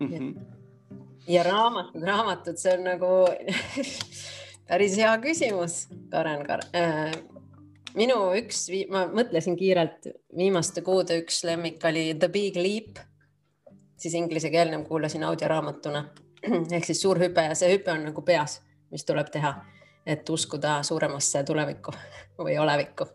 [0.00, 0.08] mm.
[0.08, 0.34] -hmm.
[1.28, 3.12] ja raamatud, raamatud, see on nagu
[4.68, 7.12] päris hea küsimus, Karen Kar äh,
[7.96, 13.02] minu üks, ma mõtlesin kiirelt, viimaste kuude üks lemmik oli The Big Leap,
[13.98, 16.04] siis inglisekeelne, kuulasin audioraamatuna
[16.76, 18.60] ehk siis suur hüpe ja see hüpe on nagu peas,
[18.92, 19.56] mis tuleb teha
[20.08, 21.92] et uskuda suuremasse tulevikku
[22.46, 23.08] või olevikku.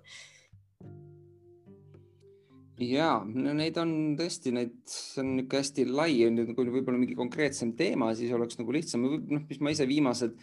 [2.83, 6.15] ja no neid on tõesti, neid, see on niisugune hästi lai,
[6.53, 10.35] kui võib-olla mingi konkreetsem teema, siis oleks nagu lihtsam, noh, mis ma ise viimased,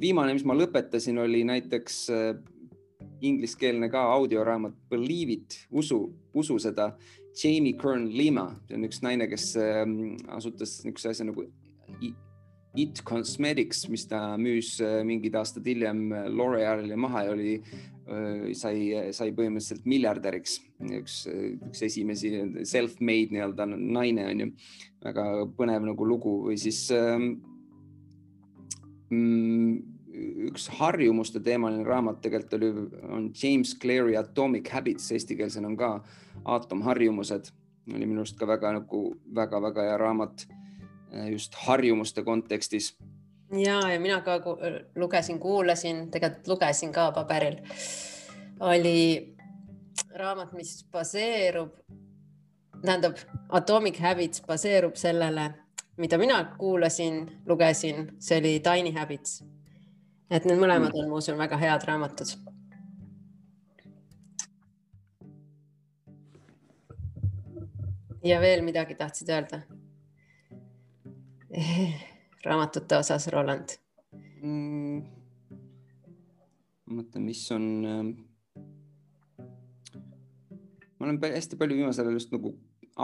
[0.00, 2.30] viimane, mis ma lõpetasin, oli näiteks äh,
[3.20, 6.92] ingliskeelne ka audioraamat Believe it, usu, usu seda.
[7.38, 9.84] Jamie Kern Lima, see on üks naine, kes äh,
[10.38, 11.46] asutas niisuguse asja nagu
[12.78, 17.60] It Cosmetics, mis ta müüs äh, mingid aastad hiljem L'Orealile maha ja oli
[18.56, 20.54] sai, sai põhimõtteliselt miljardäriks,
[20.96, 22.30] üks, üks esimesi
[22.64, 24.46] self-made nii-öelda naine on ju.
[25.04, 25.24] väga
[25.58, 27.26] põnev nagu lugu või siis ähm,
[29.12, 29.98] mm,
[30.48, 32.70] üks harjumuste teemaline raamat tegelikult oli,
[33.08, 35.90] on James Cleary Atomic Habits, eestikeelsena on ka
[36.44, 37.52] aatomharjumused,
[37.94, 39.02] oli minu arust ka väga nagu
[39.34, 40.46] väga-väga hea raamat.
[40.48, 40.57] äh,
[41.30, 42.96] just harjumuste kontekstis
[43.52, 44.40] ja, ja mina ka
[44.96, 47.56] lugesin, kuulasin, tegelikult lugesin ka paberil.
[48.60, 49.34] oli
[50.14, 51.72] raamat, mis baseerub,
[52.84, 53.16] tähendab
[53.48, 55.50] Atomic Habits baseerub sellele,
[55.96, 59.44] mida mina kuulasin, lugesin, see oli Tiny Habits.
[60.30, 62.36] et need mõlemad on, ma usun, väga head raamatud.
[68.24, 69.62] ja veel midagi tahtsid öelda?
[72.46, 73.76] raamatute osas, Roland
[74.42, 75.02] mm,?
[76.88, 78.02] ma mõtlen, mis on äh,.
[80.98, 82.54] ma olen hästi palju viimasel ajal just nagu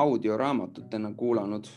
[0.05, 1.71] audioraamatutena kuulanud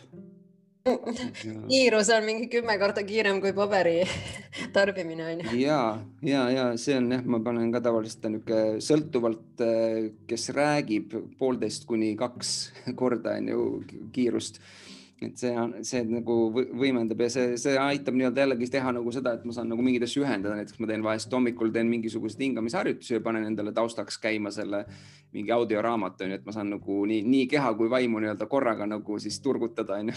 [1.71, 4.01] kiirus on mingi kümme korda kiirem kui paberi
[4.75, 5.59] tarbimine on ju.
[5.61, 5.79] ja,
[6.21, 11.87] ja, ja see on jah, ma panen ka tavaliselt niisugune sõltuvalt, äh, kes räägib poolteist
[11.89, 12.53] kuni kaks
[12.99, 13.63] korda on ju
[14.15, 14.61] kiirust
[15.21, 19.33] et see on, see nagu võimendab ja see, see aitab nii-öelda jällegi teha nagu seda,
[19.37, 23.17] et ma saan nagu mingeid asju ühendada, näiteks ma teen vahest hommikul teen mingisuguseid hingamisharjutusi
[23.17, 24.83] ja panen endale taustaks käima selle
[25.33, 29.19] mingi audioraamatu, onju, et ma saan nagu nii, nii keha kui vaimu nii-öelda korraga nagu
[29.23, 30.13] siis turgutada, onju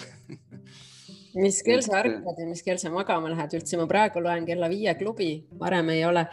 [1.40, 4.68] mis kell sa ärkad ja mis kell sa magama lähed üldse, ma praegu loen kella
[4.70, 6.26] viie klubi, varem ei ole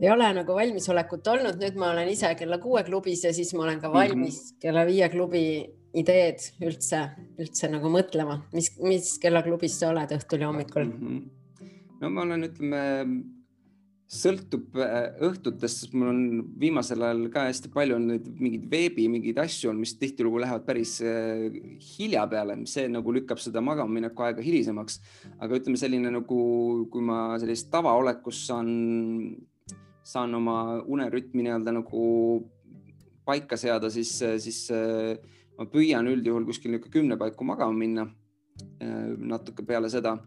[0.00, 3.64] ei ole nagu valmisolekut olnud, nüüd ma olen ise kella kuue klubis ja siis ma
[3.64, 4.60] olen ka valmis mm -hmm.
[4.60, 5.44] kella viie klubi
[5.96, 7.02] ideed üldse,
[7.40, 11.00] üldse nagu mõtlema, mis, mis kellaklubis sa oled õhtul ja hommikul mm?
[11.00, 11.72] -hmm.
[12.02, 12.82] no ma olen, ütleme,
[14.06, 16.20] sõltub äh, õhtutest, sest mul on
[16.60, 20.66] viimasel ajal ka hästi palju on neid mingeid veebi mingeid asju on, mis tihtilugu lähevad
[20.68, 21.48] päris äh,
[21.96, 25.00] hilja peale, see nagu lükkab seda magamamineku aega hilisemaks.
[25.40, 26.40] aga ütleme selline nagu,
[26.92, 28.68] kui ma sellist tavaolekus saan,
[30.06, 32.04] saan oma unerütmi nii-öelda nagu
[33.26, 35.18] paika seada, siis, siis äh,
[35.58, 38.06] ma püüan üldjuhul kuskil niisugune kümne paiku magama minna,
[38.80, 40.18] äh, natuke peale seda.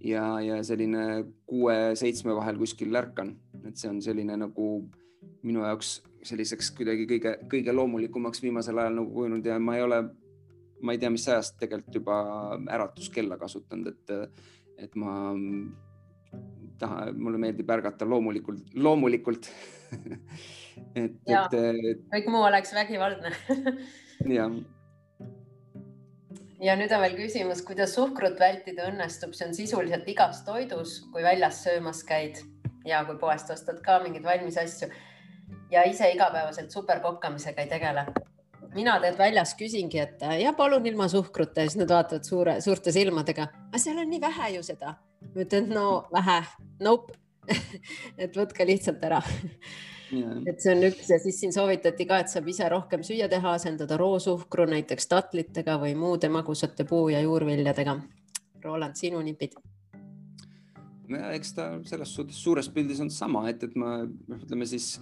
[0.00, 3.34] Ja, ja selline kuue-seitsme vahel kuskil ärkan,
[3.68, 4.68] et see on selline nagu
[5.44, 10.00] minu jaoks selliseks kuidagi kõige-kõige loomulikumaks viimasel ajal nagu kujunenud ja ma ei ole,
[10.80, 12.16] ma ei tea, mis ajast tegelikult juba
[12.76, 14.42] äratuskella kasutanud, et,
[14.86, 15.14] et ma
[16.80, 19.50] taha, mulle meeldib ärgata loomulikult, loomulikult.
[20.96, 21.54] Et, et.
[22.08, 23.30] kõik muu oleks vägivaldne
[24.28, 24.52] jah.
[26.60, 31.24] ja nüüd on veel küsimus, kuidas suhkrut vältida õnnestub, see on sisuliselt igas toidus, kui
[31.24, 32.42] väljas söömas käid
[32.86, 34.90] ja kui poest ostad ka mingeid valmis asju.
[35.70, 38.04] Ja ise igapäevaselt superkokkamisega ei tegele.
[38.74, 41.60] mina tead väljas küsingi, et ja palun ilma suhkruta.
[41.60, 44.94] Ja siis nad vaatavad suure, suurte silmadega, aga seal on nii vähe ju seda.
[45.34, 46.42] ma ütlen, no vähe,
[46.80, 47.14] nope.
[48.22, 49.22] Et võtke lihtsalt ära
[50.10, 53.54] et see on üks ja siis siin soovitati ka, et saab ise rohkem süüa teha,
[53.58, 57.98] asendada roosuhkru näiteks tatlitega või muude magusate puu- ja juurviljadega.
[58.64, 59.56] Roland, sinu nipid?
[61.10, 63.96] no eks ta selles suhtes suures pildis on sama, et, et ma
[64.36, 65.00] ütleme siis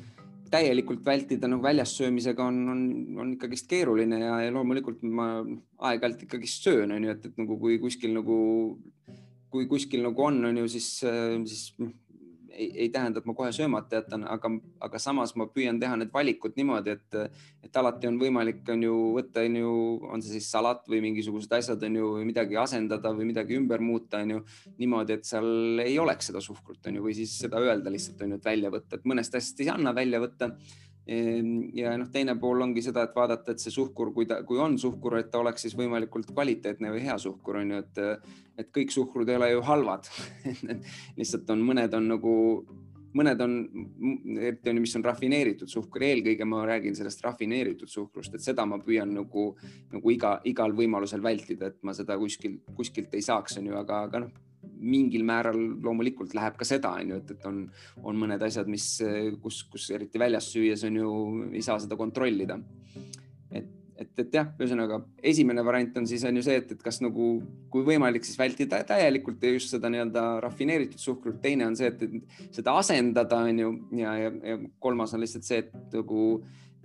[0.48, 2.82] täielikult vältida nagu väljas söömisega on, on,
[3.20, 5.28] on ikkagist keeruline ja, ja loomulikult ma
[5.90, 8.38] aeg-ajalt ikkagist söön, on ju, et, et nagu kui kuskil nagu,
[9.52, 11.66] kui kuskil nagu on, on ju, siis, siis
[12.58, 14.50] ei, ei tähenda, et ma kohe söömata jätan, aga,
[14.84, 18.96] aga samas ma püüan teha need valikud niimoodi, et, et alati on võimalik, on ju
[19.16, 19.74] võtta, on ju,
[20.08, 24.22] on see siis salat või mingisugused asjad on ju midagi asendada või midagi ümber muuta,
[24.24, 24.42] on ju
[24.80, 28.34] niimoodi, et seal ei oleks seda suhkrut, on ju, või siis seda öelda lihtsalt on
[28.34, 30.52] ju, et välja võtta, et mõnest asjast ei anna välja võtta
[31.08, 34.76] ja noh, teine pool ongi seda, et vaadata, et see suhkur, kui ta, kui on
[34.80, 38.92] suhkur, et ta oleks siis võimalikult kvaliteetne või hea suhkur on ju, et, et kõik
[38.92, 40.10] suhkrud ei ole ju halvad.
[41.18, 42.34] Lihtsalt on, mõned on nagu,
[43.16, 43.54] mõned on,
[44.36, 48.68] eriti on ju, mis on rafineeritud suhkur, eelkõige ma räägin sellest rafineeritud suhkrust, et seda
[48.68, 49.48] ma püüan nagu,
[49.94, 54.04] nagu iga, igal võimalusel vältida, et ma seda kuskil, kuskilt ei saaks, on ju, aga,
[54.10, 54.36] aga noh
[54.78, 57.64] mingil määral loomulikult läheb ka seda, on ju, et, et on,
[58.06, 58.86] on mõned asjad, mis,
[59.42, 61.10] kus, kus eriti väljas süües on ju,
[61.52, 62.58] ei saa seda kontrollida.
[63.98, 67.32] et, et jah, ühesõnaga esimene variant on siis on ju see, et, et kas nagu,
[67.72, 71.40] kui võimalik, siis vältida täielikult ja just seda nii-öelda rafineeritud suhkrut.
[71.42, 75.48] teine on see, et, et seda asendada, on ju, ja, ja, ja kolmas on lihtsalt
[75.48, 76.24] see, et nagu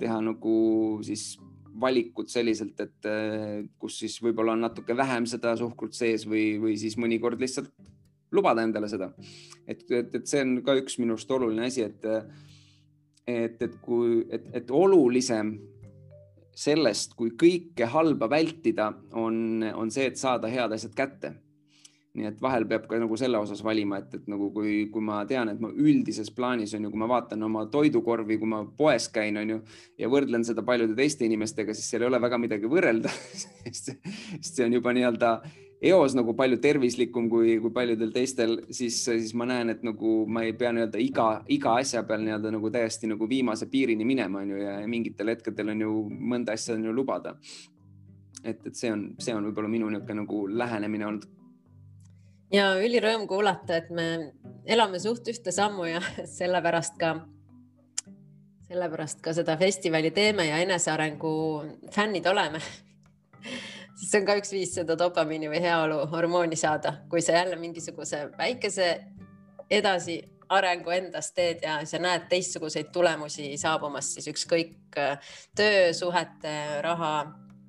[0.02, 0.58] teha nagu
[1.06, 1.36] siis
[1.82, 3.08] valikud selliselt, et
[3.82, 7.72] kus siis võib-olla on natuke vähem seda suhkrut sees või, või siis mõnikord lihtsalt
[8.34, 9.12] lubada endale seda.
[9.68, 12.08] et, et, et see on ka üks minu arust oluline asi, et,
[13.28, 15.54] et, et kui, et, et olulisem
[16.54, 21.34] sellest, kui kõike halba vältida, on, on see, et saada head asjad kätte.
[22.14, 25.24] Nii et vahel peab ka nagu selle osas valima, et, et nagu kui, kui ma
[25.30, 29.08] tean, et ma üldises plaanis on ju, kui ma vaatan oma toidukorvi, kui ma poes
[29.14, 29.60] käin, on ju,
[29.98, 33.10] ja võrdlen seda paljude teiste inimestega, siis seal ei ole väga midagi võrrelda
[33.66, 33.96] sest
[34.46, 35.40] see on juba nii-öelda
[35.84, 40.46] eos nagu palju tervislikum kui, kui paljudel teistel, siis, siis ma näen, et nagu ma
[40.48, 44.54] ei pea nii-öelda iga, iga asja peal nii-öelda nagu täiesti nagu viimase piirini minema, on
[44.54, 45.94] ju, ja mingitel hetkedel on ju
[46.34, 47.36] mõnda asja on ju lubada.
[48.44, 51.28] et, et see on, see on võib-olla minu niisugune nagu lähenemine olnud.
[52.54, 54.34] Ja ülirõõm kuulata, et me
[54.66, 56.02] elame suht ühte sammu ja
[56.40, 57.16] sellepärast ka
[58.68, 61.34] sellepärast ka seda festivali teeme ja enesearengu
[61.94, 62.62] fännid oleme
[64.04, 67.58] siis see on ka üks viis seda dopamiini või heaolu hormooni saada, kui sa jälle
[67.60, 68.88] mingisuguse väikese
[69.72, 74.98] edasiarengu endas teed ja sa näed teistsuguseid tulemusi saabumas, siis ükskõik
[75.56, 77.14] töösuhete, raha,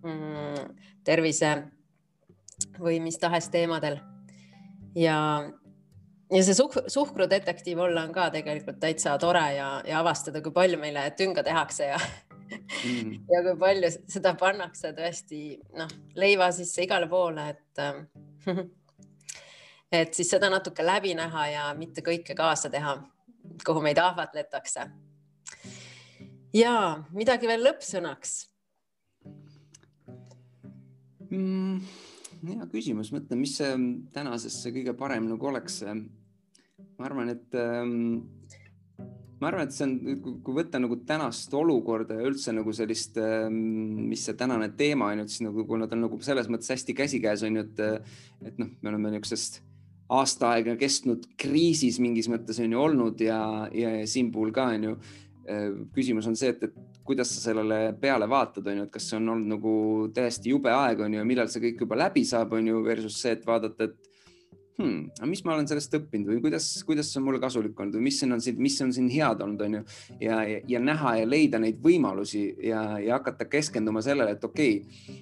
[0.04, 0.74] mm,
[1.04, 1.54] tervise
[2.80, 4.00] või mis tahes teemadel.
[4.94, 5.18] Ja,
[6.32, 10.78] ja see suh suhkrudetektiiv olla on ka tegelikult täitsa tore ja, ja avastada, kui palju
[10.80, 13.12] meile tünga tehakse ja mm.
[13.32, 15.42] ja kui palju seda pannakse tõesti
[15.78, 18.54] noh, leiva sisse igale poole, et äh,
[20.00, 22.96] et siis seda natuke läbi näha ja mitte kõike kaasa teha,
[23.66, 24.88] kuhu meid ahvatletakse.
[26.54, 26.74] ja
[27.12, 28.34] midagi veel lõppsõnaks
[31.30, 31.80] mm,?
[32.50, 33.72] Hea küsimus, mõtlen, mis see
[34.14, 35.82] tänasesse kõige parem nagu oleks.
[36.98, 38.24] ma arvan, et ähm,
[39.40, 43.18] ma arvan, et see on, kui võtta nagu tänast olukorda ja üldse nagu sellist,
[43.50, 46.96] mis see tänane teema on ju, siis nagu, kui nad on nagu selles mõttes hästi
[46.96, 48.10] käsikäes on ju, et,
[48.50, 49.62] et noh, me oleme niisugusest
[50.14, 53.38] aasta aega kestnud kriisis mingis mõttes on ju olnud ja,
[53.72, 54.96] ja, ja siin puhul ka on ju.
[55.92, 59.18] Küsimus on see, et, et kuidas sa sellele peale vaatad, on ju, et kas see
[59.18, 59.74] on olnud nagu
[60.16, 63.34] täiesti jube aeg on ju millal see kõik juba läbi saab, on ju, versus see,
[63.36, 64.14] et vaadata, et
[64.78, 67.98] hmm, aga mis ma olen sellest õppinud või kuidas, kuidas see on mulle kasulik olnud
[67.98, 69.84] või mis siin on siin, mis on siin head olnud, on ju.
[70.24, 74.80] ja, ja, ja näha ja leida neid võimalusi ja, ja hakata keskenduma sellele, et okei
[74.80, 75.20] okay,,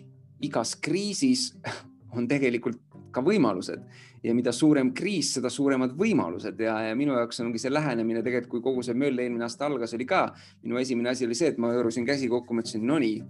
[0.48, 1.50] igas kriisis
[2.16, 2.80] on tegelikult
[3.14, 3.82] ka võimalused.
[4.22, 6.60] Ja mida suurem kriis, seda suuremad võimalused.
[6.62, 9.94] Ja, ja minu jaoks ongi see lähenemine tegelikult, kui kogu see möll eelmine aasta algas,
[9.96, 10.28] oli ka
[10.62, 13.20] minu esimene asi oli see, et ma hõõrusin käsi kokku, mõtlesin, no nii,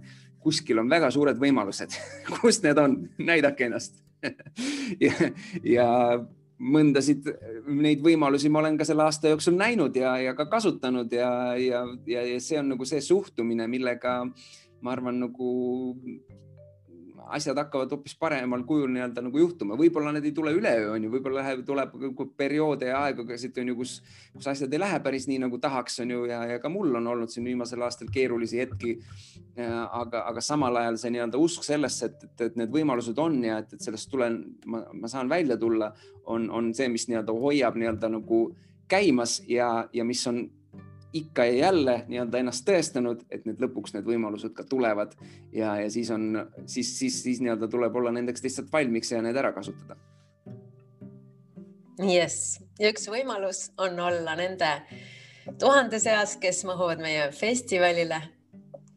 [0.43, 1.97] kuskil on väga suured võimalused.
[2.35, 3.99] Kus need on, näidake ennast.
[5.03, 5.11] Ja,
[5.67, 5.85] ja
[6.63, 7.27] mõndasid
[7.67, 11.29] neid võimalusi ma olen ka selle aasta jooksul näinud ja, ja ka kasutanud ja,
[11.59, 14.21] ja, ja, ja see on nagu see suhtumine, millega
[14.83, 15.49] ma arvan, nagu
[17.31, 21.11] asjad hakkavad hoopis paremal kujul nii-öelda nagu juhtuma, võib-olla need ei tule üleöö, on ju,
[21.13, 21.93] võib-olla läheb, tuleb
[22.37, 23.93] perioode ja aegasid on ju, kus,
[24.33, 27.07] kus asjad ei lähe päris nii nagu tahaks, on ju, ja, ja ka mul on
[27.13, 28.97] olnud siin viimasel aastal keerulisi hetki.
[29.55, 33.59] aga, aga samal ajal see nii-öelda usk sellesse, et, et, et need võimalused on ja
[33.61, 35.91] et, et sellest tulen, ma, ma saan välja tulla,
[36.25, 38.43] on, on see, mis nii-öelda hoiab nii-öelda nagu
[38.89, 40.43] käimas ja, ja mis on
[41.13, 45.13] ikka ja jälle nii-öelda ennast tõestanud, et need lõpuks need võimalused ka tulevad.
[45.53, 49.37] Ja, ja siis on, siis, siis, siis nii-öelda tuleb olla nendeks lihtsalt valmiks ja need
[49.37, 49.97] ära kasutada.
[52.09, 54.71] jess, ja üks võimalus on olla nende
[55.59, 58.21] tuhande seas, kes mahuvad meie festivalile,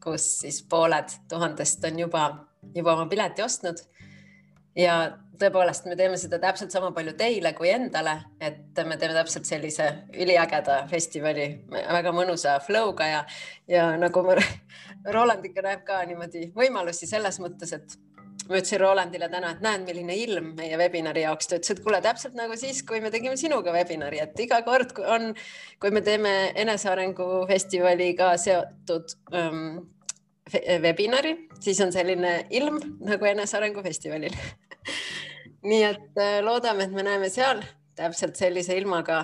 [0.03, 2.23] kus siis pooled tuhandest on juba,
[2.75, 3.83] juba oma pileti ostnud
[4.77, 4.97] ja
[5.37, 9.87] tõepoolest, me teeme seda täpselt sama palju teile kui endale, et me teeme täpselt sellise
[10.17, 13.23] üliägeda festivali, väga mõnusa flow'ga ja,
[13.69, 14.37] ja nagu ma,
[15.15, 17.97] Roland ikka näeb ka niimoodi võimalusi selles mõttes, et
[18.47, 21.49] ma ütlesin Rolandile täna, et näed, milline ilm meie webinari jaoks.
[21.49, 24.93] ta ütles, et kuule, täpselt nagu siis, kui me tegime sinuga webinari, et iga kord,
[24.95, 25.33] kui on,
[25.83, 29.81] kui me teeme enesearengu festivaliga seotud um,
[30.83, 34.35] webinari, siis on selline ilm nagu Enesearengu Festivalil
[35.67, 37.61] nii et äh, loodame, et me näeme seal
[37.97, 39.23] täpselt sellise ilmaga,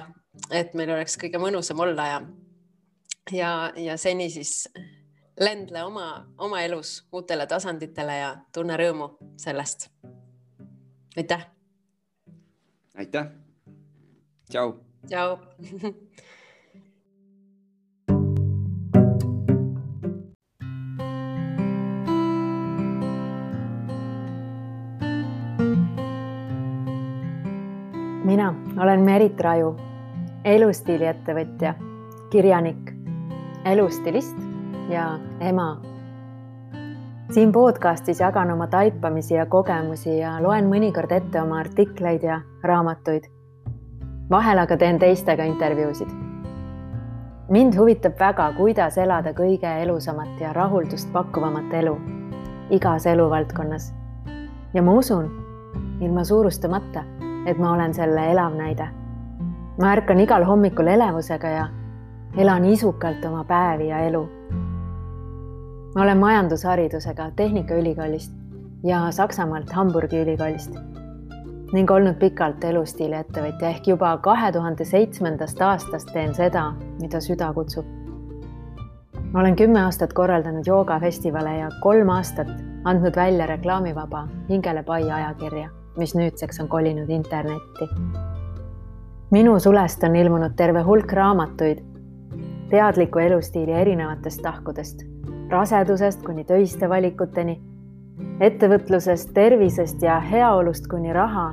[0.52, 2.20] et meil oleks kõige mõnusam olla ja,
[3.32, 4.68] ja, ja seni siis
[5.40, 6.08] lendle oma,
[6.38, 9.90] oma elus uutele tasanditele ja tunne rõõmu sellest.
[11.18, 11.48] aitäh.
[12.98, 13.32] aitäh.
[14.50, 14.78] tšau.
[15.08, 15.38] tšau
[28.34, 29.76] mina olen Merit Raju,
[30.46, 31.74] elustiiliettevõtja,
[32.34, 32.90] kirjanik,
[33.66, 34.38] elustilist
[34.90, 35.82] ja ema.
[37.32, 43.30] siin podcastis jagan oma taipamisi ja kogemusi ja loen mõnikord ette oma artikleid ja raamatuid.
[44.30, 46.10] vahel aga teen teistega intervjuusid.
[47.50, 52.00] mind huvitab väga, kuidas elada kõige elusamat ja rahuldust pakkuvamat elu
[52.70, 53.94] igas eluvaldkonnas.
[54.74, 55.30] ja ma usun,
[56.02, 57.04] ilma suurustamata
[57.46, 58.88] et ma olen selle elav näide.
[59.82, 61.68] ma ärkan igal hommikul elevusega ja
[62.38, 64.30] elan isukalt oma päevi ja elu.
[65.96, 68.34] ma olen majandusharidusega Tehnikaülikoolist
[68.84, 70.76] ja Saksamaalt Hamburgi ülikoolist
[71.74, 77.54] ning olnud pikalt elustiili ettevõtja ehk juba kahe tuhande seitsmendast aastast teen seda, mida süda
[77.54, 77.86] kutsub.
[79.34, 82.48] ma olen kümme aastat korraldanud joogafestivale ja kolm aastat
[82.84, 87.90] andnud välja reklaamivaba Hingele pai ajakirja mis nüüdseks on kolinud internetti.
[89.32, 91.94] minu sulest on ilmunud terve hulk raamatuid
[92.70, 95.04] teadliku elustiili erinevatest tahkudest,
[95.50, 97.60] rasedusest kuni töiste valikuteni,
[98.40, 101.52] ettevõtlusest, tervisest ja heaolust kuni raha,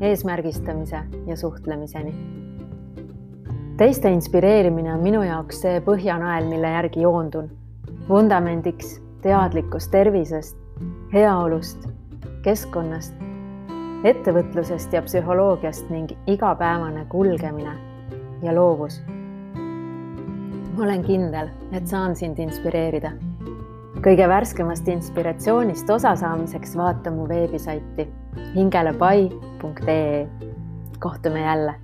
[0.00, 2.14] eesmärgistamise ja suhtlemiseni.
[3.76, 7.50] teiste inspireerimine on minu jaoks see põhjanael, mille järgi joondun.
[8.08, 10.56] vundamendiks teadlikkus tervisest,
[11.12, 11.88] heaolust,
[12.42, 13.29] keskkonnast
[14.04, 17.74] ettevõtlusest ja psühholoogiast ning igapäevane kulgemine
[18.42, 19.00] ja loovus.
[20.76, 23.12] ma olen kindel, et saan sind inspireerida.
[24.00, 28.08] kõige värskemast inspiratsioonist osa saamiseks vaata mu veebisaiti
[28.54, 30.28] hingelepai.ee.
[30.98, 31.74] kohtume jälle